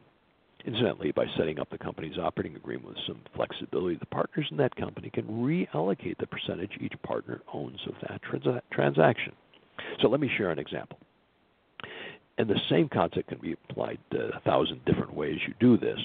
Incidentally, 0.65 1.11
by 1.11 1.27
setting 1.37 1.59
up 1.59 1.69
the 1.71 1.79
company's 1.79 2.19
operating 2.19 2.55
agreement 2.55 2.91
with 2.91 2.99
some 3.07 3.21
flexibility, 3.35 3.97
the 3.97 4.07
partners 4.07 4.47
in 4.51 4.57
that 4.59 4.77
company 4.77 5.11
can 5.11 5.25
reallocate 5.25 6.17
the 6.19 6.27
percentage 6.27 6.71
each 6.81 6.95
partner 7.03 7.43
owns 7.53 7.81
of 7.89 7.95
that 8.03 8.21
trans- 8.23 8.63
transaction. 8.71 9.33
So 10.01 10.09
let 10.09 10.21
me 10.21 10.31
share 10.37 10.51
an 10.51 10.61
example. 10.61 10.99
And 12.39 12.49
the 12.49 12.61
same 12.71 12.89
concept 12.89 13.29
can 13.29 13.39
be 13.39 13.53
applied 13.53 13.99
a 14.13 14.41
thousand 14.41 14.85
different 14.87 15.15
ways 15.15 15.39
you 15.47 15.55
do 15.61 15.77
this. 15.77 15.99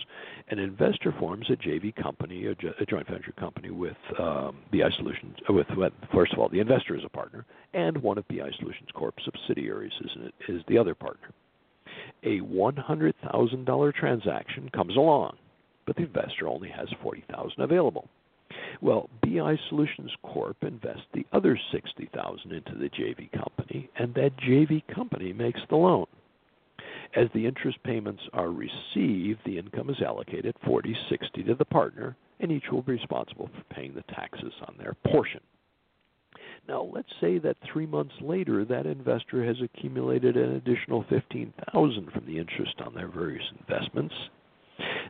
An 0.50 0.60
investor 0.60 1.14
forms 1.18 1.50
a 1.50 1.56
JV 1.56 1.96
company, 1.96 2.46
a, 2.48 2.56
joint 2.86 3.08
venture 3.08 3.32
company 3.40 3.70
with 3.70 3.96
um, 4.20 4.58
BI 4.72 4.90
Solutions, 4.98 5.38
uh, 5.50 5.54
with, 5.54 5.68
first 6.14 6.34
of 6.34 6.40
all, 6.40 6.50
the 6.50 6.60
investor 6.60 6.96
is 6.96 7.04
a 7.06 7.10
partner, 7.10 7.46
and 7.74 7.98
one 7.98 8.18
of 8.18 8.28
BI 8.28 8.52
Solutions 8.60 8.90
Corp 8.94 9.16
subsidiaries 9.24 9.94
is, 10.02 10.12
is 10.50 10.62
the 10.68 10.78
other 10.78 10.94
partner 10.94 11.30
a 12.24 12.40
$100,000 12.40 13.94
transaction 13.94 14.70
comes 14.70 14.96
along, 14.96 15.38
but 15.86 15.96
the 15.96 16.04
investor 16.04 16.48
only 16.48 16.70
has 16.70 16.88
40,000 17.02 17.62
available. 17.62 18.08
Well, 18.82 19.10
BI 19.22 19.58
Solutions 19.70 20.12
Corp 20.24 20.58
invests 20.62 21.06
the 21.14 21.26
other 21.32 21.60
60,000 21.72 22.52
into 22.52 22.76
the 22.76 22.90
JV 22.90 23.32
company, 23.32 23.90
and 23.98 24.14
that 24.16 24.38
JV 24.38 24.84
company 24.94 25.34
makes 25.34 25.62
the 25.70 25.76
loan. 25.76 26.06
As 27.18 27.30
the 27.34 27.48
interest 27.48 27.82
payments 27.82 28.22
are 28.32 28.52
received, 28.52 29.40
the 29.44 29.58
income 29.58 29.90
is 29.90 30.04
allocated 30.04 30.54
40-60 30.64 31.48
to 31.48 31.56
the 31.56 31.66
partner, 31.66 32.16
and 32.40 32.52
each 32.52 32.66
will 32.72 32.84
be 32.84 32.92
responsible 32.92 33.50
for 33.56 33.74
paying 33.74 33.96
the 33.96 34.04
taxes 34.04 34.54
on 34.68 34.76
their 34.78 34.96
portion. 35.08 35.42
Now, 36.68 36.84
let's 36.94 37.12
say 37.20 37.40
that 37.40 37.58
three 37.74 37.88
months 37.88 38.14
later, 38.22 38.64
that 38.66 38.86
investor 38.86 39.44
has 39.44 39.60
accumulated 39.64 40.38
an 40.38 40.58
additional 40.58 41.06
15000 41.10 42.12
from 42.12 42.26
the 42.28 42.38
interest 42.38 42.76
on 42.86 42.94
their 42.94 43.08
various 43.08 43.52
investments. 43.62 44.14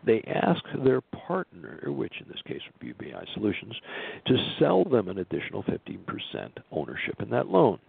They 0.06 0.22
ask 0.22 0.64
their 0.86 1.02
partner, 1.02 1.92
which 1.92 2.22
in 2.22 2.30
this 2.30 2.42
case 2.44 2.62
would 2.72 2.80
be 2.80 2.94
BI 2.94 3.26
Solutions, 3.34 3.76
to 4.28 4.56
sell 4.58 4.86
them 4.86 5.10
an 5.10 5.18
additional 5.18 5.62
15% 5.64 6.52
ownership 6.72 7.22
in 7.22 7.30
that 7.32 7.50
loan. 7.50 7.80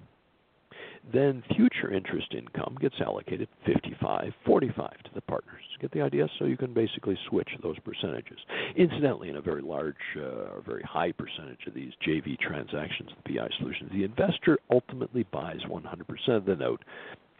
Then 1.13 1.43
future 1.57 1.93
interest 1.93 2.35
income 2.37 2.77
gets 2.81 2.97
allocated 3.01 3.49
55 3.65 4.33
45 4.45 4.91
to 5.05 5.11
the 5.15 5.21
partners. 5.23 5.63
Get 5.81 5.91
the 5.93 6.03
idea? 6.03 6.29
So 6.39 6.45
you 6.45 6.57
can 6.57 6.75
basically 6.75 7.17
switch 7.29 7.49
those 7.63 7.79
percentages. 7.81 8.39
Incidentally, 8.77 9.31
in 9.31 9.37
a 9.37 9.41
very 9.41 9.63
large 9.63 9.95
uh, 10.17 10.21
or 10.21 10.63
very 10.67 10.83
high 10.83 11.13
percentage 11.13 11.67
of 11.67 11.75
these 11.75 11.93
JV 12.07 12.39
transactions, 12.39 13.11
the 13.25 13.35
BI 13.35 13.49
solutions, 13.59 13.91
the 13.93 14.05
investor 14.05 14.59
ultimately 14.71 15.25
buys 15.33 15.61
100% 15.69 16.29
of 16.37 16.45
the 16.45 16.57
note, 16.57 16.85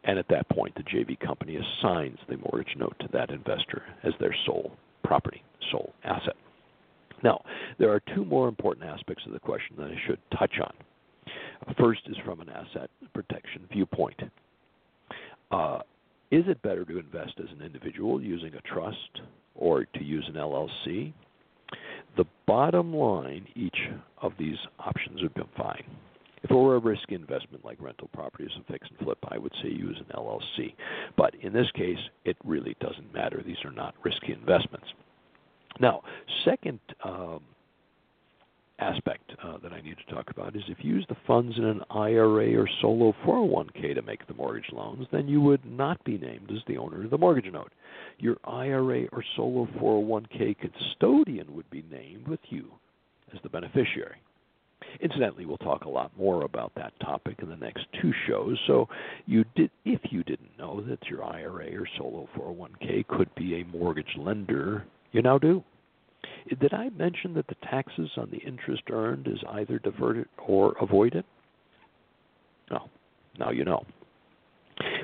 and 0.05 0.19
at 0.19 0.29
that 0.29 0.49
point, 0.49 0.75
the 0.75 0.83
JV 0.83 1.19
company 1.21 1.57
assigns 1.57 2.19
the 2.29 2.37
mortgage 2.39 2.75
note 2.77 2.97
to 3.01 3.09
that 3.13 3.31
investor 3.31 3.83
as 4.05 4.13
their 4.21 4.35
sole 4.47 4.73
property, 5.03 5.43
sole 5.71 5.93
asset. 6.05 6.37
Now, 7.23 7.43
there 7.79 7.91
are 7.91 8.01
two 8.15 8.25
more 8.25 8.49
important 8.49 8.87
aspects 8.87 9.25
of 9.27 9.33
the 9.33 9.41
question 9.41 9.77
that 9.79 9.91
I 9.91 9.97
should 10.07 10.21
touch 10.39 10.55
on. 10.63 10.73
First 11.79 12.01
is 12.07 12.17
from 12.25 12.41
an 12.41 12.49
asset 12.49 12.91
protection 13.15 13.67
viewpoint. 13.71 14.21
Uh, 15.51 15.81
is 16.31 16.45
it 16.47 16.61
better 16.63 16.85
to 16.85 16.99
invest 16.99 17.35
as 17.39 17.47
an 17.59 17.65
individual 17.65 18.23
using 18.23 18.55
a 18.55 18.61
trust 18.63 19.23
or 19.55 19.85
to 19.85 20.05
use 20.05 20.25
an 20.29 20.35
LLC? 20.35 21.13
The 22.17 22.25
bottom 22.47 22.95
line, 22.95 23.47
each 23.55 23.79
of 24.21 24.33
these 24.39 24.57
options 24.79 25.23
would 25.23 25.35
be 25.35 25.43
fine. 25.57 25.85
If 26.43 26.51
it 26.51 26.55
were 26.55 26.77
a 26.77 26.81
risky 26.81 27.15
investment 27.15 27.65
like 27.65 27.81
rental 27.81 28.09
properties 28.13 28.51
and 28.55 28.65
fix 28.67 28.87
and 28.89 28.99
flip, 28.99 29.19
I 29.29 29.39
would 29.39 29.53
say 29.63 29.69
use 29.69 29.99
an 29.99 30.17
LLC. 30.17 30.75
But 31.17 31.35
in 31.43 31.53
this 31.53 31.71
case, 31.75 31.99
it 32.25 32.37
really 32.45 32.77
doesn't 32.81 33.13
matter. 33.13 33.43
These 33.45 33.65
are 33.65 33.73
not 33.73 33.95
risky 34.05 34.33
investments. 34.33 34.87
Now, 35.81 36.03
second 36.45 36.81
um, 37.05 37.41
aspect 38.79 39.33
uh, 39.43 39.59
that 39.63 39.73
I 39.73 39.81
need 39.81 39.97
to 39.99 40.15
talk 40.15 40.31
about 40.31 40.55
is 40.55 40.63
if 40.69 40.79
you 40.81 40.95
use 40.95 41.07
the 41.09 41.17
funds 41.27 41.57
in 41.57 41.65
an 41.65 41.83
IRA 41.91 42.55
or 42.57 42.69
solo 42.81 43.15
401k 43.27 43.95
to 43.95 44.03
make 44.03 44.27
the 44.27 44.35
mortgage 44.35 44.71
loans, 44.73 45.07
then 45.13 45.29
you 45.29 45.41
would 45.41 45.65
not 45.65 46.03
be 46.05 46.19
named 46.19 46.51
as 46.51 46.63
the 46.67 46.79
owner 46.79 47.05
of 47.05 47.11
the 47.11 47.19
mortgage 47.19 47.53
note. 47.53 47.73
Your 48.19 48.37
IRA 48.45 49.07
or 49.13 49.25
solo 49.37 49.67
401k 49.81 50.57
custodian 50.59 51.55
would 51.55 51.69
be 51.71 51.85
named 51.91 52.29
with 52.29 52.41
you 52.51 52.71
as 53.35 53.41
the 53.43 53.49
beneficiary. 53.49 54.23
Incidentally, 55.01 55.45
we'll 55.45 55.59
talk 55.59 55.85
a 55.85 55.89
lot 55.89 56.17
more 56.17 56.45
about 56.45 56.73
that 56.77 56.93
topic 57.01 57.37
in 57.43 57.49
the 57.49 57.57
next 57.57 57.87
two 58.01 58.13
shows. 58.27 58.57
So, 58.67 58.89
you 59.27 59.45
did, 59.55 59.71
if 59.85 60.01
you 60.11 60.23
didn't 60.23 60.57
know 60.59 60.81
that 60.83 61.07
your 61.09 61.25
IRA 61.25 61.79
or 61.79 61.87
solo 61.99 62.29
401k 62.37 63.07
could 63.09 63.33
be 63.35 63.61
a 63.61 63.77
mortgage 63.77 64.17
lender, 64.17 64.87
you 65.13 65.21
now 65.21 65.37
do. 65.37 65.63
Did 66.61 66.73
I 66.73 66.89
mention 66.91 67.35
that 67.35 67.47
the 67.47 67.57
taxes 67.71 68.11
on 68.17 68.31
the 68.31 68.39
interest 68.39 68.83
earned 68.91 69.27
is 69.27 69.39
either 69.51 69.79
diverted 69.79 70.27
or 70.47 70.75
avoided? 70.81 71.25
No. 72.71 72.89
Now 73.39 73.51
you 73.51 73.65
know. 73.65 73.85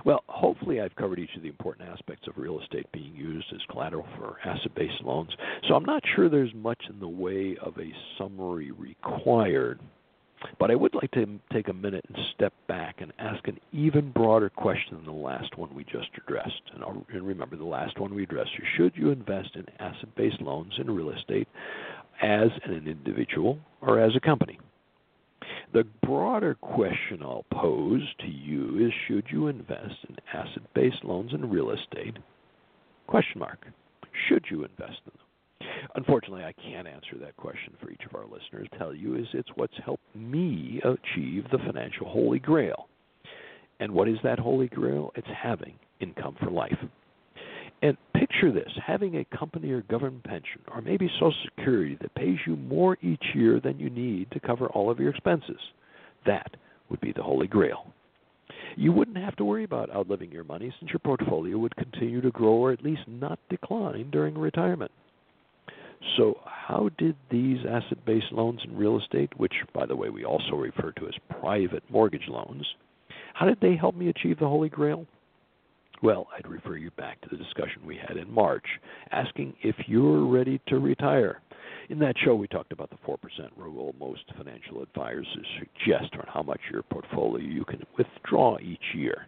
Well, 0.04 0.22
hopefully 0.28 0.80
I've 0.80 0.94
covered 0.96 1.18
each 1.18 1.34
of 1.36 1.42
the 1.42 1.48
important 1.48 1.88
aspects 1.88 2.28
of 2.28 2.36
real 2.36 2.60
estate 2.60 2.86
being 2.92 3.14
used 3.14 3.46
as 3.52 3.60
collateral 3.70 4.06
for 4.16 4.36
asset-based 4.44 5.02
loans. 5.02 5.30
So 5.68 5.74
I'm 5.74 5.84
not 5.84 6.02
sure 6.14 6.28
there's 6.28 6.54
much 6.54 6.80
in 6.88 7.00
the 7.00 7.08
way 7.08 7.56
of 7.60 7.76
a 7.78 7.92
summary 8.18 8.70
required. 8.70 9.80
But 10.58 10.70
I 10.70 10.74
would 10.74 10.94
like 10.94 11.10
to 11.12 11.40
take 11.52 11.68
a 11.68 11.72
minute 11.72 12.04
and 12.08 12.24
step 12.34 12.52
back 12.68 13.00
and 13.00 13.12
ask 13.18 13.46
an 13.48 13.58
even 13.72 14.10
broader 14.10 14.50
question 14.50 14.96
than 14.96 15.04
the 15.06 15.12
last 15.12 15.56
one 15.56 15.74
we 15.74 15.84
just 15.84 16.08
addressed. 16.16 16.62
And, 16.74 17.04
and 17.12 17.26
remember, 17.26 17.56
the 17.56 17.64
last 17.64 17.98
one 17.98 18.14
we 18.14 18.24
addressed 18.24 18.50
is 18.58 18.66
should 18.76 18.92
you 18.96 19.10
invest 19.10 19.50
in 19.54 19.66
asset 19.78 20.14
based 20.16 20.40
loans 20.40 20.74
in 20.78 20.90
real 20.90 21.10
estate 21.10 21.48
as 22.22 22.48
an 22.64 22.86
individual 22.86 23.58
or 23.80 24.00
as 24.00 24.14
a 24.16 24.20
company? 24.20 24.58
The 25.72 25.84
broader 26.02 26.54
question 26.54 27.20
I'll 27.22 27.44
pose 27.52 28.02
to 28.20 28.28
you 28.28 28.86
is 28.86 28.92
should 29.08 29.26
you 29.30 29.48
invest 29.48 29.96
in 30.08 30.16
asset 30.32 30.62
based 30.74 31.04
loans 31.04 31.32
in 31.32 31.50
real 31.50 31.70
estate? 31.70 32.16
Question 33.06 33.40
mark. 33.40 33.66
Should 34.28 34.44
you 34.50 34.64
invest 34.64 35.00
in 35.04 35.12
them? 35.12 35.24
Unfortunately, 35.94 36.44
I 36.44 36.52
can't 36.52 36.88
answer 36.88 37.16
that 37.20 37.36
question 37.36 37.74
for 37.80 37.90
each 37.90 38.02
of 38.04 38.14
our 38.14 38.24
listeners. 38.24 38.68
Tell 38.78 38.94
you 38.94 39.16
is 39.16 39.26
it's 39.32 39.48
what's 39.54 39.74
helped 39.84 40.04
me 40.14 40.80
achieve 40.84 41.44
the 41.50 41.58
financial 41.58 42.08
holy 42.08 42.38
grail. 42.38 42.88
And 43.80 43.92
what 43.92 44.08
is 44.08 44.18
that 44.22 44.38
holy 44.38 44.68
grail? 44.68 45.12
It's 45.14 45.28
having 45.42 45.74
income 46.00 46.36
for 46.40 46.50
life. 46.50 46.78
And 47.82 47.96
picture 48.14 48.50
this 48.50 48.70
having 48.84 49.16
a 49.16 49.36
company 49.36 49.70
or 49.70 49.82
government 49.82 50.24
pension, 50.24 50.60
or 50.72 50.80
maybe 50.80 51.08
Social 51.14 51.34
Security 51.56 51.98
that 52.00 52.14
pays 52.14 52.38
you 52.46 52.56
more 52.56 52.96
each 53.02 53.24
year 53.34 53.60
than 53.60 53.78
you 53.78 53.90
need 53.90 54.30
to 54.30 54.40
cover 54.40 54.68
all 54.68 54.90
of 54.90 54.98
your 54.98 55.10
expenses. 55.10 55.60
That 56.24 56.56
would 56.88 57.00
be 57.00 57.12
the 57.12 57.22
Holy 57.22 57.46
Grail. 57.46 57.86
You 58.76 58.92
wouldn't 58.92 59.18
have 59.18 59.36
to 59.36 59.44
worry 59.44 59.64
about 59.64 59.94
outliving 59.94 60.32
your 60.32 60.44
money 60.44 60.72
since 60.78 60.90
your 60.90 60.98
portfolio 61.00 61.58
would 61.58 61.76
continue 61.76 62.20
to 62.20 62.30
grow 62.30 62.54
or 62.54 62.72
at 62.72 62.82
least 62.82 63.02
not 63.06 63.38
decline 63.50 64.10
during 64.10 64.36
retirement. 64.36 64.90
So, 66.16 66.38
how 66.44 66.90
did 66.98 67.16
these 67.30 67.58
asset 67.68 68.04
based 68.04 68.32
loans 68.32 68.60
in 68.64 68.76
real 68.76 68.98
estate, 68.98 69.30
which, 69.36 69.54
by 69.72 69.86
the 69.86 69.96
way, 69.96 70.10
we 70.10 70.24
also 70.24 70.54
refer 70.54 70.92
to 70.92 71.06
as 71.06 71.14
private 71.40 71.82
mortgage 71.90 72.28
loans, 72.28 72.66
how 73.34 73.46
did 73.46 73.58
they 73.60 73.76
help 73.76 73.94
me 73.94 74.08
achieve 74.08 74.38
the 74.38 74.48
Holy 74.48 74.68
Grail? 74.68 75.06
Well, 76.02 76.28
I'd 76.36 76.46
refer 76.46 76.76
you 76.76 76.90
back 76.92 77.20
to 77.22 77.28
the 77.30 77.36
discussion 77.36 77.86
we 77.86 77.96
had 77.96 78.16
in 78.16 78.30
March, 78.30 78.66
asking 79.10 79.54
if 79.62 79.74
you're 79.86 80.26
ready 80.26 80.60
to 80.68 80.78
retire. 80.78 81.40
In 81.88 81.98
that 82.00 82.16
show, 82.24 82.34
we 82.34 82.46
talked 82.48 82.72
about 82.72 82.90
the 82.90 82.98
4% 83.06 83.16
rule 83.56 83.94
most 83.98 84.24
financial 84.36 84.82
advisors 84.82 85.26
suggest 85.58 86.14
on 86.14 86.26
how 86.32 86.42
much 86.42 86.60
your 86.70 86.82
portfolio 86.82 87.44
you 87.44 87.64
can 87.64 87.82
withdraw 87.96 88.58
each 88.60 88.94
year. 88.94 89.26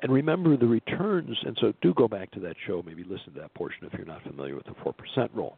And 0.00 0.12
remember 0.12 0.56
the 0.56 0.66
returns, 0.66 1.36
and 1.44 1.56
so 1.60 1.72
do 1.82 1.94
go 1.94 2.08
back 2.08 2.30
to 2.32 2.40
that 2.40 2.56
show, 2.66 2.82
maybe 2.84 3.04
listen 3.04 3.32
to 3.34 3.40
that 3.40 3.54
portion 3.54 3.86
if 3.86 3.92
you're 3.94 4.06
not 4.06 4.22
familiar 4.22 4.54
with 4.54 4.66
the 4.66 4.74
4% 4.84 5.28
rule. 5.34 5.56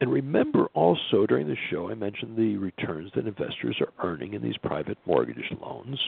And 0.00 0.10
remember 0.10 0.66
also 0.74 1.26
during 1.26 1.48
the 1.48 1.56
show, 1.70 1.90
I 1.90 1.94
mentioned 1.94 2.36
the 2.36 2.56
returns 2.56 3.10
that 3.14 3.26
investors 3.26 3.80
are 3.80 3.92
earning 4.08 4.34
in 4.34 4.42
these 4.42 4.56
private 4.56 4.98
mortgage 5.06 5.52
loans, 5.60 5.98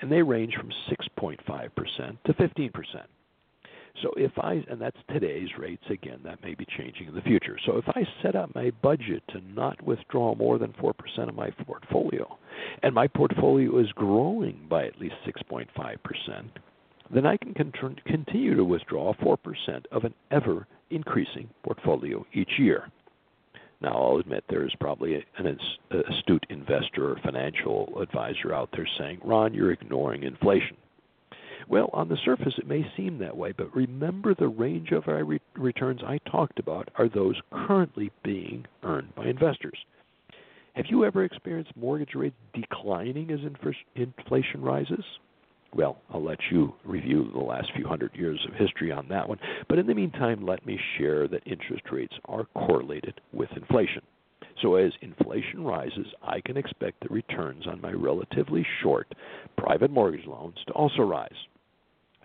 and 0.00 0.10
they 0.10 0.22
range 0.22 0.54
from 0.56 0.70
6.5% 0.90 2.18
to 2.24 2.32
15%. 2.34 2.72
So 4.02 4.12
if 4.16 4.32
I, 4.38 4.64
and 4.70 4.80
that's 4.80 4.96
today's 5.10 5.48
rates, 5.58 5.82
again, 5.90 6.20
that 6.24 6.42
may 6.42 6.54
be 6.54 6.66
changing 6.76 7.08
in 7.08 7.14
the 7.14 7.22
future. 7.22 7.58
So 7.66 7.78
if 7.78 7.88
I 7.88 8.06
set 8.22 8.36
up 8.36 8.54
my 8.54 8.70
budget 8.82 9.22
to 9.30 9.40
not 9.40 9.82
withdraw 9.82 10.34
more 10.34 10.58
than 10.58 10.72
4% 10.74 10.92
of 11.28 11.34
my 11.34 11.50
portfolio, 11.50 12.38
and 12.82 12.94
my 12.94 13.08
portfolio 13.08 13.78
is 13.78 13.90
growing 13.92 14.66
by 14.68 14.86
at 14.86 15.00
least 15.00 15.16
6.5%, 15.26 15.66
then 17.10 17.26
I 17.26 17.36
can 17.36 17.54
continue 17.54 18.54
to 18.54 18.64
withdraw 18.64 19.14
4% 19.14 19.36
of 19.92 20.04
an 20.04 20.14
ever 20.30 20.66
increasing 20.90 21.48
portfolio 21.62 22.24
each 22.32 22.58
year. 22.58 22.90
Now, 23.80 23.92
I'll 23.92 24.18
admit 24.18 24.44
there 24.48 24.66
is 24.66 24.74
probably 24.80 25.24
an 25.36 25.58
astute 25.90 26.46
investor 26.50 27.10
or 27.10 27.20
financial 27.22 28.00
advisor 28.00 28.52
out 28.52 28.70
there 28.72 28.88
saying, 28.98 29.20
Ron, 29.22 29.54
you're 29.54 29.70
ignoring 29.70 30.24
inflation. 30.24 30.76
Well, 31.68 31.90
on 31.92 32.08
the 32.08 32.16
surface, 32.24 32.54
it 32.58 32.66
may 32.66 32.90
seem 32.96 33.18
that 33.18 33.36
way, 33.36 33.52
but 33.52 33.74
remember 33.76 34.34
the 34.34 34.48
range 34.48 34.90
of 34.90 35.06
re- 35.06 35.40
returns 35.54 36.00
I 36.04 36.18
talked 36.30 36.58
about 36.58 36.88
are 36.96 37.08
those 37.08 37.40
currently 37.52 38.10
being 38.24 38.66
earned 38.82 39.14
by 39.14 39.26
investors. 39.26 39.78
Have 40.74 40.86
you 40.88 41.04
ever 41.04 41.24
experienced 41.24 41.76
mortgage 41.76 42.14
rates 42.14 42.36
declining 42.54 43.30
as 43.30 43.40
inflation 43.96 44.62
rises? 44.62 45.04
Well, 45.74 45.98
I'll 46.10 46.24
let 46.24 46.38
you 46.50 46.74
review 46.84 47.30
the 47.32 47.38
last 47.38 47.70
few 47.76 47.86
hundred 47.86 48.14
years 48.16 48.44
of 48.48 48.54
history 48.54 48.90
on 48.90 49.06
that 49.08 49.28
one. 49.28 49.38
But 49.68 49.78
in 49.78 49.86
the 49.86 49.94
meantime, 49.94 50.46
let 50.46 50.64
me 50.66 50.78
share 50.96 51.28
that 51.28 51.46
interest 51.46 51.84
rates 51.92 52.14
are 52.24 52.46
correlated 52.54 53.20
with 53.32 53.50
inflation. 53.54 54.02
So 54.62 54.74
as 54.74 54.92
inflation 55.02 55.62
rises, 55.62 56.06
I 56.22 56.40
can 56.40 56.56
expect 56.56 57.00
the 57.00 57.14
returns 57.14 57.66
on 57.66 57.80
my 57.80 57.92
relatively 57.92 58.66
short 58.82 59.14
private 59.56 59.90
mortgage 59.90 60.26
loans 60.26 60.56
to 60.66 60.72
also 60.72 61.02
rise. 61.02 61.30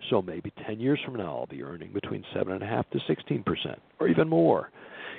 So 0.10 0.22
maybe 0.22 0.52
10 0.66 0.80
years 0.80 1.00
from 1.06 1.16
now, 1.16 1.38
I'll 1.38 1.46
be 1.46 1.64
earning 1.64 1.94
between 1.94 2.24
7.5 2.36 2.90
to 2.92 3.00
16 3.08 3.44
percent, 3.44 3.80
or 4.00 4.08
even 4.08 4.28
more. 4.28 4.72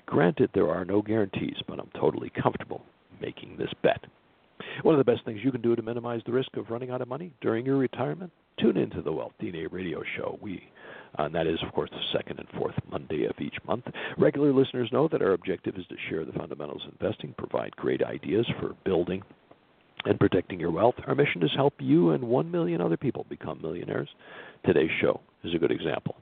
Granted, 0.07 0.51
there 0.55 0.68
are 0.68 0.85
no 0.85 1.01
guarantees, 1.03 1.57
but 1.66 1.79
I'm 1.79 1.91
totally 1.99 2.31
comfortable 2.31 2.85
making 3.20 3.57
this 3.57 3.72
bet. 3.83 4.05
One 4.83 4.95
of 4.95 5.05
the 5.05 5.11
best 5.11 5.25
things 5.25 5.41
you 5.43 5.53
can 5.53 5.62
do 5.62 5.77
to 5.77 5.83
minimize 5.83 6.20
the 6.27 6.33
risk 6.33 6.57
of 6.57 6.70
running 6.70 6.91
out 6.91 7.01
of 7.01 7.09
money 7.09 7.33
during 7.41 7.64
your 7.64 7.77
retirement, 7.77 8.33
tune 8.61 8.77
into 8.77 9.03
the 9.03 9.12
Wealth 9.12 9.33
DNA 9.41 9.66
radio 9.70 10.03
show. 10.16 10.39
We 10.41 10.62
uh, 11.18 11.25
and 11.25 11.35
that 11.35 11.47
is, 11.47 11.59
of 11.64 11.72
course, 11.72 11.91
the 11.91 12.18
second 12.18 12.41
and 12.41 12.49
fourth 12.59 12.75
Monday 12.91 13.25
of 13.25 13.35
each 13.41 13.55
month. 13.66 13.85
Regular 14.18 14.53
listeners 14.53 14.89
know 14.93 15.09
that 15.12 15.22
our 15.22 15.33
objective 15.33 15.77
is 15.77 15.87
to 15.87 15.97
share 16.09 16.25
the 16.25 16.33
fundamentals 16.33 16.83
of 16.87 16.93
investing, 17.01 17.35
provide 17.39 17.77
great 17.77 18.03
ideas 18.03 18.47
for 18.61 18.75
building 18.85 19.22
and 20.07 20.18
protecting 20.18 20.59
your 20.59 20.70
wealth. 20.70 20.97
Our 21.07 21.14
mission 21.14 21.43
is 21.43 21.51
to 21.51 21.57
help 21.57 21.75
you 21.79 22.11
and 22.11 22.25
one 22.25 22.51
million 22.51 22.81
other 22.81 22.97
people 22.97 23.27
become 23.29 23.62
millionaires. 23.62 24.09
Today's 24.66 24.91
show 25.01 25.20
is 25.45 25.55
a 25.55 25.59
good 25.59 25.70
example. 25.70 26.16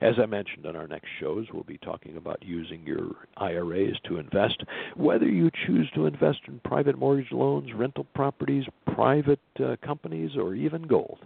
As 0.00 0.14
I 0.22 0.26
mentioned 0.26 0.66
on 0.66 0.76
our 0.76 0.86
next 0.86 1.08
shows, 1.20 1.46
we'll 1.52 1.62
be 1.64 1.78
talking 1.78 2.16
about 2.16 2.42
using 2.42 2.82
your 2.86 3.12
IRAs 3.36 3.98
to 4.04 4.18
invest. 4.18 4.62
Whether 4.96 5.26
you 5.26 5.50
choose 5.66 5.90
to 5.94 6.06
invest 6.06 6.40
in 6.46 6.60
private 6.64 6.98
mortgage 6.98 7.32
loans, 7.32 7.72
rental 7.74 8.04
properties, 8.14 8.64
private 8.94 9.40
uh, 9.60 9.76
companies, 9.84 10.32
or 10.36 10.54
even 10.54 10.82
gold. 10.82 11.18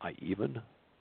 I 0.00 0.14
even 0.18 0.60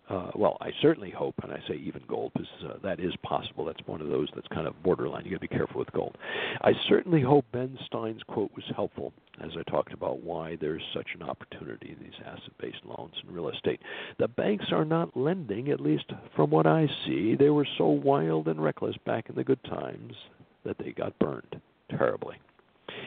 uh, 0.09 0.31
well, 0.35 0.57
I 0.61 0.69
certainly 0.81 1.09
hope, 1.09 1.35
and 1.41 1.51
I 1.51 1.59
say 1.67 1.75
even 1.75 2.03
gold 2.07 2.31
because 2.33 2.47
uh, 2.63 2.73
that 2.83 2.99
is 2.99 3.13
possible. 3.23 3.65
That's 3.65 3.85
one 3.87 4.01
of 4.01 4.07
those 4.07 4.27
that's 4.35 4.47
kind 4.49 4.67
of 4.67 4.81
borderline. 4.83 5.25
You 5.25 5.31
got 5.31 5.41
to 5.41 5.47
be 5.49 5.55
careful 5.55 5.79
with 5.79 5.91
gold. 5.93 6.15
I 6.61 6.73
certainly 6.87 7.21
hope 7.21 7.45
Ben 7.51 7.77
Stein's 7.87 8.21
quote 8.23 8.51
was 8.55 8.65
helpful 8.75 9.13
as 9.43 9.51
I 9.57 9.69
talked 9.69 9.93
about 9.93 10.21
why 10.21 10.57
there's 10.61 10.83
such 10.93 11.07
an 11.15 11.23
opportunity 11.23 11.95
in 11.97 12.03
these 12.03 12.19
asset-based 12.23 12.85
loans 12.85 13.13
in 13.23 13.33
real 13.33 13.49
estate. 13.49 13.81
The 14.19 14.27
banks 14.27 14.65
are 14.71 14.85
not 14.85 15.17
lending, 15.17 15.69
at 15.69 15.79
least 15.79 16.11
from 16.35 16.51
what 16.51 16.67
I 16.67 16.87
see. 17.05 17.35
They 17.35 17.49
were 17.49 17.67
so 17.77 17.87
wild 17.87 18.47
and 18.47 18.63
reckless 18.63 18.95
back 19.05 19.29
in 19.29 19.35
the 19.35 19.43
good 19.43 19.63
times 19.63 20.13
that 20.65 20.77
they 20.77 20.91
got 20.91 21.17
burned 21.19 21.59
terribly. 21.89 22.35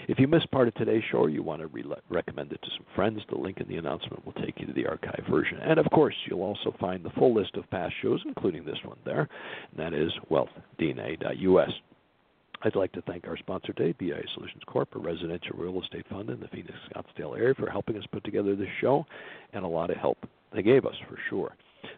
If 0.08 0.18
you 0.18 0.26
missed 0.26 0.50
part 0.50 0.68
of 0.68 0.74
today's 0.74 1.02
show 1.10 1.18
or 1.18 1.30
you 1.30 1.42
want 1.42 1.60
to 1.60 1.66
re- 1.68 1.84
recommend 2.08 2.52
it 2.52 2.60
to 2.62 2.70
some 2.70 2.86
friends, 2.94 3.20
the 3.28 3.38
link 3.38 3.58
in 3.58 3.68
the 3.68 3.76
announcement 3.76 4.24
will 4.24 4.32
take 4.32 4.58
you 4.58 4.66
to 4.66 4.72
the 4.72 4.86
archive 4.86 5.24
version. 5.30 5.58
And 5.58 5.78
of 5.78 5.86
course, 5.90 6.14
you'll 6.26 6.42
also 6.42 6.74
find 6.80 7.04
the 7.04 7.10
full 7.10 7.34
list 7.34 7.56
of 7.56 7.70
past 7.70 7.94
shows, 8.02 8.22
including 8.26 8.64
this 8.64 8.78
one 8.84 8.98
there, 9.04 9.28
and 9.70 9.78
that 9.78 9.92
is 9.92 10.12
wealthdna.us. 10.30 11.70
I'd 12.62 12.74
like 12.74 12.90
to 12.92 13.02
thank 13.02 13.28
our 13.28 13.36
sponsor 13.36 13.72
today, 13.72 13.94
BI 14.00 14.20
Solutions 14.34 14.62
Corp., 14.66 14.88
a 14.96 14.98
residential 14.98 15.56
real 15.56 15.80
estate 15.80 16.06
fund 16.10 16.28
in 16.28 16.40
the 16.40 16.48
Phoenix 16.48 16.74
Scottsdale 16.90 17.38
area, 17.38 17.54
for 17.54 17.70
helping 17.70 17.96
us 17.96 18.04
put 18.10 18.24
together 18.24 18.56
this 18.56 18.68
show, 18.80 19.06
and 19.52 19.64
a 19.64 19.68
lot 19.68 19.90
of 19.90 19.96
help 19.96 20.18
they 20.52 20.62
gave 20.62 20.84
us 20.84 20.96
for 21.08 21.18
sure. 21.28 21.52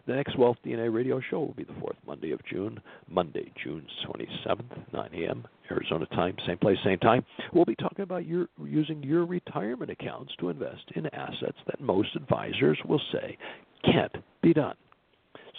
The 0.07 0.13
next 0.13 0.37
Wealth 0.37 0.57
DNA 0.65 0.93
radio 0.93 1.21
show 1.29 1.39
will 1.39 1.53
be 1.53 1.63
the 1.63 1.75
fourth 1.79 1.97
Monday 2.05 2.31
of 2.31 2.39
June, 2.45 2.79
Monday, 3.09 3.51
June 3.63 3.85
27th, 4.07 4.93
9 4.93 5.09
a.m. 5.13 5.45
Arizona 5.69 6.05
time, 6.07 6.35
same 6.47 6.57
place, 6.57 6.77
same 6.83 6.99
time. 6.99 7.23
We'll 7.53 7.65
be 7.65 7.75
talking 7.75 8.03
about 8.03 8.25
your 8.25 8.47
using 8.63 9.03
your 9.03 9.25
retirement 9.25 9.91
accounts 9.91 10.33
to 10.39 10.49
invest 10.49 10.83
in 10.95 11.05
assets 11.07 11.57
that 11.67 11.79
most 11.79 12.15
advisors 12.15 12.79
will 12.87 13.01
say 13.11 13.37
can't 13.85 14.15
be 14.41 14.53
done. 14.53 14.75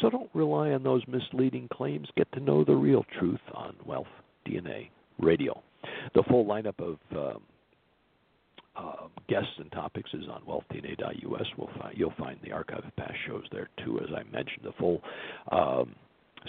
So 0.00 0.10
don't 0.10 0.30
rely 0.34 0.70
on 0.70 0.82
those 0.82 1.02
misleading 1.06 1.68
claims. 1.72 2.08
Get 2.16 2.30
to 2.32 2.40
know 2.40 2.64
the 2.64 2.74
real 2.74 3.04
truth 3.18 3.40
on 3.54 3.76
Wealth 3.86 4.06
DNA 4.46 4.88
Radio. 5.18 5.62
The 6.14 6.24
full 6.28 6.44
lineup 6.44 6.78
of 6.80 6.98
um, 7.16 7.42
uh, 8.76 9.08
guests 9.28 9.52
and 9.58 9.70
topics 9.72 10.10
is 10.14 10.24
on 10.30 10.42
wealthdna.us. 10.42 11.46
We'll 11.58 11.70
find, 11.78 11.96
you'll 11.96 12.14
find 12.18 12.38
the 12.42 12.52
archive 12.52 12.84
of 12.84 12.96
past 12.96 13.14
shows 13.26 13.44
there 13.52 13.68
too, 13.84 14.00
as 14.00 14.08
I 14.14 14.22
mentioned. 14.32 14.64
The 14.64 14.72
full, 14.78 15.00
um, 15.50 15.94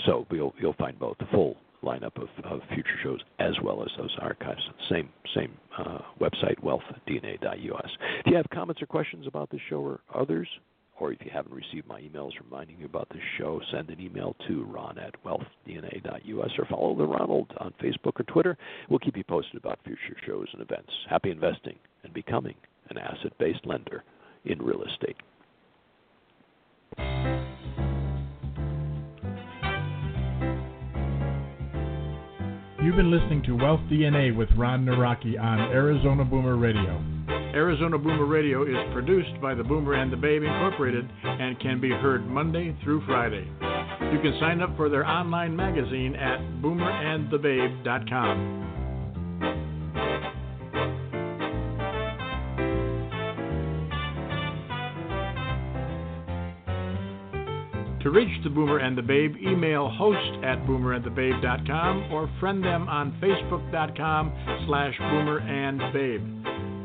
so 0.06 0.26
you'll 0.32 0.54
you'll 0.60 0.74
find 0.74 0.98
both 0.98 1.18
the 1.18 1.28
full 1.32 1.58
lineup 1.84 2.16
of, 2.16 2.30
of 2.46 2.62
future 2.74 2.98
shows 3.04 3.20
as 3.40 3.54
well 3.62 3.84
as 3.84 3.90
those 3.98 4.16
archives. 4.20 4.62
Same 4.90 5.10
same 5.36 5.54
uh, 5.78 6.00
website, 6.20 6.60
wealthdna.us. 6.64 7.90
If 8.20 8.28
you 8.28 8.36
have 8.36 8.46
comments 8.54 8.82
or 8.82 8.86
questions 8.86 9.28
about 9.28 9.50
the 9.50 9.60
show 9.70 9.82
or 9.82 10.00
others, 10.14 10.48
if 11.12 11.20
you 11.26 11.32
haven't 11.34 11.54
received 11.54 11.88
my 11.88 12.02
emails 12.02 12.32
reminding 12.44 12.80
you 12.80 12.86
about 12.86 13.10
this 13.10 13.22
show, 13.38 13.60
send 13.72 13.90
an 13.90 14.00
email 14.00 14.36
to 14.48 14.64
ron 14.64 14.98
at 14.98 15.14
wealthdna.us 15.24 16.52
or 16.58 16.66
follow 16.70 16.96
the 16.96 17.06
Ronald 17.06 17.52
on 17.58 17.74
Facebook 17.82 18.20
or 18.20 18.24
Twitter. 18.24 18.58
We'll 18.90 19.00
keep 19.00 19.18
you 19.18 19.24
posted 19.24 19.58
about 19.58 19.80
future 19.84 20.18
shows 20.26 20.48
and 20.54 20.62
events. 20.62 20.92
Happy 21.10 21.32
investing 21.32 21.76
and 22.04 22.14
becoming 22.14 22.56
an 22.90 22.98
asset 22.98 23.34
based 23.40 23.66
lender 23.66 24.04
in 24.46 24.62
real 24.62 24.84
estate. 24.84 25.18
You've 32.84 32.98
been 32.98 33.12
listening 33.12 33.42
to 33.44 33.56
Wealth 33.56 33.80
DNA 33.90 34.36
with 34.36 34.50
Ron 34.58 34.86
Nawrocki 34.86 35.40
on 35.40 35.60
Arizona 35.72 36.26
Boomer 36.26 36.58
Radio. 36.58 37.13
Arizona 37.54 37.98
Boomer 38.00 38.26
Radio 38.26 38.64
is 38.64 38.76
produced 38.94 39.40
by 39.40 39.54
the 39.54 39.64
Boomer 39.64 39.94
and 39.94 40.12
the 40.12 40.18
Babe 40.18 40.42
Incorporated 40.42 41.08
and 41.24 41.60
can 41.60 41.80
be 41.80 41.90
heard 41.90 42.28
Monday 42.28 42.76
through 42.84 43.06
Friday. 43.06 43.48
You 44.12 44.20
can 44.22 44.36
sign 44.40 44.60
up 44.62 44.76
for 44.76 44.90
their 44.90 45.06
online 45.06 45.56
magazine 45.56 46.16
at 46.16 46.40
boomerandthebabe.com. 46.64 48.62
To 58.02 58.10
reach 58.10 58.44
the 58.44 58.50
Boomer 58.50 58.80
and 58.80 58.98
the 58.98 59.02
Babe, 59.02 59.36
email 59.38 59.90
host 59.90 60.44
at 60.44 60.58
boomerandthebabe.com 60.66 62.12
or 62.12 62.30
friend 62.40 62.64
them 62.64 62.90
on 62.90 63.12
facebook.com 63.22 64.34
slash 64.68 64.98
boomerandbabe. 65.00 66.33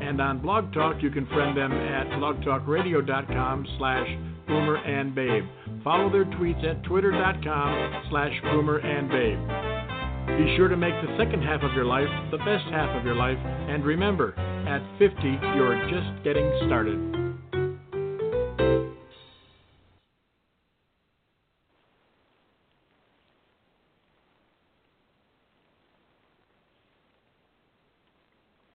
And 0.09 0.23
on 0.23 0.41
Blog 0.41 0.73
Talk, 0.73 1.03
you 1.03 1.11
can 1.11 1.27
friend 1.27 1.55
them 1.55 1.71
at 1.71 2.07
blogtalkradio.com 2.07 3.67
slash 3.77 4.09
boomerandbabe. 4.49 5.85
Follow 5.85 6.11
their 6.11 6.25
tweets 6.25 6.65
at 6.65 6.83
twitter.com 6.85 8.05
slash 8.09 8.33
boomerandbabe. 8.45 10.39
Be 10.39 10.57
sure 10.57 10.69
to 10.69 10.79
make 10.79 10.95
the 11.03 11.15
second 11.19 11.43
half 11.43 11.63
of 11.63 11.75
your 11.75 11.85
life 11.85 12.09
the 12.31 12.39
best 12.39 12.65
half 12.71 12.89
of 12.97 13.05
your 13.05 13.17
life, 13.17 13.37
and 13.37 13.85
remember, 13.85 14.33
at 14.67 14.81
50, 14.99 15.15
you're 15.55 15.77
just 15.91 16.25
getting 16.25 16.51
started. 16.65 17.19